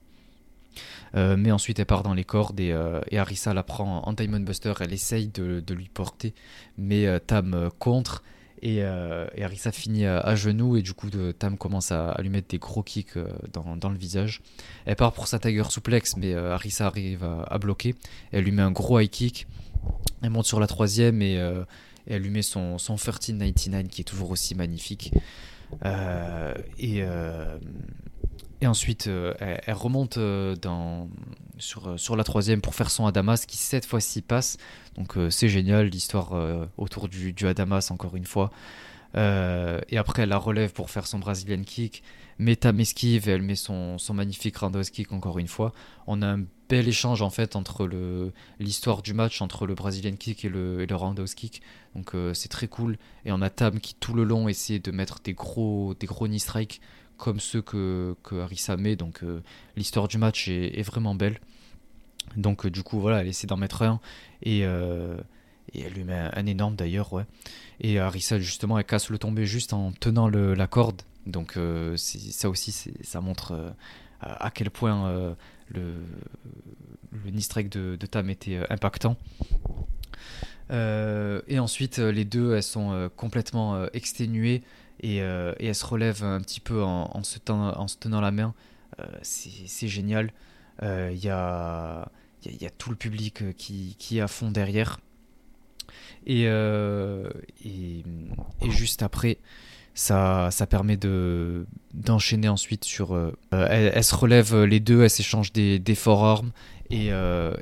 [1.15, 4.39] Euh, mais ensuite elle part dans les cordes et, euh, Arisa la prend en Diamond
[4.39, 6.33] Buster, elle essaye de, lui porter,
[6.77, 8.23] mais euh, Tam contre
[8.61, 12.81] et, Arisa finit à, genoux et du coup Tam commence à, lui mettre des gros
[12.81, 13.17] kicks
[13.51, 14.41] dans, le visage.
[14.85, 17.93] Elle part pour sa Tiger Suplex mais Arisa arrive à, bloquer,
[18.31, 19.47] elle lui met un gros high kick,
[20.21, 21.33] elle monte sur la troisième et,
[22.05, 25.11] elle lui met son, son 1399 qui est toujours aussi magnifique.
[25.85, 27.57] Euh, et, euh,
[28.61, 29.09] et ensuite,
[29.39, 30.17] elle, remonte
[31.57, 34.57] sur, la troisième pour faire son Adamas qui cette fois-ci passe.
[34.95, 36.33] Donc c'est génial, l'histoire
[36.77, 38.51] autour du, du Adamas encore une fois.
[39.15, 42.03] et après, elle la relève pour faire son Brazilian kick.
[42.39, 45.73] Meta m'esquive et elle met son, son magnifique roundhouse kick encore une fois.
[46.07, 47.87] On a un bel échange en fait entre
[48.59, 51.61] l'histoire du match entre le Brazilian kick et le, et le roundhouse kick.
[51.93, 52.97] Donc euh, c'est très cool.
[53.25, 56.27] Et on a Tam qui tout le long essaie de mettre des gros, des gros
[56.27, 56.81] knee strikes
[57.17, 58.95] comme ceux que, que met.
[58.95, 59.43] Donc euh,
[59.75, 61.39] l'histoire du match est, vraiment belle.
[62.37, 63.99] Donc euh, du coup voilà, elle essaie d'en mettre un.
[64.41, 67.25] Et, et elle lui met un, énorme d'ailleurs, ouais.
[67.81, 71.03] Et Arisa justement elle casse le tombé juste en tenant le, la corde.
[71.27, 71.55] Donc
[71.97, 72.71] ça aussi
[73.03, 73.75] ça montre
[74.21, 75.35] à quel point
[75.69, 75.95] le,
[77.11, 79.17] le de, Tam était impactant.
[80.71, 84.63] Euh, et ensuite, euh, les deux, elles sont euh, complètement exténuées
[85.01, 88.53] et, elles se relèvent un petit peu en, se, tenant, la main.
[89.21, 90.31] c'est génial.
[90.81, 92.09] Il y a,
[92.77, 94.99] tout le public qui, qui, est à fond derrière.
[96.25, 96.45] Et
[98.69, 99.39] juste après,
[99.93, 103.17] ça, ça permet de d'enchaîner ensuite sur.
[103.51, 106.51] elles, se relèvent les deux, elles s'échangent des, des forearms
[106.89, 107.09] et,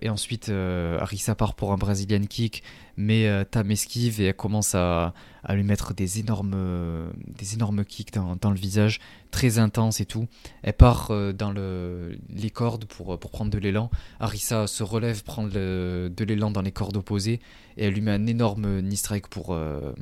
[0.02, 2.64] et ensuite Arisa part pour un Brazilian kick
[2.98, 5.14] mais euh, Tam esquive et elle commence à,
[5.50, 9.00] lui mettre des énormes, des énormes kicks dans, le visage,
[9.32, 10.28] très intense et tout.
[10.62, 13.90] Elle part euh, dans le, les cordes pour, pour prendre de l'élan.
[14.20, 17.40] Arisa se relève, prend de l'élan dans les cordes opposées
[17.78, 19.94] et elle lui met un énorme knee strike pour, euh,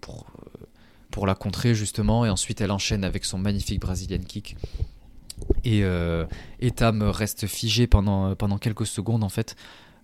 [0.00, 0.26] pour,
[1.12, 2.26] pour la contrer justement.
[2.26, 4.56] Et ensuite elle enchaîne avec son magnifique Brazilian kick.
[5.64, 5.82] Et,
[6.60, 9.56] et Tam reste figé pendant, pendant quelques secondes en fait.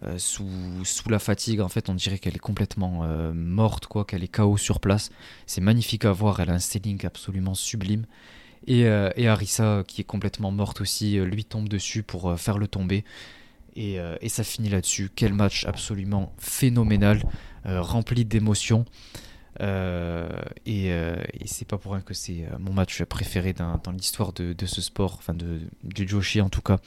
[0.05, 0.49] Euh, sous,
[0.85, 1.61] sous, la fatigue.
[1.61, 5.11] En fait, on dirait qu'elle est complètement euh, morte, quoi, qu'elle est KO sur place.
[5.47, 6.39] C'est magnifique à voir.
[6.39, 8.07] Elle a un selling absolument sublime.
[8.69, 12.69] Et, euh, et Arisa, qui est complètement morte aussi, lui tombe dessus pour faire le
[12.69, 13.05] tomber.
[13.75, 15.11] Et, et ça finit là-dessus.
[15.15, 17.23] Quel match absolument phénoménal,
[17.65, 18.85] rempli d'émotions.
[19.61, 24.81] Et, et c'est pas pour rien que c'est mon match préféré dans, l'histoire de, ce
[24.81, 26.79] sport, enfin de, du Joshi en tout cas.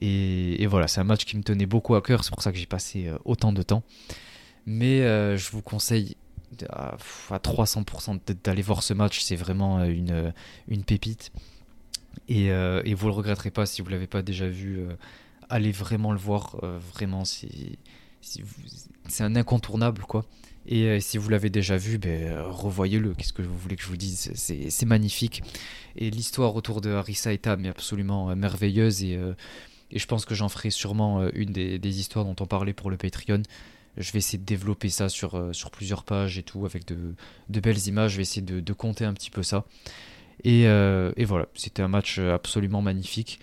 [0.00, 2.58] Et, voilà, c'est un match qui me tenait beaucoup à cœur, c'est pour ça que
[2.58, 3.82] j'ai passé euh, autant de temps.
[4.66, 6.16] Mais euh, je vous conseille
[6.70, 6.96] à,
[7.30, 10.32] 300% d'aller voir ce match, c'est vraiment euh, une,
[10.68, 11.32] une pépite.
[12.28, 14.84] Et, et vous le regretterez pas si vous l'avez pas déjà vu.
[15.48, 16.56] allez vraiment le voir,
[16.92, 17.78] vraiment, c'est
[19.20, 20.24] un incontournable quoi.
[20.72, 23.14] Et si vous l'avez déjà vu, ben, revoyez-le.
[23.14, 24.30] Qu'est-ce que vous voulez que je vous dise?
[24.34, 25.42] C'est magnifique.
[25.96, 29.02] Et l'histoire autour de Harissa et Tam est absolument merveilleuse.
[29.90, 32.90] Et je pense que j'en ferai sûrement euh, une des, histoires dont on parlait pour
[32.90, 33.42] le Patreon.
[33.96, 37.14] Je vais essayer de développer ça sur, euh, sur plusieurs pages et tout, avec de,
[37.60, 38.12] belles images.
[38.12, 39.64] Je vais essayer de, compter un petit peu ça.
[40.46, 43.40] Euh, et voilà, c'était un match absolument magnifique.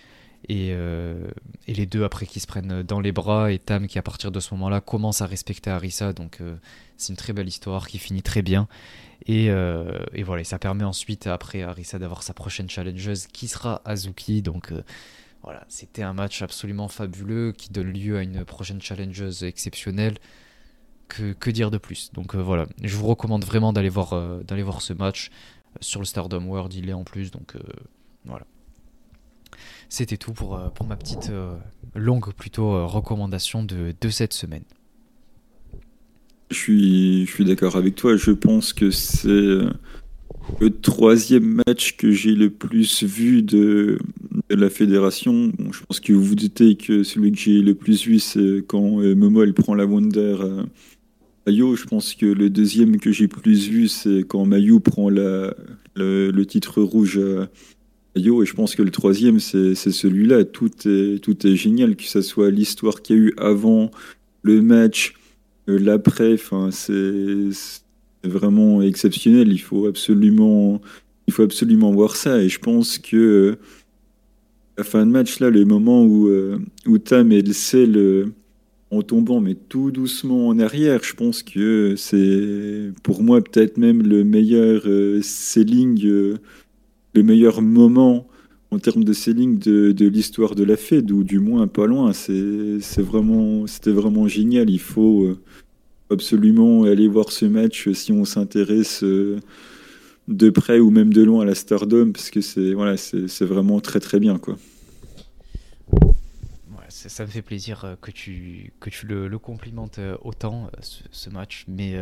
[0.50, 4.02] Et, et, les deux après qui se prennent dans les bras et Tam qui à
[4.02, 6.40] partir de ce moment-là commence à respecter Arisa donc
[6.96, 8.70] c'est une très belle histoire qui finit très bien
[9.26, 14.42] et, et voilà ça permet ensuite après Arisa d'avoir sa prochaine challengeuse qui sera Azuki
[14.42, 14.72] donc
[15.44, 20.18] voilà, c'était un match absolument fabuleux qui donne lieu à une prochaine challengeuse exceptionnelle.
[21.08, 22.12] Que, que dire de plus?
[22.12, 25.30] Donc euh, voilà, je vous recommande vraiment d'aller voir, euh, d'aller voir ce match.
[25.30, 27.56] Euh, sur le Stardom World, il est en plus, donc
[28.26, 28.46] voilà.
[29.90, 31.32] C'était tout pour, pour ma petite
[31.96, 34.64] longue plutôt recommandation de, de cette semaine.
[36.52, 39.60] Je suis, je suis d'accord avec toi, je pense que c'est
[40.60, 44.00] le troisième match que j'ai le plus vu de,
[44.50, 45.52] la fédération.
[45.72, 49.02] je pense que vous vous doutez que celui que j'ai le plus vu, c'est quand
[49.02, 50.38] euh, Momo elle prend la Wonder
[51.46, 51.76] à, Yo.
[51.76, 55.54] Je pense que le deuxième que j'ai plus vu, c'est quand Mayu prend la,
[55.96, 57.50] le, titre rouge à,
[58.18, 60.44] Et je pense que le troisième, c'est celui-là.
[60.44, 63.92] Tout est, tout est génial, que ce soit l'histoire qu'il y a eu avant
[64.42, 65.14] le match,
[65.70, 66.38] euh, l'après.
[66.72, 67.50] C'est
[68.24, 69.52] vraiment exceptionnel.
[69.52, 70.82] Il faut absolument,
[71.28, 72.42] il faut absolument voir ça.
[72.42, 73.58] Et je pense que
[74.78, 78.26] la fin de match, là, le moment où, euh, où Tam et le sel euh,
[78.90, 84.02] en tombant, mais tout doucement en arrière, je pense que c'est pour moi peut-être même
[84.02, 84.84] le meilleur
[85.22, 86.38] selling,
[87.18, 88.28] le meilleur moment
[88.72, 92.14] en termes de selling de, l'histoire de la Fed, ou du moins pas loin.
[92.14, 94.70] C'est vraiment, c'était vraiment génial.
[94.70, 95.38] Il faut
[96.10, 99.40] absolument aller voir ce match si on s'intéresse euh,
[100.28, 102.96] de près ou même de loin à la Stardom, parce que c'est voilà,
[103.42, 104.58] vraiment très très bien quoi.
[107.08, 111.66] Ça, me fait plaisir euh, que tu, que tu le, complimentes euh, autant ce, match,
[111.68, 111.96] mais,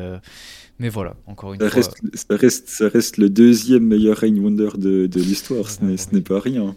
[0.80, 1.76] mais voilà, encore une ça fois.
[1.78, 6.22] Reste, ça, reste, ça reste le deuxième meilleur Rain Wonder de, de l'histoire, ce n'est
[6.22, 6.76] pas rien.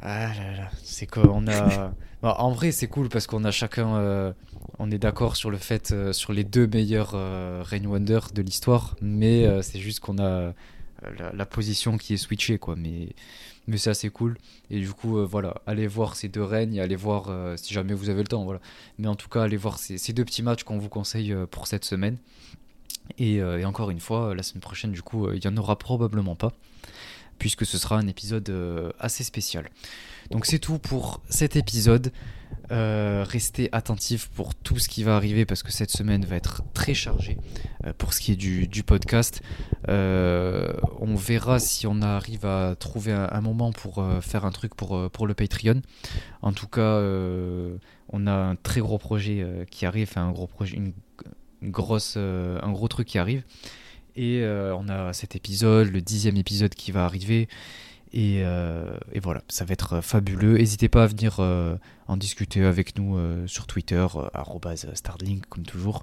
[0.00, 1.92] Ah là là, c'est qu'on a.
[2.20, 3.96] Bah, en vrai, c'est cool parce qu'on a chacun.
[3.96, 4.32] euh,
[4.78, 8.42] on est d'accord sur le fait, euh, sur les deux meilleurs euh, Rain Wonder de
[8.42, 10.52] l'histoire, mais euh, c'est juste qu'on a euh,
[11.18, 12.76] la, la position qui est switchée, quoi.
[12.76, 13.10] Mais,
[13.68, 14.36] mais c'est assez cool.
[14.70, 17.72] Et du coup, euh, voilà, allez voir ces deux règnes et allez voir euh, si
[17.72, 18.60] jamais vous avez le temps, voilà.
[18.98, 21.66] Mais en tout cas, allez voir ces, deux petits matchs qu'on vous conseille euh, pour
[21.66, 22.16] cette semaine.
[23.18, 26.36] Et, et encore une fois, la semaine prochaine, du coup, il y en aura probablement
[26.36, 26.52] pas,
[27.38, 28.52] puisque ce sera un épisode
[29.00, 29.70] assez spécial.
[30.30, 32.12] Donc c'est tout pour cet épisode.
[32.70, 36.62] Euh, restez attentifs pour tout ce qui va arriver parce que cette semaine va être
[36.74, 37.38] très chargée
[37.86, 39.42] euh, pour ce qui est du, podcast.
[39.88, 45.10] Euh, on verra si on arrive à trouver un, moment pour faire un truc pour,
[45.10, 45.80] pour le Patreon.
[46.42, 47.00] En tout cas,
[48.10, 50.92] on a un très gros projet qui arrive, enfin un gros projet, une,
[51.62, 53.42] grosse, un gros truc qui arrive.
[54.16, 57.48] Et on a cet épisode, le dixième épisode qui va arriver.
[58.14, 60.56] Euh, et, voilà, ça va être euh, fabuleux.
[60.56, 61.76] N'hésitez pas à venir euh,
[62.06, 64.06] en discuter avec nous sur Twitter,
[64.94, 66.02] Starlink comme toujours.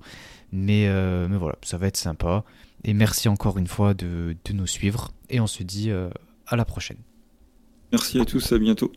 [0.51, 0.87] Mais,
[1.29, 2.43] voilà, ça va être sympa.
[2.83, 5.11] Et merci encore une fois de nous suivre.
[5.29, 6.97] Et on se dit à la prochaine.
[7.91, 8.91] Merci à tous, à bientôt.